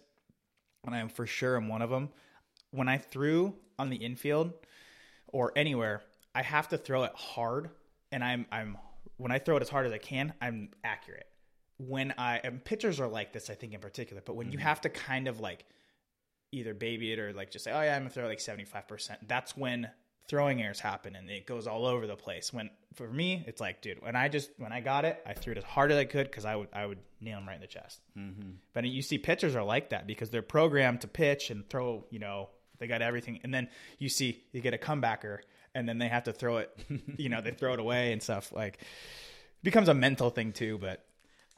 and 0.84 0.94
I'm 0.94 1.08
for 1.08 1.26
sure 1.26 1.56
I'm 1.56 1.68
one 1.68 1.82
of 1.82 1.90
them. 1.90 2.10
When 2.70 2.88
I 2.88 2.98
threw 2.98 3.54
on 3.78 3.90
the 3.90 3.96
infield 3.96 4.52
or 5.28 5.52
anywhere, 5.56 6.02
I 6.34 6.42
have 6.42 6.68
to 6.68 6.78
throw 6.78 7.04
it 7.04 7.12
hard, 7.14 7.70
and 8.12 8.22
I'm 8.22 8.46
I'm 8.50 8.78
when 9.16 9.32
I 9.32 9.38
throw 9.38 9.56
it 9.56 9.62
as 9.62 9.68
hard 9.68 9.86
as 9.86 9.92
I 9.92 9.98
can, 9.98 10.34
I'm 10.40 10.70
accurate. 10.82 11.26
When 11.78 12.14
I 12.18 12.40
and 12.44 12.64
pitchers 12.64 13.00
are 13.00 13.08
like 13.08 13.32
this, 13.32 13.50
I 13.50 13.54
think 13.54 13.74
in 13.74 13.80
particular, 13.80 14.22
but 14.24 14.36
when 14.36 14.52
you 14.52 14.58
have 14.58 14.80
to 14.82 14.88
kind 14.88 15.28
of 15.28 15.40
like 15.40 15.64
either 16.52 16.72
baby 16.72 17.12
it 17.12 17.18
or 17.18 17.32
like 17.32 17.50
just 17.50 17.64
say, 17.64 17.72
oh 17.72 17.80
yeah, 17.80 17.96
I'm 17.96 18.02
gonna 18.02 18.10
throw 18.10 18.26
like 18.26 18.40
75 18.40 18.86
percent. 18.86 19.28
That's 19.28 19.56
when 19.56 19.90
throwing 20.26 20.62
errors 20.62 20.80
happen 20.80 21.16
and 21.16 21.28
it 21.28 21.46
goes 21.46 21.66
all 21.66 21.84
over 21.84 22.06
the 22.06 22.16
place. 22.16 22.52
When 22.52 22.70
for 22.94 23.08
me, 23.08 23.44
it's 23.46 23.60
like, 23.60 23.82
dude, 23.82 24.02
when 24.02 24.16
I 24.16 24.28
just 24.28 24.50
when 24.56 24.72
I 24.72 24.80
got 24.80 25.04
it, 25.04 25.20
I 25.26 25.34
threw 25.34 25.52
it 25.52 25.58
as 25.58 25.64
hard 25.64 25.92
as 25.92 25.98
I 25.98 26.04
could 26.04 26.30
because 26.30 26.44
I 26.44 26.56
would 26.56 26.68
I 26.72 26.86
would 26.86 26.98
nail 27.20 27.38
him 27.38 27.46
right 27.46 27.56
in 27.56 27.60
the 27.60 27.66
chest. 27.66 28.00
Mm-hmm. 28.16 28.50
But 28.72 28.84
you 28.84 29.02
see 29.02 29.18
pitchers 29.18 29.54
are 29.54 29.64
like 29.64 29.90
that 29.90 30.06
because 30.06 30.30
they're 30.30 30.42
programmed 30.42 31.02
to 31.02 31.08
pitch 31.08 31.50
and 31.50 31.68
throw, 31.68 32.06
you 32.10 32.18
know, 32.18 32.50
they 32.78 32.86
got 32.86 33.02
everything. 33.02 33.40
And 33.44 33.52
then 33.52 33.68
you 33.98 34.08
see 34.08 34.42
you 34.52 34.60
get 34.60 34.74
a 34.74 34.78
comebacker 34.78 35.38
and 35.74 35.88
then 35.88 35.98
they 35.98 36.08
have 36.08 36.24
to 36.24 36.32
throw 36.32 36.58
it, 36.58 36.70
you 37.16 37.28
know, 37.28 37.40
they 37.40 37.50
throw 37.50 37.74
it 37.74 37.80
away 37.80 38.12
and 38.12 38.22
stuff. 38.22 38.52
Like 38.52 38.74
it 38.74 39.64
becomes 39.64 39.88
a 39.88 39.94
mental 39.94 40.30
thing 40.30 40.52
too, 40.52 40.78
but 40.78 41.04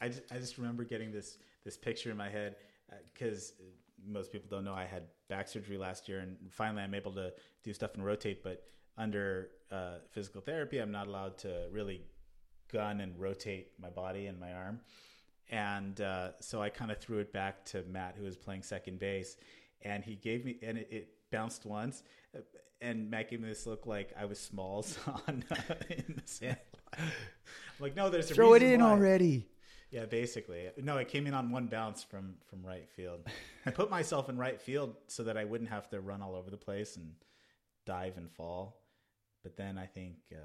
I 0.00 0.08
just, 0.08 0.22
I 0.30 0.38
just 0.38 0.58
remember 0.58 0.84
getting 0.84 1.12
this 1.12 1.38
this 1.64 1.76
picture 1.76 2.10
in 2.10 2.16
my 2.16 2.28
head 2.28 2.56
because 3.12 3.54
most 4.06 4.32
people 4.32 4.48
don't 4.50 4.64
know 4.64 4.74
I 4.74 4.84
had 4.84 5.04
back 5.28 5.48
surgery 5.48 5.78
last 5.78 6.08
year, 6.08 6.20
and 6.20 6.36
finally 6.50 6.82
I'm 6.82 6.94
able 6.94 7.12
to 7.12 7.32
do 7.62 7.72
stuff 7.72 7.94
and 7.94 8.04
rotate. 8.04 8.42
But 8.42 8.64
under 8.96 9.50
uh, 9.70 9.98
physical 10.10 10.40
therapy, 10.40 10.78
I'm 10.78 10.92
not 10.92 11.06
allowed 11.06 11.38
to 11.38 11.66
really 11.70 12.02
gun 12.72 13.00
and 13.00 13.18
rotate 13.18 13.72
my 13.80 13.90
body 13.90 14.26
and 14.26 14.38
my 14.38 14.52
arm. 14.52 14.80
And 15.50 16.00
uh, 16.00 16.30
so 16.40 16.60
I 16.60 16.68
kind 16.68 16.90
of 16.90 16.98
threw 16.98 17.18
it 17.18 17.32
back 17.32 17.64
to 17.66 17.84
Matt, 17.88 18.16
who 18.18 18.24
was 18.24 18.36
playing 18.36 18.62
second 18.62 18.98
base, 18.98 19.36
and 19.82 20.02
he 20.02 20.16
gave 20.16 20.44
me 20.44 20.56
and 20.62 20.78
it, 20.78 20.88
it 20.90 21.08
bounced 21.30 21.64
once. 21.64 22.02
And 22.80 23.10
Matt 23.10 23.30
gave 23.30 23.40
me 23.40 23.48
this 23.48 23.66
look 23.66 23.86
like 23.86 24.12
I 24.18 24.24
was 24.24 24.38
Smalls 24.38 24.98
on 25.06 25.44
uh, 25.50 25.74
in 25.90 26.20
the 26.20 26.22
sand. 26.26 26.56
I'm 26.98 27.08
like, 27.80 27.96
no, 27.96 28.10
there's 28.10 28.30
a 28.30 28.34
throw 28.34 28.54
it 28.54 28.62
in 28.62 28.80
why. 28.80 28.90
already. 28.90 29.46
Yeah, 29.90 30.04
basically. 30.06 30.68
No, 30.78 30.96
it 30.98 31.08
came 31.08 31.26
in 31.26 31.34
on 31.34 31.50
one 31.50 31.66
bounce 31.66 32.02
from 32.02 32.34
from 32.50 32.64
right 32.64 32.88
field. 32.90 33.20
I 33.64 33.70
put 33.70 33.88
myself 33.90 34.28
in 34.28 34.36
right 34.36 34.60
field 34.60 34.96
so 35.06 35.22
that 35.24 35.36
I 35.36 35.44
wouldn't 35.44 35.70
have 35.70 35.88
to 35.90 36.00
run 36.00 36.22
all 36.22 36.34
over 36.34 36.50
the 36.50 36.56
place 36.56 36.96
and 36.96 37.12
dive 37.86 38.16
and 38.16 38.30
fall. 38.30 38.82
But 39.42 39.56
then 39.56 39.78
I 39.78 39.86
think 39.86 40.16
uh, 40.32 40.38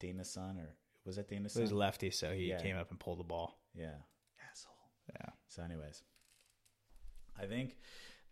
Dana's 0.00 0.30
son, 0.30 0.56
or 0.58 0.74
was 1.04 1.16
that 1.16 1.28
Dana's 1.28 1.56
It 1.56 1.60
was 1.60 1.72
lefty, 1.72 2.10
so 2.10 2.32
he 2.32 2.46
Yeah. 2.46 2.58
came 2.60 2.76
up 2.76 2.90
and 2.90 2.98
pulled 2.98 3.18
the 3.20 3.24
ball. 3.24 3.58
Yeah, 3.74 3.96
asshole. 4.50 4.72
Yeah. 5.14 5.30
So, 5.48 5.62
anyways, 5.62 6.02
I 7.38 7.44
think 7.46 7.76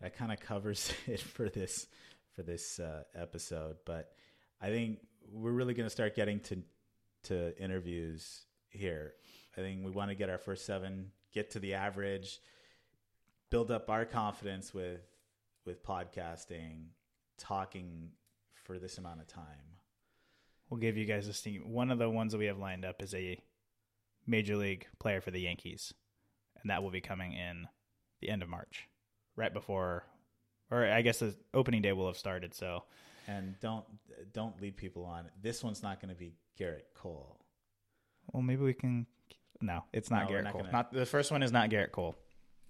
that 0.01 0.17
kind 0.17 0.33
of 0.33 0.41
covers 0.41 0.93
it 1.07 1.21
for 1.21 1.49
this 1.51 1.87
for 2.35 2.43
this 2.43 2.81
uh, 2.81 3.05
episode. 3.15 3.77
But 3.85 4.13
I 4.61 4.69
think 4.71 5.01
we're 5.31 5.53
really 5.53 5.75
going 5.75 5.87
to 5.87 5.91
start 5.91 6.15
getting 6.17 6.41
to 6.41 6.63
to 7.25 7.63
interviews 7.63 8.47
here. 8.71 9.13
I 9.57 9.61
think 9.61 9.85
we 9.85 9.91
want 9.91 10.11
to 10.11 10.15
get 10.15 10.31
our 10.31 10.39
first 10.39 10.67
seven, 10.67 11.11
get 11.33 11.51
to 11.53 11.59
the 11.59 11.75
average, 11.75 12.41
build 13.51 13.71
up 13.71 13.89
our 13.91 14.05
confidence 14.05 14.75
with 14.75 15.01
with 15.65 15.85
podcasting, 15.85 16.87
talking 17.39 18.11
for 18.65 18.79
this 18.79 18.99
amount 18.99 19.21
of 19.21 19.27
time. 19.27 19.77
We'll 20.69 20.81
give 20.81 20.97
you 20.97 21.05
guys 21.05 21.29
a 21.29 21.33
thing. 21.33 21.73
One 21.73 21.91
of 21.91 21.99
the 21.99 22.11
ones 22.11 22.33
that 22.33 22.39
we 22.39 22.47
have 22.47 22.59
lined 22.59 22.85
up 22.85 23.03
is 23.03 23.15
a 23.15 23.41
major 24.27 24.57
league 24.57 24.87
player 24.99 25.21
for 25.21 25.31
the 25.31 25.41
Yankees, 25.41 25.95
and 26.61 26.71
that 26.71 26.83
will 26.83 26.91
be 26.91 27.01
coming 27.01 27.33
in 27.33 27.69
the 28.21 28.29
end 28.29 28.43
of 28.43 28.49
March, 28.49 28.89
right 29.37 29.53
before, 29.53 30.05
or 30.71 30.87
I 30.87 31.03
guess 31.03 31.19
the 31.19 31.35
opening 31.55 31.83
day 31.83 31.93
will 31.93 32.07
have 32.07 32.17
started. 32.17 32.55
So 32.55 32.85
And 33.29 33.59
don't 33.61 33.85
don't 34.33 34.61
lead 34.61 34.77
people 34.77 35.05
on. 35.05 35.31
This 35.43 35.63
one's 35.65 35.83
not 35.83 36.01
going 36.01 36.13
to 36.13 36.19
be 36.19 36.35
Gerrit 36.59 36.95
Cole. 36.95 37.41
Well, 38.33 38.43
maybe 38.43 38.63
we 38.63 38.75
can. 38.75 39.07
No, 39.61 39.85
it's 39.93 40.11
not 40.11 40.29
No, 40.29 40.37
Gerrit 40.37 40.45
not 40.45 40.53
Cole. 40.53 40.61
gonna- 40.63 40.73
Not 40.73 40.93
the 40.93 41.07
first 41.07 41.31
one 41.31 41.43
is 41.43 41.53
not 41.53 41.71
Gerrit 41.71 41.93
Cole, 41.93 42.17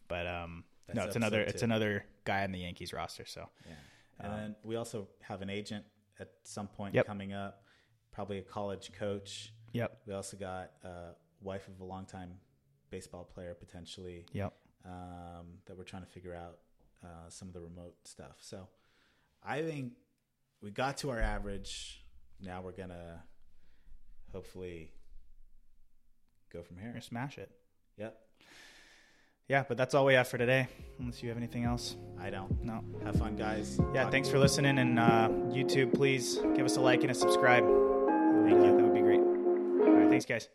but 0.09 0.26
um, 0.26 0.64
no, 0.95 1.05
it's 1.05 1.16
another. 1.16 1.41
episode 1.41 1.55
It's 1.55 1.62
another 1.62 2.05
guy 2.24 2.45
on 2.45 2.53
the 2.53 2.59
Yankees 2.61 2.93
roster. 2.93 3.24
So 3.24 3.49
Yeah. 3.66 3.74
And 4.20 4.32
then 4.32 4.57
we 4.62 4.76
also 4.76 5.09
have 5.20 5.43
an 5.43 5.51
agent 5.51 5.84
at 6.18 6.30
some 6.45 6.68
point 6.68 6.95
Yep. 6.95 7.07
coming 7.07 7.32
up, 7.32 7.64
probably 8.12 8.39
a 8.39 8.43
college 8.43 8.93
coach. 8.93 9.53
yep, 9.72 10.01
We 10.07 10.14
also 10.14 10.37
got 10.39 10.72
a 10.84 11.14
wife 11.41 11.68
of 11.68 11.80
a 11.80 11.84
longtime 11.84 12.41
baseball 12.89 13.24
player 13.24 13.55
potentially 13.55 14.24
yep. 14.32 14.55
um, 14.87 15.59
that 15.66 15.76
we're 15.76 15.84
trying 15.84 16.03
to 16.05 16.09
figure 16.11 16.34
out 16.34 16.61
uh, 17.05 17.28
some 17.28 17.49
of 17.49 17.55
the 17.55 17.61
remote 17.61 17.95
stuff. 18.05 18.37
So 18.41 18.68
I 19.43 19.61
think 19.62 19.93
we 20.62 20.70
got 20.70 20.97
to 20.99 21.11
our 21.11 21.20
average. 21.20 22.03
Now 22.41 22.62
we're 22.62 22.72
gonna 22.72 23.22
hopefully 24.32 24.93
go 26.53 26.62
from 26.62 26.78
here. 26.78 26.92
Or 26.97 27.01
smash 27.01 27.38
it. 27.38 27.51
Yep. 27.99 28.16
Yeah, 29.49 29.64
but 29.68 29.76
that's 29.76 29.94
all 29.94 30.05
we 30.05 30.14
have 30.14 30.26
for 30.26 30.38
today. 30.38 30.66
Unless 30.99 31.22
you 31.22 31.28
have 31.28 31.38
anything 31.38 31.64
else. 31.64 31.97
I 32.20 32.30
don't. 32.30 32.62
No. 32.64 32.82
Have 33.05 33.16
fun, 33.16 33.36
guys. 33.36 33.78
Yeah, 33.94 34.03
Talk- 34.03 34.12
thanks 34.12 34.28
for 34.28 34.38
listening. 34.38 34.78
And 34.78 34.99
uh, 34.99 35.28
YouTube, 35.51 35.94
please 35.94 36.38
give 36.57 36.64
us 36.66 36.76
a 36.76 36.80
like 36.80 37.03
and 37.03 37.11
a 37.11 37.14
subscribe. 37.14 37.62
Thank 37.64 38.59
Uh, 38.61 38.64
you. 38.64 38.76
That 38.76 38.82
would 38.82 38.94
be 38.94 39.01
great. 39.01 39.20
All 39.20 39.92
right, 39.92 40.09
thanks, 40.09 40.24
guys. 40.24 40.49